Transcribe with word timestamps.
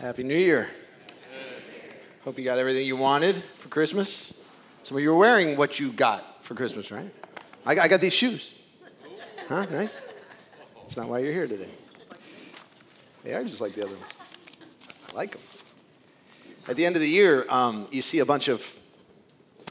Happy 0.00 0.22
New 0.22 0.38
Year. 0.38 0.68
Hope 2.22 2.38
you 2.38 2.44
got 2.44 2.60
everything 2.60 2.86
you 2.86 2.94
wanted 2.94 3.34
for 3.54 3.68
Christmas. 3.68 4.46
Some 4.84 4.96
of 4.96 5.02
you 5.02 5.12
are 5.12 5.16
wearing 5.16 5.56
what 5.56 5.80
you 5.80 5.90
got 5.90 6.44
for 6.44 6.54
Christmas, 6.54 6.92
right? 6.92 7.10
I 7.66 7.74
got, 7.74 7.84
I 7.84 7.88
got 7.88 8.00
these 8.00 8.14
shoes. 8.14 8.54
Huh? 9.48 9.64
Nice. 9.64 10.02
That's 10.82 10.96
not 10.96 11.08
why 11.08 11.18
you're 11.18 11.32
here 11.32 11.48
today. 11.48 11.70
They 13.24 13.34
are 13.34 13.42
just 13.42 13.60
like 13.60 13.72
the 13.72 13.86
other 13.86 13.96
ones. 13.96 14.14
I 15.10 15.16
like 15.16 15.32
them. 15.32 15.40
At 16.68 16.76
the 16.76 16.86
end 16.86 16.94
of 16.94 17.02
the 17.02 17.10
year, 17.10 17.44
um, 17.48 17.88
you 17.90 18.00
see 18.00 18.20
a 18.20 18.26
bunch 18.26 18.46
of 18.46 18.78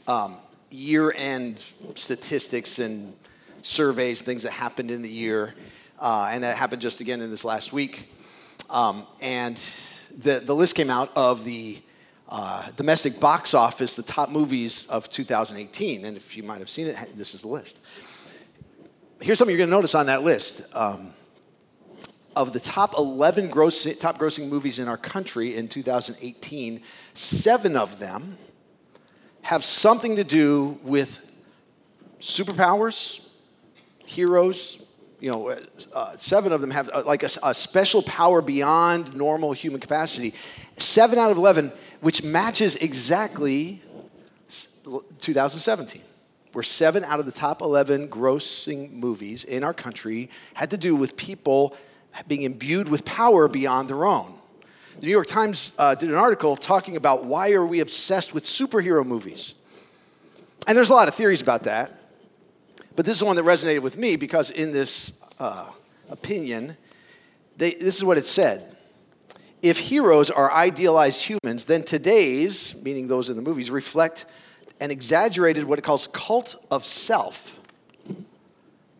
um, 0.09 0.35
year 0.69 1.13
end 1.15 1.65
statistics 1.95 2.79
and 2.79 3.13
surveys, 3.61 4.21
things 4.23 4.43
that 4.43 4.51
happened 4.51 4.91
in 4.91 5.03
the 5.03 5.09
year. 5.09 5.55
Uh, 5.97 6.27
and 6.29 6.43
that 6.43 6.57
happened 6.57 6.81
just 6.81 6.99
again 6.99 7.21
in 7.21 7.31
this 7.31 7.45
last 7.45 7.71
week. 7.71 8.11
Um, 8.69 9.07
and 9.21 9.57
the, 10.18 10.39
the 10.39 10.55
list 10.55 10.75
came 10.75 10.89
out 10.89 11.11
of 11.15 11.45
the 11.45 11.79
uh, 12.29 12.69
domestic 12.75 13.19
box 13.19 13.54
office, 13.54 13.96
the 13.96 14.04
top 14.04 14.29
movies 14.29 14.87
of 14.87 15.10
2018. 15.10 16.05
And 16.05 16.18
if 16.18 16.36
you 16.36 16.43
might 16.43 16.60
have 16.60 16.69
seen 16.69 16.87
it, 16.87 16.97
this 17.15 17.33
is 17.33 17.41
the 17.41 17.47
list. 17.47 17.79
Here's 19.21 19.39
something 19.39 19.55
you're 19.55 19.60
going 19.60 19.69
to 19.69 19.75
notice 19.75 19.96
on 19.96 20.07
that 20.07 20.24
list. 20.24 20.75
Um, 20.75 21.14
of 22.36 22.54
the 22.54 22.60
top 22.60 22.93
11 22.97 23.50
gross, 23.50 23.97
top 23.97 24.19
grossing 24.19 24.50
movies 24.50 24.77
in 24.77 24.88
our 24.88 24.97
country 24.97 25.55
in 25.55 25.68
2018, 25.68 26.82
seven 27.15 27.75
of 27.75 27.97
them 27.97 28.38
have 29.41 29.63
something 29.63 30.18
to 30.18 30.24
do 30.24 30.77
with 30.83 31.32
superpowers, 32.19 33.27
heroes, 34.05 34.86
you 35.19 35.31
know, 35.31 35.55
uh, 35.94 36.16
seven 36.16 36.52
of 36.52 36.61
them 36.61 36.71
have 36.71 36.89
uh, 36.94 37.03
like 37.05 37.23
a, 37.23 37.30
a, 37.44 37.53
special 37.53 38.03
power 38.03 38.41
beyond 38.41 39.16
normal 39.16 39.52
human 39.52 39.80
capacity. 39.80 40.33
Seven 40.77 41.17
out 41.17 41.31
of 41.31 41.38
11, 41.38 41.71
which 42.02 42.23
matches 42.23 42.75
exactly 42.75 43.81
2017, 44.47 46.01
where 46.53 46.63
seven 46.63 47.03
out 47.03 47.19
of 47.19 47.25
the 47.25 47.31
top 47.31 47.61
11 47.61 48.09
grossing 48.09 48.91
movies 48.91 49.43
in 49.43 49.63
our 49.63 49.73
country 49.73 50.29
had 50.53 50.69
to 50.71 50.77
do 50.77 50.95
with 50.95 51.17
people 51.17 51.75
being 52.27 52.43
imbued 52.43 52.87
with 52.87 53.03
power 53.03 53.47
beyond 53.47 53.89
their 53.89 54.05
own. 54.05 54.33
The 54.99 55.05
New 55.07 55.11
York 55.11 55.27
Times 55.27 55.75
uh, 55.77 55.95
did 55.95 56.09
an 56.09 56.15
article 56.15 56.55
talking 56.55 56.95
about 56.95 57.25
why 57.25 57.52
are 57.52 57.65
we 57.65 57.79
obsessed 57.79 58.33
with 58.33 58.43
superhero 58.43 59.05
movies. 59.05 59.55
And 60.67 60.75
there's 60.75 60.89
a 60.89 60.93
lot 60.93 61.07
of 61.07 61.15
theories 61.15 61.41
about 61.41 61.63
that. 61.63 61.96
But 62.97 63.05
this 63.05 63.15
is 63.15 63.23
one 63.23 63.35
that 63.35 63.45
resonated 63.45 63.83
with 63.83 63.95
me 63.95 64.15
because 64.15 64.49
in 64.49 64.71
this 64.71 65.13
uh, 65.39 65.69
opinion, 66.09 66.75
they, 67.55 67.75
this 67.75 67.95
is 67.95 68.03
what 68.03 68.17
it 68.17 68.25
said. 68.25 68.75
If 69.61 69.77
heroes 69.77 70.31
are 70.31 70.51
idealized 70.51 71.23
humans, 71.23 71.65
then 71.65 71.83
today's, 71.83 72.75
meaning 72.81 73.05
those 73.05 73.29
in 73.29 73.35
the 73.35 73.43
movies, 73.43 73.69
reflect 73.69 74.25
an 74.79 74.89
exaggerated, 74.89 75.65
what 75.65 75.77
it 75.77 75.83
calls 75.83 76.07
cult 76.07 76.55
of 76.71 76.83
self. 76.87 77.59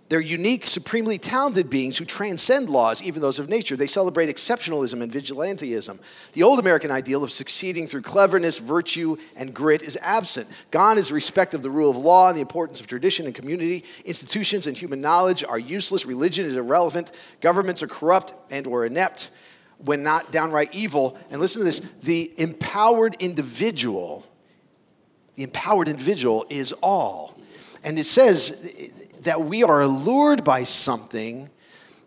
They're 0.10 0.22
unique, 0.22 0.66
supremely 0.68 1.18
talented 1.18 1.70
beings 1.70 1.98
who 1.98 2.06
transcend 2.06 2.70
laws, 2.70 3.04
even 3.04 3.22
those 3.22 3.40
of 3.40 3.50
nature. 3.50 3.76
They 3.76 3.88
celebrate 3.88 4.34
exceptionalism 4.34 5.02
and 5.02 5.12
vigilantism. 5.12 6.00
The 6.32 6.44
old 6.44 6.60
American 6.60 6.92
ideal 6.92 7.26
of 7.26 7.32
succeeding 7.32 7.88
through 7.88 8.04
cleverness, 8.04 8.58
virtue, 8.58 9.18
and 9.36 9.54
grit 9.54 9.82
is 9.82 9.98
absent. 10.02 10.48
Gone 10.72 10.98
is 10.98 11.12
respect 11.12 11.54
of 11.54 11.62
the 11.62 11.70
rule 11.70 11.90
of 11.90 11.98
law 11.98 12.30
and 12.30 12.38
the 12.38 12.42
importance 12.42 12.80
of 12.80 12.88
tradition 12.88 13.26
and 13.26 13.36
community. 13.36 13.84
Institutions 14.06 14.66
and 14.66 14.78
human 14.78 15.02
knowledge 15.02 15.44
are 15.44 15.60
useless. 15.60 16.06
Religion 16.06 16.46
is 16.46 16.56
irrelevant. 16.56 17.12
Governments 17.42 17.84
are 17.84 17.88
corrupt 17.88 18.34
and 18.50 18.66
or 18.66 18.86
inept 18.86 19.32
when 19.80 20.04
not 20.04 20.32
downright 20.32 20.74
evil. 20.74 21.18
And 21.30 21.42
listen 21.42 21.60
to 21.60 21.66
this 21.66 21.82
the 22.04 22.32
empowered 22.38 23.16
individual, 23.20 24.26
the 25.36 25.44
empowered 25.44 25.90
individual 25.90 26.46
is 26.50 26.72
all. 26.82 27.38
And 27.84 28.00
it 28.00 28.06
says, 28.06 28.92
that 29.28 29.42
we 29.42 29.64
are 29.64 29.82
allured 29.82 30.44
by 30.44 30.64
something, 30.64 31.50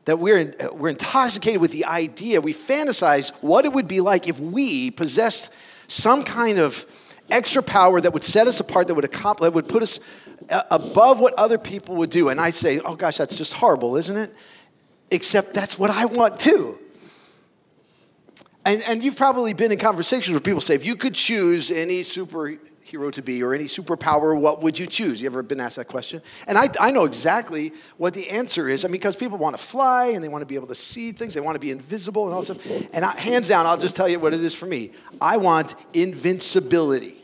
that 0.06 0.19
we're, 0.19 0.54
we're 0.72 0.88
intoxicated 0.88 1.60
with 1.60 1.70
the 1.70 1.84
idea, 1.84 2.41
we 2.41 2.54
fantasize 2.54 3.31
what 3.42 3.64
it 3.66 3.72
would 3.72 3.86
be 3.86 4.00
like 4.00 4.26
if 4.26 4.41
we 4.41 4.91
possessed 4.91 5.53
some 5.86 6.25
kind 6.25 6.59
of 6.59 6.86
extra 7.30 7.62
power 7.62 8.00
that 8.00 8.12
would 8.12 8.22
set 8.22 8.47
us 8.47 8.59
apart, 8.59 8.88
that 8.88 8.94
would, 8.94 9.04
accomplish, 9.04 9.47
that 9.47 9.54
would 9.54 9.69
put 9.69 9.82
us 9.82 10.00
uh, 10.48 10.62
above 10.70 11.20
what 11.20 11.34
other 11.34 11.59
people 11.59 11.97
would 11.97 12.10
do. 12.10 12.30
And 12.30 12.41
I 12.41 12.50
say, 12.50 12.80
oh 12.80 12.97
gosh, 12.97 13.19
that's 13.19 13.36
just 13.36 13.53
horrible, 13.53 13.97
isn't 13.97 14.16
it? 14.16 14.34
Except 15.10 15.53
that's 15.53 15.78
what 15.78 15.91
I 15.91 16.06
want 16.06 16.41
too. 16.41 16.78
And, 18.64 18.82
and 18.84 19.04
you've 19.04 19.16
probably 19.16 19.53
been 19.53 19.72
in 19.72 19.78
conversations 19.78 20.32
where 20.32 20.41
people 20.41 20.60
say, 20.60 20.75
if 20.75 20.86
you 20.86 20.97
could 20.97 21.14
choose 21.14 21.70
any 21.70 22.03
super 22.03 22.56
hero 22.90 23.10
to 23.10 23.22
be 23.22 23.42
or 23.42 23.54
any 23.54 23.64
superpower, 23.64 24.38
what 24.38 24.62
would 24.62 24.78
you 24.78 24.86
choose? 24.86 25.22
You 25.22 25.26
ever 25.26 25.42
been 25.42 25.60
asked 25.60 25.76
that 25.76 25.86
question? 25.86 26.20
And 26.46 26.58
I, 26.58 26.68
I 26.78 26.90
know 26.90 27.04
exactly 27.04 27.72
what 27.96 28.14
the 28.14 28.28
answer 28.30 28.68
is. 28.68 28.84
I 28.84 28.88
mean, 28.88 28.92
because 28.92 29.16
people 29.16 29.38
want 29.38 29.56
to 29.56 29.62
fly 29.62 30.06
and 30.06 30.22
they 30.22 30.28
want 30.28 30.42
to 30.42 30.46
be 30.46 30.56
able 30.56 30.66
to 30.68 30.74
see 30.74 31.12
things, 31.12 31.34
they 31.34 31.40
want 31.40 31.54
to 31.54 31.60
be 31.60 31.70
invisible 31.70 32.26
and 32.26 32.34
all 32.34 32.42
that 32.42 32.54
stuff. 32.54 32.88
And 32.92 33.04
I, 33.04 33.18
hands 33.18 33.48
down, 33.48 33.66
I'll 33.66 33.78
just 33.78 33.96
tell 33.96 34.08
you 34.08 34.18
what 34.18 34.34
it 34.34 34.42
is 34.44 34.54
for 34.54 34.66
me. 34.66 34.90
I 35.20 35.36
want 35.36 35.74
invincibility. 35.94 37.22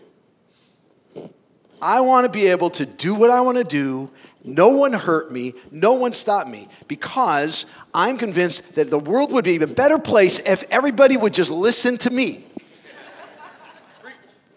I 1.81 2.01
want 2.01 2.25
to 2.25 2.31
be 2.31 2.47
able 2.47 2.71
to 2.71 2.87
do 2.87 3.15
what 3.15 3.31
I 3.31 3.43
want 3.43 3.59
to 3.59 3.65
do. 3.65 4.11
No 4.43 4.69
one 4.69 4.93
hurt 4.93 5.31
me. 5.31 5.55
No 5.71 5.95
one 5.95 6.13
stopped 6.13 6.49
me 6.49 6.69
because 6.89 7.67
I'm 7.93 8.17
convinced 8.17 8.75
that 8.77 8.91
the 8.91 8.99
world 8.99 9.33
would 9.33 9.45
be 9.45 9.57
a 9.57 9.67
better 9.67 9.99
place 9.99 10.39
if 10.41 10.65
everybody 10.71 11.17
would 11.17 11.35
just 11.35 11.51
listen 11.51 11.99
to 11.99 12.11
me. 12.11 12.47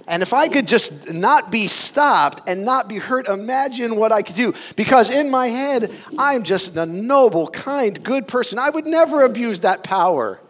And 0.09 0.23
if 0.23 0.33
I 0.33 0.47
could 0.47 0.67
just 0.67 1.13
not 1.13 1.51
be 1.51 1.67
stopped 1.67 2.41
and 2.49 2.65
not 2.65 2.89
be 2.89 2.97
hurt, 2.97 3.27
imagine 3.27 3.95
what 3.95 4.11
I 4.11 4.23
could 4.23 4.35
do. 4.35 4.55
Because 4.75 5.11
in 5.11 5.29
my 5.29 5.47
head, 5.47 5.93
I'm 6.17 6.41
just 6.43 6.75
a 6.75 6.85
noble, 6.87 7.47
kind, 7.47 8.03
good 8.03 8.27
person. 8.27 8.57
I 8.57 8.71
would 8.71 8.87
never 8.87 9.21
abuse 9.21 9.59
that 9.59 9.83
power. 9.83 10.41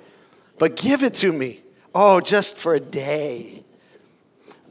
But 0.57 0.77
give 0.77 1.03
it 1.03 1.13
to 1.15 1.33
me. 1.33 1.59
Oh, 1.93 2.21
just 2.21 2.57
for 2.57 2.73
a 2.73 2.79
day. 2.79 3.65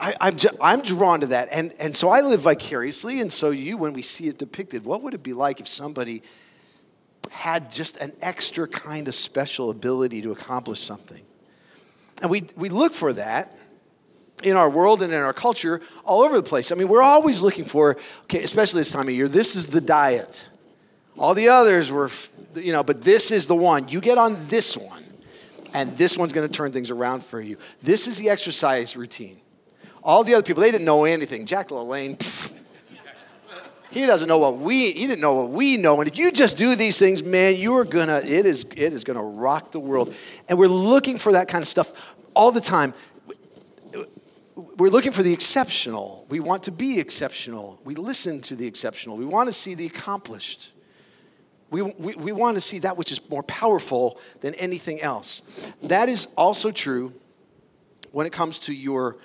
I, 0.01 0.13
am 0.13 0.17
I'm, 0.21 0.37
I'm 0.63 0.81
drawn 0.81 1.21
to 1.21 1.27
that. 1.27 1.49
And, 1.53 1.75
and 1.79 1.95
so 1.95 2.09
I 2.09 2.23
live 2.23 2.41
vicariously. 2.41 3.21
And 3.21 3.31
so 3.31 3.51
you, 3.51 3.77
when 3.77 3.93
we 3.93 4.01
see 4.01 4.29
it 4.29 4.39
depicted, 4.39 4.87
what 4.87 5.03
would 5.03 5.13
it 5.13 5.23
be 5.23 5.35
like 5.35 5.61
if 5.61 5.69
somebody 5.69 6.23
had 7.31 7.71
just 7.71 7.99
an 7.99 8.15
extra 8.23 8.67
kind 8.67 9.07
of 9.07 9.15
special 9.15 9.69
ability 9.69 10.23
to 10.23 10.33
accomplish 10.33 10.81
something? 10.81 11.23
And 12.23 12.31
we, 12.31 12.45
we 12.57 12.71
look 12.71 12.95
for 12.95 13.13
that 13.13 13.58
in 14.43 14.57
our 14.57 14.71
world 14.71 15.03
and 15.03 15.13
in 15.13 15.21
our 15.21 15.33
culture 15.33 15.81
all 16.05 16.23
over 16.23 16.37
the 16.37 16.43
place. 16.43 16.73
I 16.73 16.75
mean, 16.75 16.89
we're 16.89 17.03
always 17.03 17.43
looking 17.43 17.65
for, 17.65 17.97
okay, 18.25 18.43
especially 18.43 18.81
this 18.81 18.93
time 18.93 19.09
of 19.09 19.11
year, 19.11 19.29
this 19.29 19.57
is 19.57 19.67
the 19.67 19.81
diet. 19.81 20.49
All 21.19 21.35
the 21.35 21.49
others 21.49 21.91
were, 21.91 22.11
you 22.55 22.73
know, 22.73 22.83
but 22.83 23.03
this 23.03 23.31
is 23.31 23.47
the 23.47 23.57
one. 23.57 23.89
You 23.89 24.01
get 24.01 24.19
on 24.19 24.37
this 24.49 24.77
one, 24.77 25.03
and 25.75 25.91
this 25.93 26.17
one's 26.17 26.33
going 26.33 26.49
to 26.49 26.53
turn 26.53 26.71
things 26.71 26.91
around 26.91 27.25
for 27.25 27.41
you. 27.41 27.57
This 27.83 28.07
is 28.07 28.19
the 28.19 28.31
exercise 28.31 28.97
routine. 28.97 29.41
All 30.03 30.23
the 30.23 30.35
other 30.35 30.45
people, 30.45 30.63
they 30.63 30.71
didn't 30.71 30.87
know 30.87 31.05
anything. 31.05 31.45
Jack 31.45 31.69
LaLanne, 31.69 32.19
pff, 32.19 32.59
he 33.91 34.07
doesn't 34.07 34.29
know 34.29 34.39
what 34.39 34.59
we 34.59 34.93
he 34.93 35.07
didn't 35.07 35.21
know 35.21 35.35
what 35.35 35.51
we 35.51 35.77
know. 35.77 36.01
And 36.01 36.09
if 36.09 36.19
you 36.19 36.31
just 36.31 36.59
do 36.59 36.77
these 36.77 36.99
things, 36.99 37.23
man, 37.23 37.57
you 37.57 37.75
are 37.77 37.85
gonna 37.85 38.19
it 38.19 38.45
is 38.45 38.65
it 38.77 38.93
is 38.93 39.03
gonna 39.03 39.23
rock 39.23 39.73
the 39.73 39.81
world. 39.81 40.15
And 40.49 40.59
we're 40.59 40.69
looking 40.69 41.17
for 41.17 41.33
that 41.33 41.49
kind 41.49 41.63
of 41.63 41.69
stuff 41.69 41.93
all 42.35 42.53
the 42.53 42.61
time 42.61 42.93
we're 44.79 44.91
looking 44.91 45.13
for 45.13 45.25
the 45.25 45.33
exceptional. 45.33 46.25
We 46.29 46.39
want 46.39 46.63
to 46.65 46.71
be 46.71 47.01
exceptional. 47.01 47.81
We 47.85 47.97
listen 47.97 48.41
to 48.43 48.55
the 48.55 48.67
exceptional. 48.67 49.17
We 49.17 49.25
want 49.25 49.49
to 49.49 49.53
see 49.53 49.75
the 49.75 49.87
accomplished. 49.87 50.73
We, 51.71 51.83
we, 51.83 52.15
we 52.15 52.33
want 52.33 52.57
to 52.57 52.61
see 52.61 52.79
that 52.79 52.97
which 52.97 53.11
is 53.11 53.21
more 53.29 53.43
powerful 53.43 54.21
than 54.41 54.55
anything 54.55 55.01
else. 55.01 55.43
That 55.83 56.09
is 56.09 56.29
also 56.37 56.71
true 56.71 57.13
when 58.13 58.27
it 58.27 58.33
comes 58.33 58.61
to 58.61 58.73
your 58.73 59.17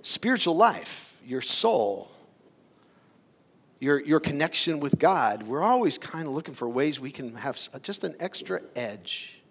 spiritual 0.00 0.56
life, 0.56 1.16
your 1.26 1.42
soul, 1.42 2.10
your, 3.80 4.00
your 4.00 4.18
connection 4.18 4.80
with 4.80 4.98
God. 4.98 5.42
We're 5.42 5.62
always 5.62 5.98
kind 5.98 6.26
of 6.26 6.32
looking 6.32 6.54
for 6.54 6.68
ways 6.68 6.98
we 6.98 7.10
can 7.10 7.34
have 7.34 7.58
just 7.82 8.02
an 8.02 8.16
extra 8.18 8.62
edge. 8.74 9.42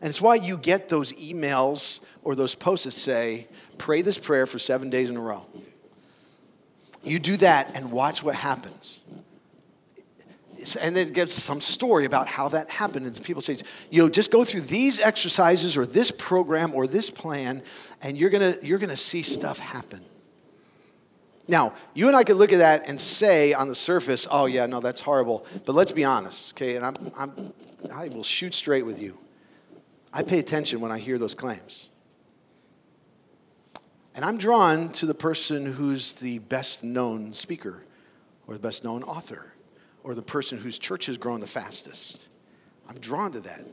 And 0.00 0.10
it's 0.10 0.20
why 0.20 0.36
you 0.36 0.56
get 0.56 0.88
those 0.88 1.12
emails 1.14 2.00
or 2.22 2.36
those 2.36 2.54
posts 2.54 2.84
that 2.84 2.92
say, 2.92 3.48
pray 3.78 4.02
this 4.02 4.18
prayer 4.18 4.46
for 4.46 4.58
seven 4.58 4.90
days 4.90 5.10
in 5.10 5.16
a 5.16 5.20
row. 5.20 5.46
You 7.02 7.18
do 7.18 7.36
that 7.38 7.72
and 7.74 7.92
watch 7.92 8.22
what 8.22 8.34
happens. 8.34 9.00
And 10.80 10.94
then 10.94 11.12
gives 11.12 11.32
some 11.34 11.60
story 11.60 12.04
about 12.04 12.26
how 12.26 12.48
that 12.48 12.68
happened. 12.68 13.06
And 13.06 13.22
people 13.22 13.40
say, 13.40 13.58
you 13.90 14.02
know, 14.02 14.08
just 14.08 14.32
go 14.32 14.44
through 14.44 14.62
these 14.62 15.00
exercises 15.00 15.76
or 15.76 15.86
this 15.86 16.10
program 16.10 16.74
or 16.74 16.86
this 16.86 17.10
plan, 17.10 17.62
and 18.02 18.18
you're 18.18 18.30
gonna, 18.30 18.56
you're 18.62 18.80
gonna 18.80 18.96
see 18.96 19.22
stuff 19.22 19.60
happen. 19.60 20.04
Now, 21.46 21.72
you 21.94 22.08
and 22.08 22.16
I 22.16 22.24
could 22.24 22.36
look 22.36 22.52
at 22.52 22.58
that 22.58 22.88
and 22.88 23.00
say 23.00 23.54
on 23.54 23.68
the 23.68 23.74
surface, 23.74 24.26
oh, 24.30 24.44
yeah, 24.44 24.66
no, 24.66 24.80
that's 24.80 25.00
horrible. 25.00 25.46
But 25.64 25.74
let's 25.74 25.92
be 25.92 26.04
honest, 26.04 26.52
okay? 26.52 26.76
And 26.76 26.84
I'm, 26.84 26.96
I'm, 27.16 27.52
I 27.94 28.08
will 28.08 28.22
shoot 28.22 28.52
straight 28.52 28.84
with 28.84 29.00
you. 29.00 29.16
I 30.12 30.22
pay 30.22 30.40
attention 30.40 30.80
when 30.80 30.92
I 30.92 30.98
hear 30.98 31.16
those 31.16 31.34
claims. 31.34 31.88
And 34.18 34.24
I'm 34.24 34.36
drawn 34.36 34.88
to 34.94 35.06
the 35.06 35.14
person 35.14 35.64
who's 35.64 36.14
the 36.14 36.40
best 36.40 36.82
known 36.82 37.32
speaker 37.32 37.84
or 38.48 38.54
the 38.54 38.58
best 38.58 38.82
known 38.82 39.04
author 39.04 39.52
or 40.02 40.16
the 40.16 40.22
person 40.22 40.58
whose 40.58 40.76
church 40.76 41.06
has 41.06 41.16
grown 41.16 41.38
the 41.38 41.46
fastest. 41.46 42.26
I'm 42.88 42.98
drawn 42.98 43.30
to 43.30 43.40
that. 43.42 43.64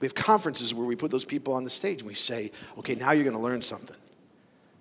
We 0.00 0.08
have 0.08 0.14
conferences 0.16 0.74
where 0.74 0.84
we 0.84 0.96
put 0.96 1.12
those 1.12 1.24
people 1.24 1.54
on 1.54 1.62
the 1.62 1.70
stage 1.70 2.00
and 2.00 2.08
we 2.08 2.14
say, 2.14 2.50
okay, 2.78 2.96
now 2.96 3.12
you're 3.12 3.22
going 3.22 3.36
to 3.36 3.40
learn 3.40 3.62
something. 3.62 3.96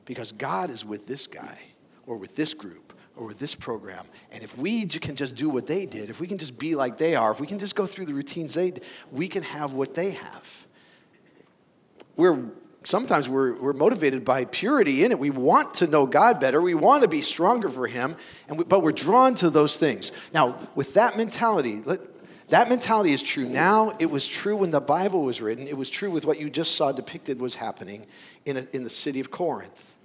Because 0.06 0.32
God 0.32 0.72
is 0.72 0.84
with 0.84 1.06
this 1.06 1.28
guy 1.28 1.60
or 2.08 2.18
with 2.18 2.36
this 2.36 2.56
group 2.56 2.94
or 3.16 3.28
with 3.28 3.38
this 3.38 3.54
program. 3.54 4.08
And 4.32 4.42
if 4.42 4.58
we 4.58 4.88
can 4.88 5.16
just 5.16 5.36
do 5.36 5.50
what 5.50 5.68
they 5.68 5.86
did, 5.86 6.10
if 6.10 6.20
we 6.20 6.26
can 6.26 6.40
just 6.40 6.58
be 6.58 6.74
like 6.74 6.98
they 6.98 7.16
are, 7.16 7.30
if 7.30 7.40
we 7.40 7.46
can 7.46 7.60
just 7.60 7.76
go 7.76 7.86
through 7.86 8.08
the 8.08 8.16
routines 8.16 8.56
they 8.56 8.72
did, 8.72 8.84
we 9.12 9.28
can 9.28 9.44
have 9.44 9.74
what 9.74 9.94
they 9.94 10.10
have. 10.14 10.66
We're 12.16 12.50
sometimes 12.84 13.30
we're, 13.30 13.54
we're 13.56 13.74
motivated 13.74 14.24
by 14.24 14.46
purity 14.46 15.04
in 15.04 15.12
it. 15.12 15.20
We 15.20 15.30
want 15.30 15.76
to 15.76 15.88
know 15.88 16.06
God 16.06 16.40
better. 16.40 16.62
We 16.62 16.74
want 16.74 17.04
to 17.04 17.08
be 17.08 17.22
stronger 17.22 17.70
for 17.70 17.88
Him, 17.88 18.16
and 18.48 18.58
we, 18.58 18.64
but 18.64 18.84
we're 18.84 18.92
drawn 18.92 19.36
to 19.36 19.50
those 19.50 19.78
things. 19.78 20.12
Now, 20.34 20.58
with 20.76 20.94
that 20.96 21.18
mentality, 21.18 21.82
let, 21.86 22.00
that 22.50 22.70
mentality 22.70 23.14
is 23.14 23.24
true 23.24 23.48
now. 23.48 23.96
It 24.00 24.08
was 24.08 24.28
true 24.28 24.56
when 24.58 24.72
the 24.72 24.82
Bible 24.82 25.24
was 25.24 25.42
written. 25.42 25.68
It 25.68 25.78
was 25.78 25.90
true 25.90 26.12
with 26.12 26.26
what 26.26 26.40
you 26.40 26.50
just 26.50 26.76
saw 26.76 26.92
depicted 26.92 27.40
was 27.40 27.56
happening 27.56 28.06
in, 28.46 28.58
a, 28.58 28.68
in 28.74 28.84
the 28.84 28.90
city 28.90 29.20
of 29.20 29.32
Corinth. 29.32 29.96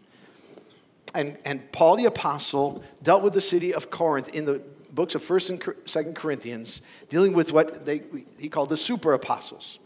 And, 1.15 1.37
and 1.45 1.71
Paul 1.73 1.97
the 1.97 2.05
Apostle 2.05 2.83
dealt 3.03 3.23
with 3.23 3.33
the 3.33 3.41
city 3.41 3.75
of 3.75 3.91
Corinth 3.91 4.29
in 4.35 4.45
the 4.45 4.63
books 4.93 5.15
of 5.15 5.23
1st 5.23 5.51
and 5.51 5.61
2nd 5.61 6.15
Corinthians, 6.15 6.83
dealing 7.09 7.33
with 7.33 7.53
what 7.53 7.85
they, 7.87 8.03
he 8.39 8.49
called 8.49 8.69
the 8.69 8.77
super 8.77 9.13
apostles. 9.13 9.79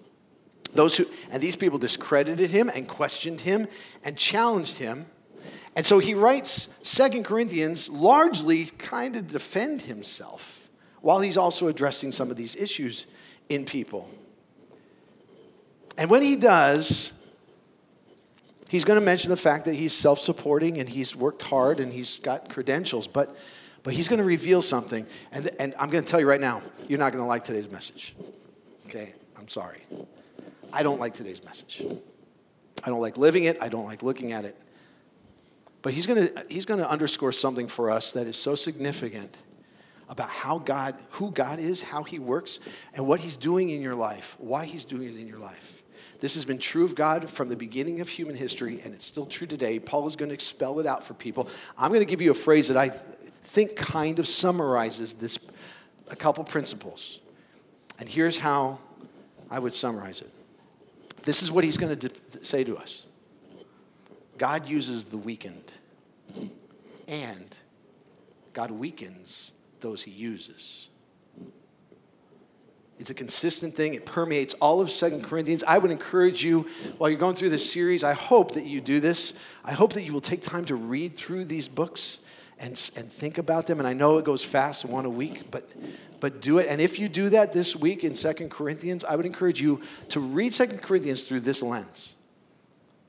Those 0.73 0.97
who, 0.97 1.07
and 1.31 1.43
these 1.43 1.57
people 1.57 1.79
discredited 1.79 2.51
him 2.51 2.71
and 2.75 2.89
questioned 2.89 3.43
him 3.43 3.67
and 4.05 4.17
challenged 4.17 4.79
him. 4.79 5.07
And 5.77 5.87
so 5.87 5.99
he 5.99 6.15
writes 6.15 6.69
Second 6.83 7.25
Corinthians 7.25 7.89
largely 7.89 8.67
kind 8.67 9.17
of 9.17 9.27
defend 9.27 9.83
himself 9.83 10.69
while 11.01 11.21
he's 11.21 11.37
also 11.37 11.69
addressing 11.69 12.13
some 12.13 12.31
of 12.31 12.37
these 12.37 12.57
issues 12.57 13.07
in 13.49 13.65
people. 13.65 14.09
And 15.99 16.09
when 16.09 16.23
he 16.23 16.37
does, 16.37 17.13
he's 18.71 18.85
going 18.85 18.99
to 18.99 19.05
mention 19.05 19.29
the 19.29 19.37
fact 19.37 19.67
that 19.67 19.75
he's 19.75 19.93
self 19.93 20.19
supporting 20.19 20.79
and 20.79 20.89
he's 20.89 21.15
worked 21.15 21.43
hard 21.43 21.81
and 21.81 21.93
he's 21.93 22.19
got 22.19 22.49
credentials, 22.49 23.07
but, 23.07 23.37
but 23.83 23.93
he's 23.93 24.09
going 24.09 24.19
to 24.19 24.25
reveal 24.25 24.63
something. 24.63 25.07
And, 25.33 25.51
and 25.59 25.75
I'm 25.79 25.91
going 25.91 26.03
to 26.03 26.11
tell 26.11 26.21
you 26.21 26.29
right 26.29 26.41
now, 26.41 26.63
you're 26.89 26.99
not 26.99 27.13
going 27.13 27.23
to 27.23 27.29
like 27.29 27.45
today's 27.45 27.71
message. 27.71 28.15
Okay? 28.87 29.13
I'm 29.39 29.49
sorry. 29.49 29.83
I 30.73 30.83
don't 30.83 31.01
like 31.01 31.15
today's 31.15 31.45
message. 31.45 31.85
I 32.85 32.89
don't 32.89 33.01
like 33.01 33.17
living 33.17 33.45
it, 33.45 33.59
I 33.61 33.69
don't 33.69 33.85
like 33.85 34.03
looking 34.03 34.33
at 34.33 34.45
it. 34.45 34.57
But 35.83 35.93
he's 35.95 36.07
going 36.07 36.29
to 36.29 36.47
he's 36.49 36.65
going 36.65 36.81
to 36.81 36.89
underscore 36.89 37.33
something 37.33 37.67
for 37.67 37.91
us 37.91 38.13
that 38.13 38.27
is 38.27 38.37
so 38.37 38.55
significant 38.55 39.37
about 40.09 40.29
how 40.29 40.59
God, 40.59 40.95
who 41.13 41.31
God 41.31 41.59
is, 41.59 41.83
how 41.83 42.03
he 42.03 42.19
works, 42.19 42.61
and 42.95 43.07
what 43.07 43.21
he's 43.21 43.37
doing 43.37 43.71
in 43.71 43.83
your 43.83 43.95
life, 43.95 44.37
why 44.39 44.65
he's 44.65 44.85
doing 44.85 45.09
it 45.09 45.19
in 45.19 45.27
your 45.27 45.39
life. 45.39 45.83
This 46.21 46.35
has 46.35 46.45
been 46.45 46.59
true 46.59 46.85
of 46.85 46.95
God 46.95 47.29
from 47.29 47.49
the 47.49 47.57
beginning 47.57 48.01
of 48.01 48.09
human 48.09 48.37
history, 48.37 48.81
and 48.85 48.95
it's 48.95 49.07
still 49.07 49.27
true 49.27 49.47
today. 49.47 49.79
Paul 49.79 50.07
is 50.07 50.15
going 50.15 50.29
to 50.29 50.35
expel 50.35 50.79
it 50.81 50.87
out 50.87 51.03
for 51.03 51.15
people. 51.15 51.49
I'm 51.77 51.89
going 51.89 52.01
to 52.01 52.07
give 52.07 52.21
you 52.21 52.31
a 52.31 52.35
phrase 52.35 52.69
that 52.69 52.77
I 52.77 52.91
think 53.45 53.75
kind 53.75 54.19
of 54.19 54.29
summarizes 54.29 55.15
this, 55.15 55.39
a 56.11 56.17
couple 56.17 56.45
principles. 56.45 57.19
And 57.99 58.09
here's 58.09 58.39
how 58.39 58.79
I 59.51 59.59
would 59.59 59.75
summarize 59.75 60.21
it 60.21 60.32
this 61.23 61.43
is 61.43 61.53
what 61.53 61.65
he's 61.65 61.79
going 61.79 61.97
to 61.97 62.11
say 62.45 62.65
to 62.65 62.77
us 62.77 63.07
God 64.39 64.69
uses 64.69 65.05
the 65.05 65.19
weakened, 65.19 65.73
and 67.09 67.57
God 68.53 68.71
weakens 68.71 69.53
those 69.81 70.03
he 70.03 70.11
uses. 70.11 70.91
It's 72.99 73.11
a 73.11 73.15
consistent 73.15 73.75
thing. 73.75 73.95
It 73.95 74.07
permeates 74.07 74.55
all 74.55 74.81
of 74.81 74.89
Second 74.89 75.25
Corinthians. 75.25 75.65
I 75.65 75.79
would 75.79 75.91
encourage 75.91 76.45
you, 76.45 76.69
while 76.99 77.11
you're 77.11 77.19
going 77.19 77.35
through 77.35 77.49
this 77.49 77.69
series, 77.69 78.05
I 78.05 78.13
hope 78.13 78.55
that 78.55 78.65
you 78.65 78.81
do 78.81 79.01
this. 79.01 79.35
I 79.65 79.73
hope 79.73 79.95
that 79.95 80.05
you 80.05 80.13
will 80.13 80.21
take 80.21 80.43
time 80.43 80.65
to 80.67 80.77
read 80.77 81.13
through 81.13 81.47
these 81.47 81.67
books 81.67 82.21
and, 82.63 82.91
and 82.97 83.13
think 83.13 83.37
about 83.37 83.67
them. 83.67 83.79
And 83.79 83.87
I 83.87 83.93
know 83.93 84.17
it 84.17 84.25
goes 84.25 84.43
fast, 84.43 84.87
one 84.87 85.05
a 85.05 85.11
week, 85.11 85.51
but 85.51 85.69
but 86.23 86.41
do 86.41 86.59
it. 86.59 86.69
And 86.69 86.81
if 86.81 87.01
you 87.01 87.09
do 87.09 87.31
that 87.31 87.53
this 87.53 87.75
week 87.75 88.05
in 88.05 88.15
Second 88.15 88.53
Corinthians, 88.53 89.03
I 89.03 89.17
would 89.17 89.27
encourage 89.27 89.61
you 89.61 89.81
to 90.11 90.21
read 90.21 90.55
Second 90.55 90.81
Corinthians 90.81 91.25
through 91.25 91.41
this 91.41 91.65
lens. 91.65 92.15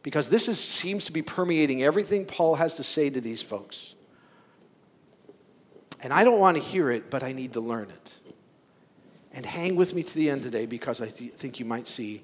Because 0.02 0.30
this 0.30 0.48
is, 0.48 0.60
seems 0.60 1.06
to 1.06 1.12
be 1.12 1.22
permeating 1.22 1.84
everything 1.84 2.26
Paul 2.26 2.56
has 2.56 2.74
to 2.74 2.84
say 2.84 3.12
to 3.12 3.22
these 3.22 3.44
folks. 3.44 3.94
And 6.02 6.12
I 6.12 6.24
don't 6.24 6.40
want 6.40 6.58
to 6.58 6.64
hear 6.64 6.90
it, 6.90 7.12
but 7.12 7.22
I 7.22 7.34
need 7.34 7.54
to 7.54 7.62
learn 7.62 7.92
it. 7.92 8.20
And 9.32 9.46
hang 9.46 9.76
with 9.76 9.94
me 9.94 10.02
to 10.02 10.16
the 10.16 10.32
end 10.32 10.42
today 10.42 10.66
because 10.66 11.00
I 11.00 11.06
th- 11.06 11.34
think 11.34 11.60
you 11.60 11.66
might 11.66 11.88
see 11.88 12.24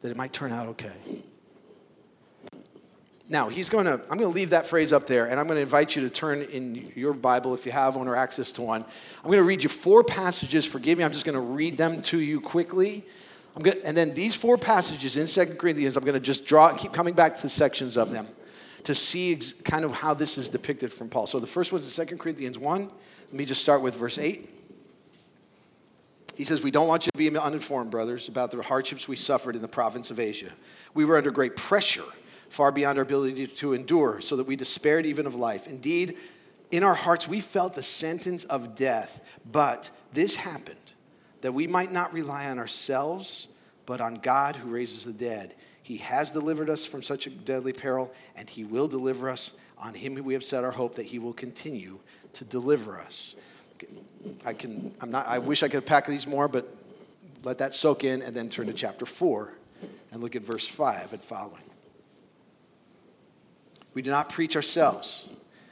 that 0.00 0.10
it 0.10 0.16
might 0.16 0.32
turn 0.32 0.50
out 0.50 0.66
okay. 0.70 1.22
Now, 3.32 3.48
he's 3.48 3.70
going 3.70 3.86
to, 3.86 3.92
I'm 3.92 4.18
going 4.18 4.30
to 4.30 4.36
leave 4.36 4.50
that 4.50 4.66
phrase 4.66 4.92
up 4.92 5.06
there, 5.06 5.24
and 5.24 5.40
I'm 5.40 5.46
going 5.46 5.56
to 5.56 5.62
invite 5.62 5.96
you 5.96 6.02
to 6.02 6.10
turn 6.10 6.42
in 6.42 6.92
your 6.94 7.14
Bible, 7.14 7.54
if 7.54 7.64
you 7.64 7.72
have 7.72 7.96
one 7.96 8.06
or 8.06 8.14
access 8.14 8.52
to 8.52 8.62
one. 8.62 8.82
I'm 8.82 9.24
going 9.24 9.38
to 9.38 9.42
read 9.42 9.62
you 9.62 9.70
four 9.70 10.04
passages. 10.04 10.66
Forgive 10.66 10.98
me, 10.98 11.04
I'm 11.04 11.12
just 11.12 11.24
going 11.24 11.36
to 11.36 11.40
read 11.40 11.78
them 11.78 12.02
to 12.02 12.18
you 12.20 12.42
quickly. 12.42 13.02
I'm 13.56 13.62
going 13.62 13.80
to, 13.80 13.86
and 13.86 13.96
then 13.96 14.12
these 14.12 14.36
four 14.36 14.58
passages 14.58 15.16
in 15.16 15.26
Second 15.26 15.58
Corinthians, 15.58 15.96
I'm 15.96 16.04
going 16.04 16.12
to 16.12 16.20
just 16.20 16.44
draw 16.44 16.68
and 16.68 16.78
keep 16.78 16.92
coming 16.92 17.14
back 17.14 17.34
to 17.34 17.40
the 17.40 17.48
sections 17.48 17.96
of 17.96 18.10
them 18.10 18.28
to 18.84 18.94
see 18.94 19.32
ex- 19.32 19.54
kind 19.64 19.86
of 19.86 19.92
how 19.92 20.12
this 20.12 20.36
is 20.36 20.50
depicted 20.50 20.92
from 20.92 21.08
Paul. 21.08 21.26
So 21.26 21.40
the 21.40 21.46
first 21.46 21.72
one's 21.72 21.98
in 21.98 22.06
2 22.06 22.18
Corinthians 22.18 22.58
1. 22.58 22.82
Let 22.82 23.32
me 23.32 23.46
just 23.46 23.62
start 23.62 23.80
with 23.80 23.96
verse 23.96 24.18
8. 24.18 24.46
He 26.36 26.44
says, 26.44 26.62
We 26.62 26.70
don't 26.70 26.86
want 26.86 27.06
you 27.06 27.12
to 27.12 27.18
be 27.18 27.34
uninformed, 27.38 27.90
brothers, 27.90 28.28
about 28.28 28.50
the 28.50 28.62
hardships 28.62 29.08
we 29.08 29.16
suffered 29.16 29.56
in 29.56 29.62
the 29.62 29.68
province 29.68 30.10
of 30.10 30.20
Asia. 30.20 30.50
We 30.92 31.06
were 31.06 31.16
under 31.16 31.30
great 31.30 31.56
pressure 31.56 32.04
far 32.52 32.70
beyond 32.70 32.98
our 32.98 33.02
ability 33.02 33.46
to 33.46 33.72
endure, 33.72 34.20
so 34.20 34.36
that 34.36 34.46
we 34.46 34.56
despaired 34.56 35.06
even 35.06 35.26
of 35.26 35.34
life. 35.34 35.66
Indeed, 35.66 36.18
in 36.70 36.84
our 36.84 36.94
hearts 36.94 37.26
we 37.26 37.40
felt 37.40 37.72
the 37.72 37.82
sentence 37.82 38.44
of 38.44 38.74
death, 38.74 39.20
but 39.50 39.90
this 40.12 40.36
happened 40.36 40.76
that 41.40 41.54
we 41.54 41.66
might 41.66 41.90
not 41.90 42.12
rely 42.12 42.50
on 42.50 42.58
ourselves, 42.58 43.48
but 43.86 44.02
on 44.02 44.16
God 44.16 44.56
who 44.56 44.68
raises 44.68 45.06
the 45.06 45.14
dead. 45.14 45.54
He 45.82 45.96
has 45.96 46.30
delivered 46.30 46.68
us 46.68 46.84
from 46.84 47.02
such 47.02 47.26
a 47.26 47.30
deadly 47.30 47.72
peril, 47.72 48.12
and 48.36 48.48
He 48.48 48.64
will 48.64 48.86
deliver 48.86 49.30
us. 49.30 49.54
On 49.78 49.94
Him 49.94 50.14
we 50.22 50.34
have 50.34 50.44
set 50.44 50.62
our 50.62 50.70
hope 50.70 50.96
that 50.96 51.06
He 51.06 51.18
will 51.18 51.32
continue 51.32 52.00
to 52.34 52.44
deliver 52.44 52.98
us. 52.98 53.34
I 54.44 54.52
can. 54.52 54.94
I'm 55.00 55.10
not. 55.10 55.26
I 55.26 55.38
wish 55.38 55.62
I 55.62 55.68
could 55.68 55.86
pack 55.86 56.06
these 56.06 56.26
more, 56.26 56.48
but 56.48 56.68
let 57.44 57.58
that 57.58 57.74
soak 57.74 58.04
in, 58.04 58.20
and 58.22 58.36
then 58.36 58.50
turn 58.50 58.66
to 58.66 58.72
chapter 58.74 59.06
four, 59.06 59.54
and 60.12 60.22
look 60.22 60.36
at 60.36 60.42
verse 60.42 60.68
five 60.68 61.12
and 61.12 61.20
following. 61.20 61.64
We 63.94 64.02
do 64.02 64.10
not 64.10 64.28
preach 64.28 64.56
ourselves, 64.56 65.28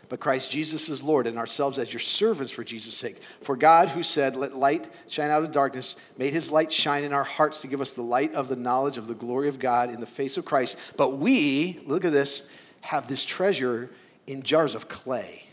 but 0.08 0.20
Christ 0.20 0.50
Jesus 0.50 0.88
is 0.88 1.02
Lord, 1.02 1.26
and 1.26 1.38
ourselves 1.38 1.78
as 1.78 1.92
your 1.92 2.00
servants 2.00 2.52
for 2.52 2.64
Jesus' 2.64 2.96
sake. 2.96 3.22
For 3.40 3.56
God, 3.56 3.88
who 3.88 4.02
said, 4.02 4.36
Let 4.36 4.56
light 4.56 4.90
shine 5.08 5.30
out 5.30 5.42
of 5.42 5.52
darkness, 5.52 5.96
made 6.18 6.32
his 6.32 6.50
light 6.50 6.72
shine 6.72 7.04
in 7.04 7.12
our 7.12 7.24
hearts 7.24 7.60
to 7.60 7.68
give 7.68 7.80
us 7.80 7.94
the 7.94 8.02
light 8.02 8.34
of 8.34 8.48
the 8.48 8.56
knowledge 8.56 8.98
of 8.98 9.06
the 9.06 9.14
glory 9.14 9.48
of 9.48 9.58
God 9.58 9.90
in 9.90 10.00
the 10.00 10.06
face 10.06 10.36
of 10.36 10.44
Christ. 10.44 10.78
But 10.96 11.18
we, 11.18 11.80
look 11.86 12.04
at 12.04 12.12
this, 12.12 12.42
have 12.82 13.08
this 13.08 13.24
treasure 13.24 13.90
in 14.26 14.42
jars 14.42 14.74
of 14.74 14.88
clay 14.88 15.46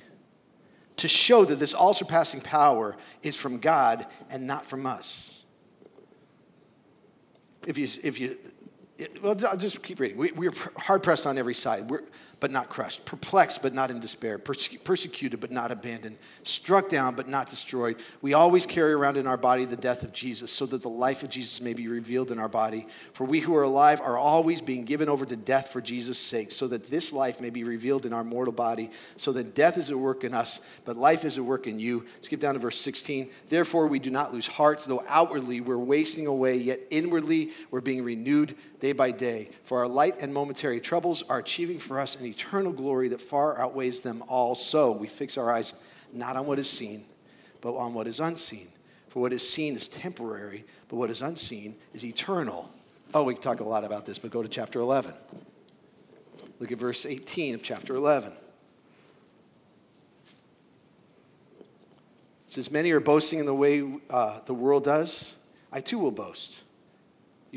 to 0.97 1.07
show 1.07 1.45
that 1.45 1.55
this 1.55 1.73
all 1.73 1.93
surpassing 1.93 2.41
power 2.41 2.97
is 3.21 3.35
from 3.35 3.59
God 3.59 4.05
and 4.29 4.47
not 4.47 4.65
from 4.65 4.85
us. 4.85 5.43
If 7.67 7.77
you, 7.77 7.87
if 8.03 8.19
you 8.19 8.37
well, 9.21 9.35
I'll 9.47 9.57
just 9.57 9.83
keep 9.83 9.99
reading. 9.99 10.17
We, 10.17 10.31
we're 10.31 10.53
hard 10.75 11.03
pressed 11.03 11.27
on 11.27 11.37
every 11.37 11.53
side. 11.53 11.89
We're, 11.89 12.01
but 12.39 12.51
not 12.51 12.69
crushed, 12.69 13.03
perplexed, 13.05 13.61
but 13.61 13.73
not 13.73 13.89
in 13.89 13.99
despair, 13.99 14.37
perse- 14.37 14.69
persecuted, 14.83 15.39
but 15.39 15.51
not 15.51 15.71
abandoned, 15.71 16.17
struck 16.43 16.89
down, 16.89 17.15
but 17.15 17.27
not 17.27 17.49
destroyed. 17.49 17.97
We 18.21 18.33
always 18.33 18.65
carry 18.65 18.93
around 18.93 19.17
in 19.17 19.25
our 19.25 19.37
body 19.37 19.65
the 19.65 19.75
death 19.75 20.03
of 20.03 20.13
Jesus, 20.13 20.51
so 20.51 20.65
that 20.67 20.81
the 20.81 20.89
life 20.89 21.23
of 21.23 21.29
Jesus 21.29 21.61
may 21.61 21.73
be 21.73 21.87
revealed 21.87 22.31
in 22.31 22.39
our 22.39 22.49
body. 22.49 22.87
For 23.13 23.23
we 23.23 23.39
who 23.39 23.55
are 23.55 23.63
alive 23.63 24.01
are 24.01 24.17
always 24.17 24.61
being 24.61 24.85
given 24.85 25.09
over 25.09 25.25
to 25.25 25.35
death 25.35 25.69
for 25.69 25.81
Jesus' 25.81 26.19
sake, 26.19 26.51
so 26.51 26.67
that 26.67 26.89
this 26.89 27.11
life 27.11 27.41
may 27.41 27.49
be 27.49 27.63
revealed 27.63 28.05
in 28.05 28.13
our 28.13 28.23
mortal 28.23 28.53
body. 28.53 28.91
So 29.15 29.31
that 29.33 29.55
death 29.55 29.77
is 29.77 29.89
at 29.89 29.97
work 29.97 30.23
in 30.23 30.33
us, 30.33 30.61
but 30.85 30.95
life 30.95 31.25
is 31.25 31.37
at 31.37 31.43
work 31.43 31.65
in 31.65 31.79
you. 31.79 32.05
Skip 32.21 32.39
down 32.39 32.53
to 32.53 32.59
verse 32.59 32.79
16. 32.79 33.29
Therefore, 33.49 33.87
we 33.87 33.99
do 33.99 34.11
not 34.11 34.33
lose 34.33 34.47
heart, 34.47 34.83
though 34.87 35.03
outwardly 35.07 35.61
we're 35.61 35.77
wasting 35.77 36.27
away, 36.27 36.57
yet 36.57 36.79
inwardly 36.91 37.51
we're 37.71 37.81
being 37.81 38.03
renewed 38.03 38.55
day 38.79 38.91
by 38.91 39.11
day. 39.11 39.49
For 39.63 39.79
our 39.79 39.87
light 39.87 40.17
and 40.19 40.33
momentary 40.33 40.79
troubles 40.79 41.23
are 41.23 41.39
achieving 41.39 41.79
for 41.79 41.99
us 41.99 42.15
an 42.15 42.26
eternal 42.27 42.71
glory 42.71 43.07
that 43.09 43.21
far 43.21 43.59
outweighs 43.59 44.01
them 44.01 44.23
all. 44.27 44.55
So 44.55 44.91
we 44.91 45.07
fix 45.07 45.37
our 45.37 45.51
eyes 45.51 45.73
not 46.13 46.35
on 46.35 46.45
what 46.45 46.59
is 46.59 46.69
seen, 46.69 47.05
but 47.61 47.75
on 47.75 47.93
what 47.93 48.07
is 48.07 48.19
unseen. 48.19 48.67
For 49.09 49.21
what 49.21 49.33
is 49.33 49.47
seen 49.47 49.75
is 49.75 49.87
temporary, 49.87 50.65
but 50.89 50.97
what 50.97 51.09
is 51.09 51.21
unseen 51.21 51.75
is 51.93 52.05
eternal. 52.05 52.69
Oh, 53.13 53.23
we 53.23 53.35
talk 53.35 53.59
a 53.59 53.63
lot 53.63 53.83
about 53.83 54.05
this, 54.05 54.19
but 54.19 54.31
go 54.31 54.43
to 54.43 54.49
chapter 54.49 54.79
11. 54.79 55.13
Look 56.59 56.71
at 56.71 56.77
verse 56.77 57.05
18 57.05 57.55
of 57.55 57.63
chapter 57.63 57.95
11. 57.95 58.33
Since 62.47 62.71
many 62.71 62.91
are 62.91 62.99
boasting 62.99 63.39
in 63.39 63.45
the 63.45 63.53
way 63.53 63.99
uh, 64.09 64.39
the 64.45 64.53
world 64.53 64.83
does, 64.83 65.35
I 65.71 65.81
too 65.81 65.99
will 65.99 66.11
boast. 66.11 66.63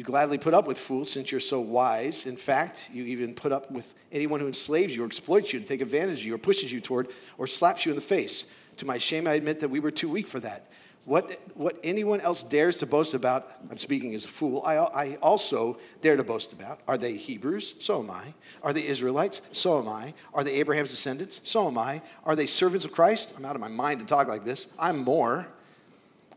You 0.00 0.04
gladly 0.04 0.38
put 0.38 0.54
up 0.54 0.66
with 0.66 0.78
fools 0.78 1.10
since 1.12 1.30
you're 1.30 1.42
so 1.42 1.60
wise. 1.60 2.24
In 2.24 2.34
fact, 2.34 2.88
you 2.90 3.04
even 3.04 3.34
put 3.34 3.52
up 3.52 3.70
with 3.70 3.94
anyone 4.10 4.40
who 4.40 4.46
enslaves 4.46 4.96
you 4.96 5.02
or 5.02 5.06
exploits 5.06 5.52
you 5.52 5.60
to 5.60 5.66
take 5.66 5.82
advantage 5.82 6.20
of 6.20 6.24
you 6.24 6.34
or 6.36 6.38
pushes 6.38 6.72
you 6.72 6.80
toward 6.80 7.08
or 7.36 7.46
slaps 7.46 7.84
you 7.84 7.92
in 7.92 7.96
the 7.96 8.00
face. 8.00 8.46
To 8.78 8.86
my 8.86 8.96
shame, 8.96 9.26
I 9.26 9.34
admit 9.34 9.60
that 9.60 9.68
we 9.68 9.78
were 9.78 9.90
too 9.90 10.08
weak 10.08 10.26
for 10.26 10.40
that. 10.40 10.68
What, 11.04 11.38
what 11.52 11.78
anyone 11.84 12.22
else 12.22 12.42
dares 12.42 12.78
to 12.78 12.86
boast 12.86 13.12
about, 13.12 13.52
I'm 13.70 13.76
speaking 13.76 14.14
as 14.14 14.24
a 14.24 14.28
fool, 14.28 14.62
I, 14.64 14.76
I 14.76 15.16
also 15.16 15.78
dare 16.00 16.16
to 16.16 16.24
boast 16.24 16.54
about. 16.54 16.80
Are 16.88 16.96
they 16.96 17.16
Hebrews? 17.16 17.74
So 17.78 18.02
am 18.02 18.10
I. 18.10 18.32
Are 18.62 18.72
they 18.72 18.86
Israelites? 18.86 19.42
So 19.50 19.80
am 19.80 19.88
I. 19.88 20.14
Are 20.32 20.42
they 20.42 20.54
Abraham's 20.54 20.92
descendants? 20.92 21.42
So 21.44 21.66
am 21.66 21.76
I. 21.76 22.00
Are 22.24 22.34
they 22.34 22.46
servants 22.46 22.86
of 22.86 22.92
Christ? 22.92 23.34
I'm 23.36 23.44
out 23.44 23.54
of 23.54 23.60
my 23.60 23.68
mind 23.68 24.00
to 24.00 24.06
talk 24.06 24.28
like 24.28 24.44
this. 24.44 24.68
I'm 24.78 25.00
more. 25.00 25.48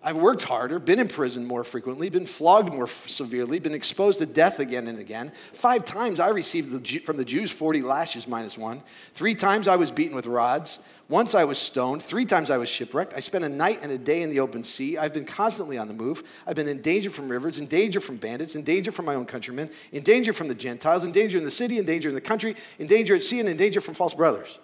I've 0.05 0.17
worked 0.17 0.43
harder, 0.43 0.79
been 0.79 0.99
in 0.99 1.07
prison 1.07 1.45
more 1.45 1.63
frequently, 1.63 2.09
been 2.09 2.25
flogged 2.25 2.73
more 2.73 2.87
severely, 2.87 3.59
been 3.59 3.73
exposed 3.73 4.19
to 4.19 4.25
death 4.25 4.59
again 4.59 4.87
and 4.87 4.99
again. 4.99 5.31
Five 5.53 5.85
times 5.85 6.19
I 6.19 6.29
received 6.29 6.71
the, 6.71 6.99
from 6.99 7.15
the 7.15 7.23
Jews 7.23 7.51
40 7.51 7.81
lashes 7.81 8.27
minus 8.27 8.57
one. 8.57 8.83
Three 9.13 9.33
times 9.33 9.69
I 9.69 9.77
was 9.77 9.91
beaten 9.91 10.13
with 10.13 10.27
rods. 10.27 10.81
Once 11.07 11.35
I 11.35 11.45
was 11.45 11.57
stoned. 11.57 12.03
Three 12.03 12.25
times 12.25 12.51
I 12.51 12.57
was 12.57 12.67
shipwrecked. 12.67 13.13
I 13.13 13.21
spent 13.21 13.45
a 13.45 13.49
night 13.49 13.79
and 13.81 13.93
a 13.93 13.97
day 13.97 14.23
in 14.23 14.29
the 14.29 14.41
open 14.41 14.65
sea. 14.65 14.97
I've 14.97 15.13
been 15.13 15.25
constantly 15.25 15.77
on 15.77 15.87
the 15.87 15.93
move. 15.93 16.23
I've 16.45 16.55
been 16.55 16.67
in 16.67 16.81
danger 16.81 17.09
from 17.09 17.29
rivers, 17.29 17.59
in 17.59 17.67
danger 17.67 18.01
from 18.01 18.17
bandits, 18.17 18.55
in 18.55 18.63
danger 18.63 18.91
from 18.91 19.05
my 19.05 19.15
own 19.15 19.25
countrymen, 19.25 19.69
in 19.93 20.03
danger 20.03 20.33
from 20.33 20.49
the 20.49 20.55
Gentiles, 20.55 21.05
in 21.05 21.13
danger 21.13 21.37
in 21.37 21.45
the 21.45 21.51
city, 21.51 21.77
in 21.77 21.85
danger 21.85 22.09
in 22.09 22.15
the 22.15 22.21
country, 22.21 22.55
in 22.77 22.87
danger 22.87 23.15
at 23.15 23.23
sea, 23.23 23.39
and 23.39 23.47
in 23.47 23.55
danger 23.55 23.79
from 23.79 23.93
false 23.93 24.13
brothers. 24.13 24.59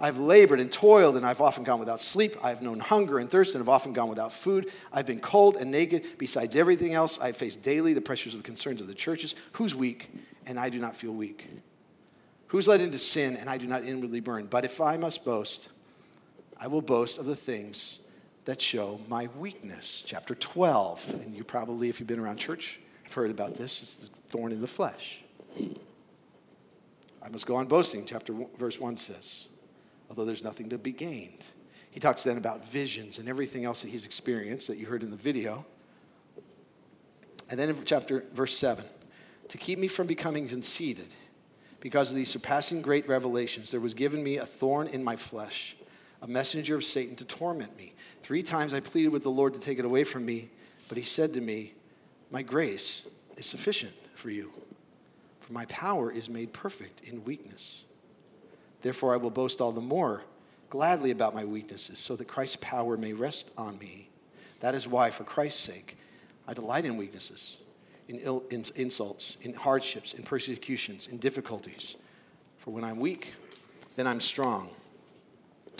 I've 0.00 0.18
labored 0.18 0.60
and 0.60 0.70
toiled, 0.70 1.16
and 1.16 1.24
I've 1.24 1.40
often 1.40 1.64
gone 1.64 1.78
without 1.78 2.00
sleep. 2.00 2.36
I've 2.44 2.60
known 2.60 2.80
hunger 2.80 3.18
and 3.18 3.30
thirst, 3.30 3.54
and 3.54 3.60
have 3.62 3.68
often 3.68 3.92
gone 3.92 4.08
without 4.08 4.32
food. 4.32 4.70
I've 4.92 5.06
been 5.06 5.20
cold 5.20 5.56
and 5.56 5.70
naked. 5.70 6.18
Besides 6.18 6.54
everything 6.54 6.92
else, 6.92 7.18
I 7.18 7.32
face 7.32 7.56
daily 7.56 7.94
the 7.94 8.00
pressures 8.00 8.34
of 8.34 8.42
concerns 8.42 8.80
of 8.80 8.88
the 8.88 8.94
churches. 8.94 9.34
Who's 9.52 9.74
weak, 9.74 10.10
and 10.46 10.60
I 10.60 10.68
do 10.68 10.78
not 10.78 10.94
feel 10.94 11.12
weak? 11.12 11.48
Who's 12.48 12.68
led 12.68 12.80
into 12.80 12.98
sin, 12.98 13.36
and 13.36 13.48
I 13.48 13.56
do 13.56 13.66
not 13.66 13.84
inwardly 13.84 14.20
burn? 14.20 14.46
But 14.46 14.64
if 14.64 14.80
I 14.80 14.96
must 14.96 15.24
boast, 15.24 15.70
I 16.58 16.66
will 16.66 16.82
boast 16.82 17.18
of 17.18 17.26
the 17.26 17.36
things 17.36 17.98
that 18.44 18.60
show 18.60 19.00
my 19.08 19.28
weakness. 19.38 20.02
Chapter 20.06 20.34
12. 20.34 21.14
And 21.14 21.34
you 21.34 21.42
probably, 21.42 21.88
if 21.88 22.00
you've 22.00 22.06
been 22.06 22.20
around 22.20 22.36
church, 22.36 22.80
have 23.02 23.12
heard 23.14 23.30
about 23.30 23.54
this. 23.54 23.82
It's 23.82 23.94
the 23.96 24.08
thorn 24.28 24.52
in 24.52 24.60
the 24.60 24.68
flesh. 24.68 25.22
I 27.22 27.28
must 27.28 27.46
go 27.46 27.56
on 27.56 27.66
boasting, 27.66 28.04
chapter 28.06 28.34
verse 28.56 28.78
1 28.78 28.98
says 28.98 29.48
although 30.08 30.24
there's 30.24 30.44
nothing 30.44 30.68
to 30.70 30.78
be 30.78 30.92
gained. 30.92 31.46
He 31.90 32.00
talks 32.00 32.24
then 32.24 32.36
about 32.36 32.66
visions 32.66 33.18
and 33.18 33.28
everything 33.28 33.64
else 33.64 33.82
that 33.82 33.88
he's 33.88 34.04
experienced 34.04 34.68
that 34.68 34.76
you 34.76 34.86
heard 34.86 35.02
in 35.02 35.10
the 35.10 35.16
video. 35.16 35.64
And 37.48 37.58
then 37.58 37.70
in 37.70 37.76
chapter 37.84 38.20
verse 38.32 38.56
7, 38.56 38.84
to 39.48 39.58
keep 39.58 39.78
me 39.78 39.88
from 39.88 40.06
becoming 40.06 40.48
conceited, 40.48 41.08
because 41.80 42.10
of 42.10 42.16
these 42.16 42.30
surpassing 42.30 42.82
great 42.82 43.08
revelations, 43.08 43.70
there 43.70 43.80
was 43.80 43.94
given 43.94 44.22
me 44.22 44.36
a 44.38 44.44
thorn 44.44 44.88
in 44.88 45.04
my 45.04 45.16
flesh, 45.16 45.76
a 46.20 46.26
messenger 46.26 46.74
of 46.74 46.84
Satan 46.84 47.16
to 47.16 47.24
torment 47.24 47.76
me. 47.78 47.94
Three 48.22 48.42
times 48.42 48.74
I 48.74 48.80
pleaded 48.80 49.10
with 49.10 49.22
the 49.22 49.30
Lord 49.30 49.54
to 49.54 49.60
take 49.60 49.78
it 49.78 49.84
away 49.84 50.04
from 50.04 50.26
me, 50.26 50.50
but 50.88 50.98
he 50.98 51.04
said 51.04 51.32
to 51.34 51.40
me, 51.40 51.72
My 52.30 52.42
grace 52.42 53.06
is 53.36 53.46
sufficient 53.46 53.94
for 54.14 54.30
you, 54.30 54.52
for 55.40 55.54
my 55.54 55.64
power 55.66 56.10
is 56.10 56.28
made 56.28 56.52
perfect 56.52 57.08
in 57.08 57.24
weakness. 57.24 57.85
Therefore, 58.86 59.14
I 59.14 59.16
will 59.16 59.30
boast 59.30 59.60
all 59.60 59.72
the 59.72 59.80
more 59.80 60.22
gladly 60.70 61.10
about 61.10 61.34
my 61.34 61.44
weaknesses, 61.44 61.98
so 61.98 62.14
that 62.14 62.26
Christ's 62.26 62.58
power 62.60 62.96
may 62.96 63.12
rest 63.12 63.50
on 63.58 63.76
me. 63.80 64.08
That 64.60 64.76
is 64.76 64.86
why, 64.86 65.10
for 65.10 65.24
Christ's 65.24 65.60
sake, 65.60 65.98
I 66.46 66.54
delight 66.54 66.84
in 66.84 66.96
weaknesses, 66.96 67.56
in, 68.06 68.20
Ill, 68.20 68.44
in 68.48 68.62
insults, 68.76 69.38
in 69.42 69.54
hardships, 69.54 70.14
in 70.14 70.22
persecutions, 70.22 71.08
in 71.08 71.16
difficulties. 71.16 71.96
For 72.58 72.70
when 72.70 72.84
I'm 72.84 73.00
weak, 73.00 73.34
then 73.96 74.06
I'm 74.06 74.20
strong. 74.20 74.68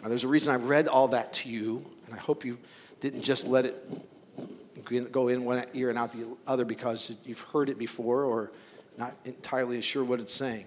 Now, 0.03 0.09
there's 0.09 0.25
a 0.25 0.29
reason 0.29 0.53
I've 0.53 0.69
read 0.69 0.89
all 0.89 1.07
that 1.07 1.33
to 1.35 1.49
you, 1.49 1.87
and 2.07 2.15
I 2.17 2.19
hope 2.19 2.45
you 2.45 2.59
didn't 2.99 3.23
just 3.23 3.47
let 3.47 3.67
it 3.67 5.13
go 5.13 5.29
in 5.29 5.45
one 5.45 5.65
ear 5.75 5.91
and 5.91 5.99
out 5.99 6.11
the 6.11 6.37
other 6.45 6.65
because 6.65 7.15
you've 7.25 7.43
heard 7.43 7.69
it 7.69 7.79
before 7.79 8.25
or 8.25 8.51
not 8.99 9.15
entirely 9.25 9.81
sure 9.81 10.03
what 10.03 10.19
it's 10.19 10.35
saying. 10.35 10.67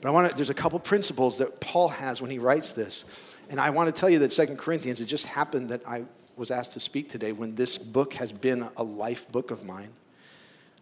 But 0.00 0.08
I 0.08 0.10
want 0.10 0.30
to, 0.30 0.36
there's 0.36 0.50
a 0.50 0.54
couple 0.54 0.78
principles 0.78 1.38
that 1.38 1.60
Paul 1.60 1.88
has 1.88 2.20
when 2.20 2.30
he 2.30 2.38
writes 2.38 2.72
this. 2.72 3.04
And 3.48 3.60
I 3.60 3.70
want 3.70 3.94
to 3.94 3.98
tell 3.98 4.10
you 4.10 4.18
that 4.20 4.32
Second 4.32 4.58
Corinthians, 4.58 5.00
it 5.00 5.06
just 5.06 5.26
happened 5.26 5.68
that 5.70 5.86
I 5.86 6.04
was 6.36 6.50
asked 6.50 6.72
to 6.72 6.80
speak 6.80 7.08
today 7.08 7.32
when 7.32 7.54
this 7.54 7.78
book 7.78 8.14
has 8.14 8.32
been 8.32 8.68
a 8.76 8.82
life 8.82 9.30
book 9.30 9.50
of 9.50 9.64
mine. 9.64 9.92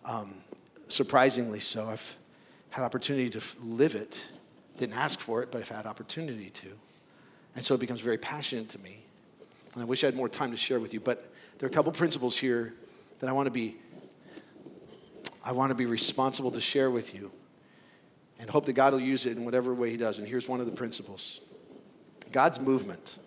Um, 0.04 0.34
surprisingly 0.88 1.60
so. 1.60 1.88
I've 1.88 2.18
had 2.70 2.84
opportunity 2.84 3.30
to 3.30 3.42
live 3.62 3.94
it. 3.94 4.26
Didn't 4.76 4.96
ask 4.96 5.20
for 5.20 5.42
it, 5.42 5.50
but 5.52 5.60
I've 5.60 5.68
had 5.68 5.86
opportunity 5.86 6.50
to. 6.50 6.68
And 7.54 7.64
so 7.64 7.74
it 7.74 7.80
becomes 7.80 8.00
very 8.00 8.18
passionate 8.18 8.68
to 8.70 8.80
me. 8.80 8.98
And 9.74 9.82
I 9.82 9.86
wish 9.86 10.02
I 10.02 10.08
had 10.08 10.16
more 10.16 10.28
time 10.28 10.50
to 10.50 10.56
share 10.56 10.80
with 10.80 10.92
you. 10.92 11.00
But 11.00 11.30
there 11.58 11.68
are 11.68 11.70
a 11.70 11.74
couple 11.74 11.92
principles 11.92 12.36
here 12.36 12.74
that 13.20 13.28
I 13.28 13.32
want 13.32 13.46
to 13.46 13.52
be 13.52 13.76
I 15.46 15.52
want 15.52 15.68
to 15.68 15.74
be 15.74 15.84
responsible 15.84 16.50
to 16.52 16.60
share 16.60 16.90
with 16.90 17.14
you 17.14 17.30
and 18.38 18.50
hope 18.50 18.66
that 18.66 18.72
God 18.72 18.92
will 18.92 19.00
use 19.00 19.26
it 19.26 19.36
in 19.36 19.44
whatever 19.44 19.74
way 19.74 19.90
He 19.90 19.96
does. 19.96 20.18
And 20.18 20.26
here's 20.26 20.48
one 20.48 20.60
of 20.60 20.66
the 20.66 20.72
principles 20.72 21.40
God's 22.32 22.60
movement 22.60 23.18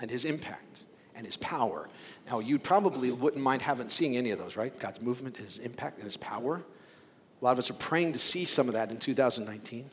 and 0.00 0.10
His 0.10 0.24
impact 0.24 0.84
and 1.14 1.26
His 1.26 1.36
power. 1.36 1.88
Now, 2.28 2.40
you 2.40 2.58
probably 2.58 3.10
wouldn't 3.10 3.42
mind 3.42 3.62
having 3.62 3.88
seeing 3.88 4.16
any 4.16 4.30
of 4.30 4.38
those, 4.38 4.56
right? 4.56 4.76
God's 4.78 5.00
movement, 5.00 5.36
His 5.36 5.58
impact, 5.58 5.96
and 5.96 6.04
His 6.04 6.16
power. 6.16 6.62
A 7.40 7.44
lot 7.44 7.52
of 7.52 7.58
us 7.58 7.70
are 7.70 7.74
praying 7.74 8.14
to 8.14 8.18
see 8.18 8.44
some 8.44 8.68
of 8.68 8.74
that 8.74 8.90
in 8.90 8.96
2019. 8.96 9.90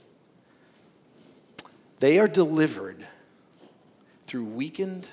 They 1.99 2.19
are 2.19 2.27
delivered 2.27 3.05
through 4.25 4.45
weakened, 4.45 5.07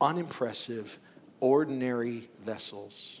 unimpressive, 0.00 0.98
ordinary 1.40 2.28
vessels. 2.42 3.20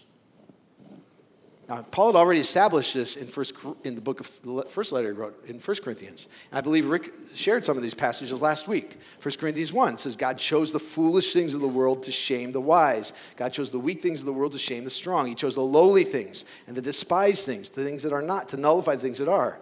Now, 1.68 1.80
Paul 1.90 2.08
had 2.08 2.16
already 2.16 2.40
established 2.40 2.92
this 2.92 3.16
in, 3.16 3.26
first, 3.26 3.54
in 3.84 3.94
the 3.94 4.00
book 4.02 4.20
of 4.20 4.30
the 4.42 4.64
first 4.68 4.92
letter 4.92 5.12
he 5.12 5.18
wrote 5.18 5.46
in 5.46 5.58
1 5.58 5.76
Corinthians. 5.82 6.28
And 6.50 6.58
I 6.58 6.60
believe 6.60 6.84
Rick 6.84 7.10
shared 7.34 7.64
some 7.64 7.78
of 7.78 7.82
these 7.82 7.94
passages 7.94 8.42
last 8.42 8.68
week. 8.68 8.98
1 9.22 9.34
Corinthians 9.38 9.72
1 9.72 9.96
says, 9.96 10.14
God 10.14 10.36
chose 10.36 10.72
the 10.72 10.78
foolish 10.78 11.32
things 11.32 11.54
of 11.54 11.62
the 11.62 11.68
world 11.68 12.02
to 12.02 12.12
shame 12.12 12.50
the 12.50 12.60
wise. 12.60 13.14
God 13.36 13.54
chose 13.54 13.70
the 13.70 13.78
weak 13.78 14.02
things 14.02 14.20
of 14.20 14.26
the 14.26 14.32
world 14.32 14.52
to 14.52 14.58
shame 14.58 14.84
the 14.84 14.90
strong. 14.90 15.26
He 15.26 15.34
chose 15.34 15.54
the 15.54 15.62
lowly 15.62 16.04
things 16.04 16.44
and 16.66 16.76
the 16.76 16.82
despised 16.82 17.46
things, 17.46 17.70
the 17.70 17.84
things 17.84 18.02
that 18.02 18.12
are 18.12 18.22
not, 18.22 18.50
to 18.50 18.58
nullify 18.58 18.96
the 18.96 19.00
things 19.00 19.18
that 19.18 19.28
are. 19.28 19.58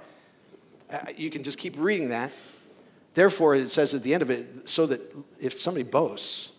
Uh, 0.90 0.98
you 1.16 1.30
can 1.30 1.44
just 1.44 1.58
keep 1.58 1.78
reading 1.78 2.08
that. 2.08 2.32
Therefore, 3.14 3.54
it 3.54 3.70
says 3.70 3.94
at 3.94 4.02
the 4.02 4.12
end 4.12 4.22
of 4.22 4.30
it, 4.30 4.68
so 4.68 4.86
that 4.86 5.00
if 5.38 5.60
somebody 5.60 5.84
boasts, 5.84 6.52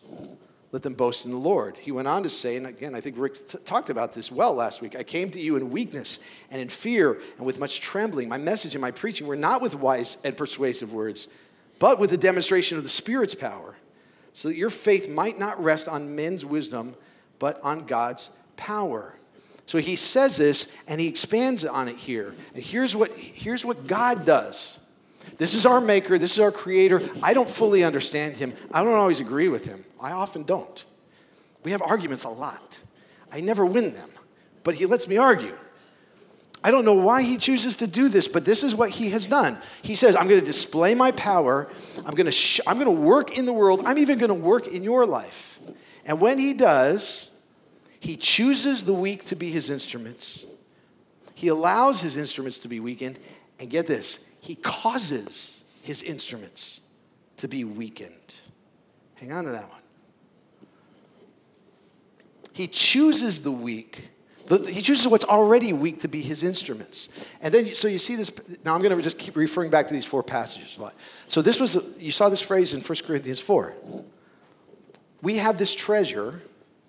let 0.73 0.81
them 0.81 0.95
boast 0.95 1.25
in 1.25 1.31
the 1.31 1.37
Lord. 1.37 1.77
He 1.77 1.91
went 1.91 2.07
on 2.07 2.23
to 2.23 2.29
say, 2.29 2.57
and 2.57 2.65
again, 2.65 2.95
I 2.95 2.99
think 2.99 3.15
Rick 3.19 3.47
t- 3.47 3.59
talked 3.59 3.91
about 3.91 4.11
this 4.11 4.31
well 4.31 4.55
last 4.55 4.81
week 4.81 4.95
I 4.95 5.03
came 5.03 5.29
to 5.29 5.39
you 5.39 5.55
in 5.55 5.69
weakness 5.69 6.19
and 6.49 6.59
in 6.59 6.67
fear 6.67 7.21
and 7.37 7.45
with 7.45 7.59
much 7.59 7.79
trembling. 7.79 8.27
My 8.27 8.39
message 8.39 8.73
and 8.73 8.81
my 8.81 8.89
preaching 8.89 9.27
were 9.27 9.35
not 9.35 9.61
with 9.61 9.75
wise 9.75 10.17
and 10.23 10.35
persuasive 10.35 10.91
words, 10.91 11.27
but 11.77 11.99
with 11.99 12.09
the 12.09 12.17
demonstration 12.17 12.75
of 12.75 12.83
the 12.83 12.89
Spirit's 12.89 13.35
power, 13.35 13.75
so 14.33 14.47
that 14.47 14.57
your 14.57 14.71
faith 14.71 15.07
might 15.07 15.37
not 15.37 15.63
rest 15.63 15.87
on 15.87 16.15
men's 16.15 16.43
wisdom, 16.43 16.95
but 17.37 17.61
on 17.63 17.85
God's 17.85 18.31
power. 18.57 19.13
So 19.67 19.77
he 19.77 19.95
says 19.95 20.37
this 20.37 20.67
and 20.87 20.99
he 20.99 21.07
expands 21.07 21.63
on 21.63 21.87
it 21.87 21.97
here. 21.97 22.33
And 22.55 22.63
here's 22.63 22.95
what, 22.95 23.11
here's 23.15 23.63
what 23.63 23.85
God 23.85 24.25
does. 24.25 24.79
This 25.37 25.53
is 25.53 25.65
our 25.65 25.81
maker, 25.81 26.17
this 26.17 26.33
is 26.33 26.39
our 26.39 26.51
creator. 26.51 27.01
I 27.21 27.33
don't 27.33 27.49
fully 27.49 27.83
understand 27.83 28.35
him. 28.35 28.53
I 28.71 28.83
don't 28.83 28.93
always 28.93 29.19
agree 29.19 29.49
with 29.49 29.65
him. 29.65 29.83
I 29.99 30.11
often 30.11 30.43
don't. 30.43 30.85
We 31.63 31.71
have 31.71 31.81
arguments 31.81 32.23
a 32.23 32.29
lot. 32.29 32.81
I 33.31 33.41
never 33.41 33.65
win 33.65 33.93
them, 33.93 34.09
but 34.63 34.75
he 34.75 34.85
lets 34.85 35.07
me 35.07 35.17
argue. 35.17 35.57
I 36.63 36.71
don't 36.71 36.85
know 36.85 36.93
why 36.93 37.23
he 37.23 37.37
chooses 37.37 37.77
to 37.77 37.87
do 37.87 38.07
this, 38.07 38.27
but 38.27 38.45
this 38.45 38.63
is 38.63 38.73
what 38.73 38.89
he 38.89 39.09
has 39.09 39.27
done. 39.27 39.59
He 39.81 39.95
says, 39.95 40.15
I'm 40.15 40.29
going 40.29 40.39
to 40.39 40.45
display 40.45 40.95
my 40.95 41.11
power. 41.11 41.69
I'm 42.05 42.15
going 42.15 42.25
to, 42.25 42.31
sh- 42.31 42.61
I'm 42.65 42.75
going 42.77 42.85
to 42.85 43.01
work 43.01 43.37
in 43.37 43.45
the 43.45 43.51
world. 43.51 43.81
I'm 43.85 43.97
even 43.97 44.17
going 44.17 44.29
to 44.29 44.33
work 44.33 44.67
in 44.67 44.81
your 44.81 45.05
life. 45.05 45.59
And 46.05 46.21
when 46.21 46.39
he 46.39 46.53
does, 46.53 47.29
he 47.99 48.15
chooses 48.15 48.85
the 48.85 48.93
weak 48.93 49.25
to 49.25 49.35
be 49.35 49.49
his 49.51 49.69
instruments. 49.69 50.45
He 51.35 51.49
allows 51.49 52.01
his 52.01 52.15
instruments 52.15 52.59
to 52.59 52.69
be 52.69 52.79
weakened. 52.79 53.19
And 53.59 53.69
get 53.69 53.85
this, 53.85 54.19
he 54.43 54.55
causes 54.55 55.63
his 55.83 56.03
instruments 56.03 56.81
to 57.37 57.47
be 57.47 57.63
weakened. 57.63 58.41
Hang 59.15 59.31
on 59.31 59.45
to 59.45 59.51
that 59.51 59.69
one. 59.69 59.79
He 62.51 62.67
chooses 62.67 63.41
the 63.41 63.51
weak 63.51 64.09
He 64.67 64.81
chooses 64.81 65.07
what's 65.07 65.23
already 65.23 65.71
weak 65.71 66.01
to 66.01 66.09
be 66.09 66.19
his 66.19 66.43
instruments. 66.43 67.07
And 67.39 67.53
then, 67.53 67.73
so 67.73 67.87
you 67.87 67.97
see 67.97 68.17
this. 68.17 68.33
Now 68.65 68.75
I'm 68.75 68.81
going 68.81 68.95
to 68.95 69.01
just 69.01 69.17
keep 69.17 69.37
referring 69.37 69.71
back 69.71 69.87
to 69.87 69.93
these 69.93 70.03
four 70.03 70.21
passages 70.21 70.77
a 70.77 70.81
lot. 70.81 70.95
So 71.29 71.41
this 71.41 71.61
was, 71.61 71.77
you 71.97 72.11
saw 72.11 72.27
this 72.27 72.41
phrase 72.41 72.73
in 72.73 72.81
1 72.81 72.97
Corinthians 73.07 73.39
4. 73.39 73.73
We 75.21 75.37
have 75.37 75.57
this 75.57 75.73
treasure, 75.73 76.41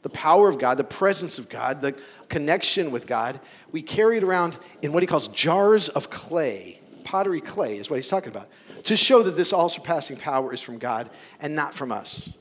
the 0.02 0.10
power 0.10 0.48
of 0.48 0.58
God, 0.58 0.76
the 0.76 0.82
presence 0.82 1.38
of 1.38 1.48
God, 1.48 1.80
the 1.80 1.92
connection 2.28 2.90
with 2.90 3.06
God. 3.06 3.38
We 3.70 3.80
carry 3.80 4.16
it 4.16 4.24
around 4.24 4.58
in 4.82 4.92
what 4.92 5.04
he 5.04 5.06
calls 5.06 5.28
jars 5.28 5.88
of 5.88 6.10
clay. 6.10 6.80
Pottery 7.04 7.40
clay 7.40 7.78
is 7.78 7.88
what 7.90 7.96
he's 7.96 8.08
talking 8.08 8.30
about. 8.30 8.48
To 8.84 8.96
show 8.96 9.22
that 9.22 9.36
this 9.36 9.52
all 9.52 9.68
surpassing 9.68 10.16
power 10.16 10.52
is 10.52 10.60
from 10.60 10.78
God 10.78 11.10
and 11.40 11.54
not 11.54 11.74
from 11.74 11.92
us. 11.92 12.32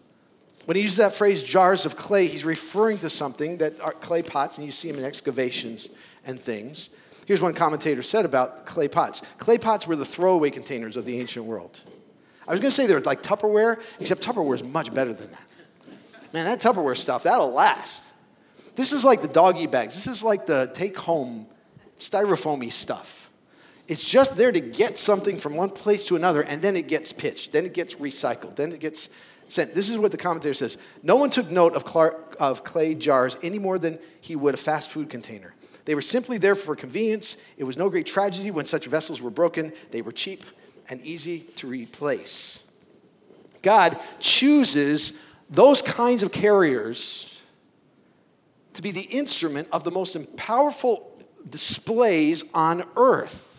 When 0.66 0.78
he 0.78 0.84
uses 0.84 0.98
that 0.98 1.14
phrase, 1.14 1.44
jars 1.44 1.86
of 1.86 1.98
clay, 1.98 2.28
he's 2.28 2.46
referring 2.46 2.98
to 3.00 3.10
something 3.10 3.58
that 3.58 3.80
are 3.82 3.92
clay 3.92 4.22
pots, 4.22 4.58
and 4.58 4.66
you 4.66 4.72
see 4.72 4.90
them 4.90 5.00
in 5.00 5.06
excavations 5.06 5.90
and 6.26 6.40
things. 6.40 6.90
Here's 7.26 7.42
one 7.42 7.54
commentator 7.54 8.02
said 8.02 8.26
about 8.26 8.66
clay 8.66 8.88
pots 8.88 9.22
clay 9.38 9.58
pots 9.58 9.88
were 9.88 9.96
the 9.96 10.06
throwaway 10.06 10.50
containers 10.50 10.98
of 10.98 11.06
the 11.06 11.20
ancient 11.20 11.46
world. 11.46 11.82
I 12.48 12.52
was 12.52 12.60
going 12.60 12.70
to 12.70 12.76
say 12.76 12.88
they 12.88 12.94
were 12.94 13.02
like 13.02 13.24
Tupperware, 13.24 13.82
except 14.00 14.22
Tupperware 14.22 14.56
is 14.56 14.64
much 14.64 14.94
better 14.94 15.14
than 15.14 15.32
that. 15.32 15.48
Man, 16.34 16.46
that 16.46 16.60
Tupperware 16.60 16.98
stuff, 16.98 17.24
that'll 17.24 17.52
last. 17.52 18.12
This 18.76 18.92
is 18.92 19.06
like 19.06 19.22
the 19.22 19.28
doggy 19.28 19.68
bags. 19.68 19.96
This 19.96 20.08
is 20.08 20.24
like 20.24 20.46
the 20.46 20.70
take 20.74 20.98
home 20.98 21.48
styrofoamy 22.00 22.72
stuff. 22.72 23.23
It's 23.88 24.04
just 24.04 24.38
there 24.38 24.52
to 24.52 24.62
get 24.62 24.98
something 24.98 25.38
from 25.38 25.56
one 25.56 25.70
place 25.70 26.06
to 26.08 26.16
another, 26.16 26.42
and 26.42 26.62
then 26.62 26.76
it 26.76 26.88
gets 26.88 27.12
pitched, 27.12 27.52
then 27.52 27.66
it 27.66 27.74
gets 27.74 27.96
recycled, 27.96 28.56
then 28.56 28.72
it 28.72 28.80
gets 28.80 29.10
sent. 29.50 29.74
This 29.74 29.90
is 29.90 29.98
what 29.98 30.12
the 30.12 30.18
commentator 30.18 30.54
says 30.54 30.78
No 31.02 31.18
one 31.18 31.30
took 31.30 31.52
note 31.52 31.76
of, 31.76 31.84
Clark, 31.84 32.38
of 32.40 32.64
clay 32.64 32.96
jars 32.96 33.38
any 33.44 33.60
more 33.60 33.78
than 33.78 34.00
he 34.22 34.36
would 34.36 34.54
a 34.54 34.58
fast 34.58 34.90
food 34.90 35.10
container. 35.10 35.54
They 35.86 35.96
were 35.96 36.02
simply 36.02 36.38
there 36.38 36.56
for 36.56 36.78
convenience. 36.78 37.36
It 37.58 37.66
was 37.66 37.76
no 37.76 37.90
great 37.90 38.06
tragedy 38.06 38.52
when 38.52 38.66
such 38.66 38.86
vessels 38.86 39.22
were 39.22 39.30
broken. 39.30 39.74
They 39.92 40.02
were 40.02 40.14
cheap 40.14 40.46
and 40.90 41.02
easy 41.06 41.42
to 41.58 41.68
replace. 41.68 42.64
God 43.62 44.00
chooses 44.20 45.14
those 45.50 45.82
kinds 45.82 46.24
of 46.24 46.32
carriers 46.32 47.42
to 48.74 48.82
be 48.82 48.92
the 48.92 49.02
instrument 49.02 49.68
of 49.72 49.84
the 49.84 49.92
most 49.92 50.18
powerful 50.38 51.12
displays 51.50 52.44
on 52.54 52.86
earth 52.96 53.53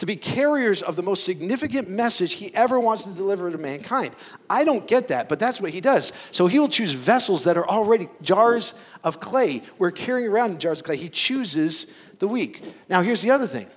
to 0.00 0.06
be 0.06 0.16
carriers 0.16 0.80
of 0.80 0.96
the 0.96 1.02
most 1.02 1.24
significant 1.24 1.86
message 1.90 2.32
he 2.32 2.54
ever 2.54 2.80
wants 2.80 3.04
to 3.04 3.10
deliver 3.10 3.50
to 3.50 3.58
mankind. 3.58 4.16
I 4.48 4.64
don't 4.64 4.88
get 4.88 5.08
that, 5.08 5.28
but 5.28 5.38
that's 5.38 5.60
what 5.60 5.72
he 5.72 5.82
does. 5.82 6.14
So 6.30 6.46
he 6.46 6.58
will 6.58 6.68
choose 6.68 6.92
vessels 6.92 7.44
that 7.44 7.58
are 7.58 7.68
already 7.68 8.08
jars 8.22 8.72
of 9.04 9.20
clay. 9.20 9.62
We're 9.76 9.90
carrying 9.90 10.28
around 10.28 10.58
jars 10.58 10.80
of 10.80 10.86
clay. 10.86 10.96
He 10.96 11.10
chooses 11.10 11.86
the 12.18 12.26
weak. 12.26 12.64
Now, 12.88 13.02
here's 13.02 13.20
the 13.20 13.30
other 13.30 13.46
thing 13.46 13.68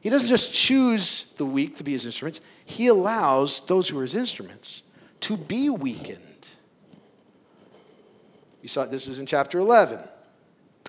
he 0.00 0.10
doesn't 0.10 0.28
just 0.28 0.52
choose 0.52 1.26
the 1.36 1.46
weak 1.46 1.76
to 1.76 1.84
be 1.84 1.92
his 1.92 2.04
instruments, 2.04 2.40
he 2.64 2.88
allows 2.88 3.60
those 3.66 3.88
who 3.88 3.98
are 4.00 4.02
his 4.02 4.16
instruments 4.16 4.82
to 5.20 5.36
be 5.36 5.70
weakened. 5.70 6.48
You 8.62 8.68
saw 8.68 8.84
this 8.84 9.06
is 9.06 9.20
in 9.20 9.26
chapter 9.26 9.60
11. 9.60 10.00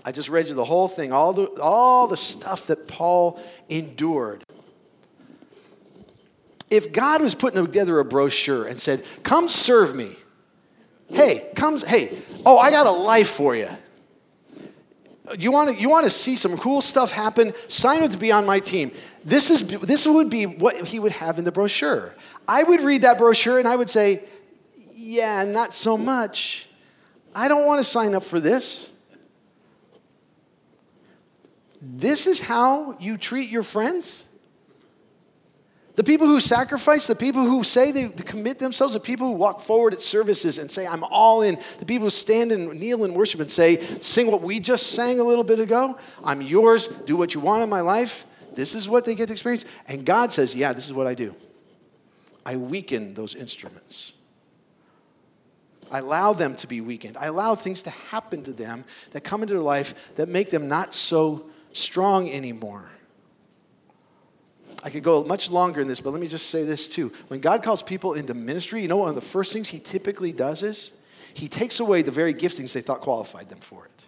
I 0.07 0.11
just 0.11 0.29
read 0.29 0.47
you 0.47 0.53
the 0.53 0.63
whole 0.63 0.87
thing, 0.87 1.11
all 1.11 1.33
the, 1.33 1.47
all 1.59 2.05
the 2.05 2.15
stuff 2.15 2.67
that 2.67 2.87
Paul 2.87 3.41
endured. 3.69 4.43
If 6.69 6.93
God 6.93 7.23
was 7.23 7.33
putting 7.33 7.63
together 7.65 7.97
a 7.97 8.05
brochure 8.05 8.65
and 8.65 8.79
said, 8.79 9.03
Come 9.23 9.49
serve 9.49 9.95
me, 9.95 10.15
hey, 11.09 11.49
come, 11.55 11.79
hey, 11.79 12.19
oh, 12.45 12.59
I 12.59 12.69
got 12.69 12.85
a 12.85 12.91
life 12.91 13.29
for 13.29 13.55
you. 13.55 13.69
You 15.39 15.51
want 15.51 15.75
to 15.75 15.81
you 15.81 15.89
want 15.89 16.03
to 16.03 16.11
see 16.11 16.35
some 16.35 16.55
cool 16.55 16.81
stuff 16.81 17.11
happen? 17.11 17.53
Sign 17.67 18.03
up 18.03 18.11
to 18.11 18.17
be 18.17 18.31
on 18.31 18.45
my 18.45 18.59
team. 18.59 18.91
This 19.23 19.49
is 19.49 19.63
this 19.63 20.05
would 20.05 20.29
be 20.29 20.45
what 20.45 20.87
he 20.87 20.99
would 20.99 21.13
have 21.13 21.39
in 21.39 21.45
the 21.45 21.51
brochure. 21.51 22.13
I 22.47 22.61
would 22.61 22.81
read 22.81 23.01
that 23.01 23.17
brochure 23.17 23.57
and 23.57 23.67
I 23.67 23.75
would 23.75 23.89
say, 23.89 24.23
"Yeah, 24.93 25.43
not 25.45 25.73
so 25.73 25.97
much. 25.97 26.69
I 27.33 27.47
don't 27.47 27.65
want 27.65 27.79
to 27.79 27.83
sign 27.83 28.13
up 28.13 28.23
for 28.23 28.39
this." 28.39 28.89
This 31.87 32.25
is 32.25 32.41
how 32.41 32.97
you 32.99 33.15
treat 33.15 33.51
your 33.51 33.61
friends? 33.61 34.25
The 35.93 36.03
people 36.03 36.27
who 36.27 36.39
sacrifice, 36.39 37.07
the 37.07 37.15
people 37.15 37.43
who 37.43 37.63
say 37.63 37.91
they 37.91 38.09
commit 38.09 38.57
themselves, 38.57 38.95
the 38.95 38.99
people 38.99 39.27
who 39.27 39.33
walk 39.33 39.61
forward 39.61 39.93
at 39.93 40.01
services 40.01 40.57
and 40.57 40.69
say, 40.69 40.85
I'm 40.87 41.03
all 41.05 41.43
in, 41.43 41.57
the 41.79 41.85
people 41.85 42.07
who 42.07 42.11
stand 42.11 42.51
and 42.51 42.73
kneel 42.77 43.05
and 43.05 43.15
worship 43.15 43.39
and 43.39 43.49
say, 43.49 43.79
Sing 44.01 44.29
what 44.29 44.41
we 44.41 44.59
just 44.59 44.93
sang 44.93 45.19
a 45.19 45.23
little 45.23 45.43
bit 45.43 45.59
ago, 45.59 45.97
I'm 46.23 46.41
yours, 46.41 46.87
do 46.87 47.15
what 47.15 47.35
you 47.35 47.39
want 47.39 47.61
in 47.61 47.69
my 47.69 47.81
life. 47.81 48.25
This 48.53 48.73
is 48.73 48.89
what 48.89 49.05
they 49.05 49.15
get 49.15 49.27
to 49.27 49.33
experience. 49.33 49.65
And 49.87 50.05
God 50.05 50.33
says, 50.33 50.55
Yeah, 50.55 50.73
this 50.73 50.85
is 50.85 50.93
what 50.93 51.07
I 51.07 51.13
do. 51.13 51.35
I 52.45 52.57
weaken 52.57 53.13
those 53.13 53.35
instruments. 53.35 54.13
I 55.91 55.99
allow 55.99 56.33
them 56.33 56.55
to 56.57 56.67
be 56.67 56.81
weakened. 56.81 57.15
I 57.15 57.27
allow 57.27 57.53
things 57.55 57.83
to 57.83 57.91
happen 57.91 58.43
to 58.43 58.53
them 58.53 58.85
that 59.11 59.23
come 59.23 59.43
into 59.43 59.53
their 59.53 59.63
life 59.63 60.15
that 60.15 60.27
make 60.27 60.49
them 60.49 60.67
not 60.67 60.93
so 60.93 61.45
strong 61.75 62.29
anymore. 62.31 62.89
I 64.83 64.89
could 64.89 65.03
go 65.03 65.23
much 65.23 65.49
longer 65.49 65.81
in 65.81 65.87
this, 65.87 65.99
but 65.99 66.11
let 66.11 66.21
me 66.21 66.27
just 66.27 66.49
say 66.49 66.63
this 66.63 66.87
too. 66.87 67.11
When 67.27 67.39
God 67.39 67.63
calls 67.63 67.81
people 67.83 68.13
into 68.13 68.33
ministry, 68.33 68.81
you 68.81 68.87
know 68.87 68.97
one 68.97 69.09
of 69.09 69.15
the 69.15 69.21
first 69.21 69.51
things 69.51 69.67
He 69.67 69.79
typically 69.79 70.31
does 70.31 70.63
is 70.63 70.93
He 71.33 71.47
takes 71.47 71.79
away 71.79 72.01
the 72.01 72.11
very 72.11 72.33
giftings 72.33 72.73
they 72.73 72.81
thought 72.81 73.01
qualified 73.01 73.49
them 73.49 73.59
for 73.59 73.85
it. 73.85 74.07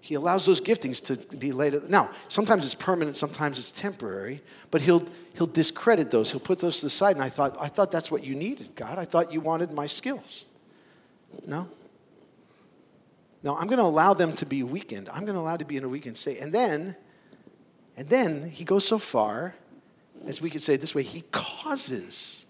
He 0.00 0.14
allows 0.14 0.46
those 0.46 0.60
giftings 0.60 1.00
to 1.04 1.36
be 1.36 1.52
laid. 1.52 1.88
Now, 1.88 2.10
sometimes 2.28 2.64
it's 2.64 2.74
permanent, 2.74 3.16
sometimes 3.16 3.58
it's 3.58 3.70
temporary, 3.70 4.42
but 4.70 4.82
he'll 4.82 5.02
he'll 5.36 5.46
discredit 5.46 6.10
those. 6.10 6.30
He'll 6.32 6.40
put 6.40 6.58
those 6.58 6.80
to 6.80 6.86
the 6.86 6.90
side. 6.90 7.16
And 7.16 7.24
I 7.24 7.28
thought, 7.28 7.56
I 7.60 7.68
thought 7.68 7.90
that's 7.90 8.10
what 8.10 8.24
you 8.24 8.34
needed, 8.34 8.74
God. 8.74 8.98
I 8.98 9.04
thought 9.04 9.32
you 9.32 9.40
wanted 9.40 9.72
my 9.72 9.86
skills. 9.86 10.44
No, 11.46 11.68
no, 13.42 13.56
I'm 13.56 13.66
going 13.66 13.78
to 13.78 13.84
allow 13.84 14.14
them 14.14 14.32
to 14.34 14.46
be 14.46 14.62
weakened. 14.62 15.08
I'm 15.12 15.24
going 15.24 15.34
to 15.34 15.40
allow 15.40 15.56
to 15.56 15.64
be 15.64 15.76
in 15.76 15.84
a 15.84 15.88
weakened 15.88 16.16
state. 16.16 16.38
And 16.38 16.52
then, 16.52 16.96
and 17.96 18.08
then 18.08 18.48
he 18.48 18.64
goes 18.64 18.86
so 18.86 18.98
far, 18.98 19.54
as 20.26 20.40
we 20.40 20.48
could 20.48 20.62
say 20.62 20.76
this 20.76 20.94
way, 20.94 21.02
he 21.02 21.22
causes. 21.32 22.46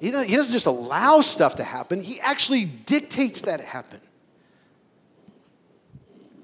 He 0.00 0.10
doesn't 0.10 0.52
just 0.52 0.66
allow 0.66 1.20
stuff 1.20 1.56
to 1.56 1.64
happen, 1.64 2.02
he 2.02 2.20
actually 2.20 2.64
dictates 2.64 3.42
that 3.42 3.60
it 3.60 3.66
happen. 3.66 4.00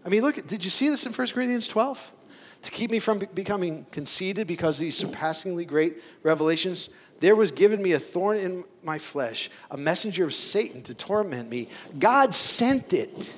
I 0.04 0.10
mean, 0.10 0.22
look, 0.22 0.46
did 0.46 0.64
you 0.64 0.70
see 0.70 0.88
this 0.88 1.04
in 1.04 1.12
1 1.12 1.28
Corinthians 1.28 1.66
12? 1.68 2.12
To 2.62 2.70
keep 2.70 2.90
me 2.90 2.98
from 2.98 3.20
becoming 3.34 3.86
conceited 3.90 4.46
because 4.46 4.76
of 4.76 4.80
these 4.80 4.96
surpassingly 4.96 5.64
great 5.64 6.02
revelations, 6.22 6.90
there 7.20 7.36
was 7.36 7.50
given 7.50 7.82
me 7.82 7.92
a 7.92 7.98
thorn 7.98 8.36
in 8.36 8.64
my 8.82 8.98
flesh, 8.98 9.50
a 9.70 9.76
messenger 9.76 10.24
of 10.24 10.34
Satan 10.34 10.82
to 10.82 10.94
torment 10.94 11.48
me. 11.48 11.68
God 11.98 12.34
sent 12.34 12.92
it. 12.92 13.36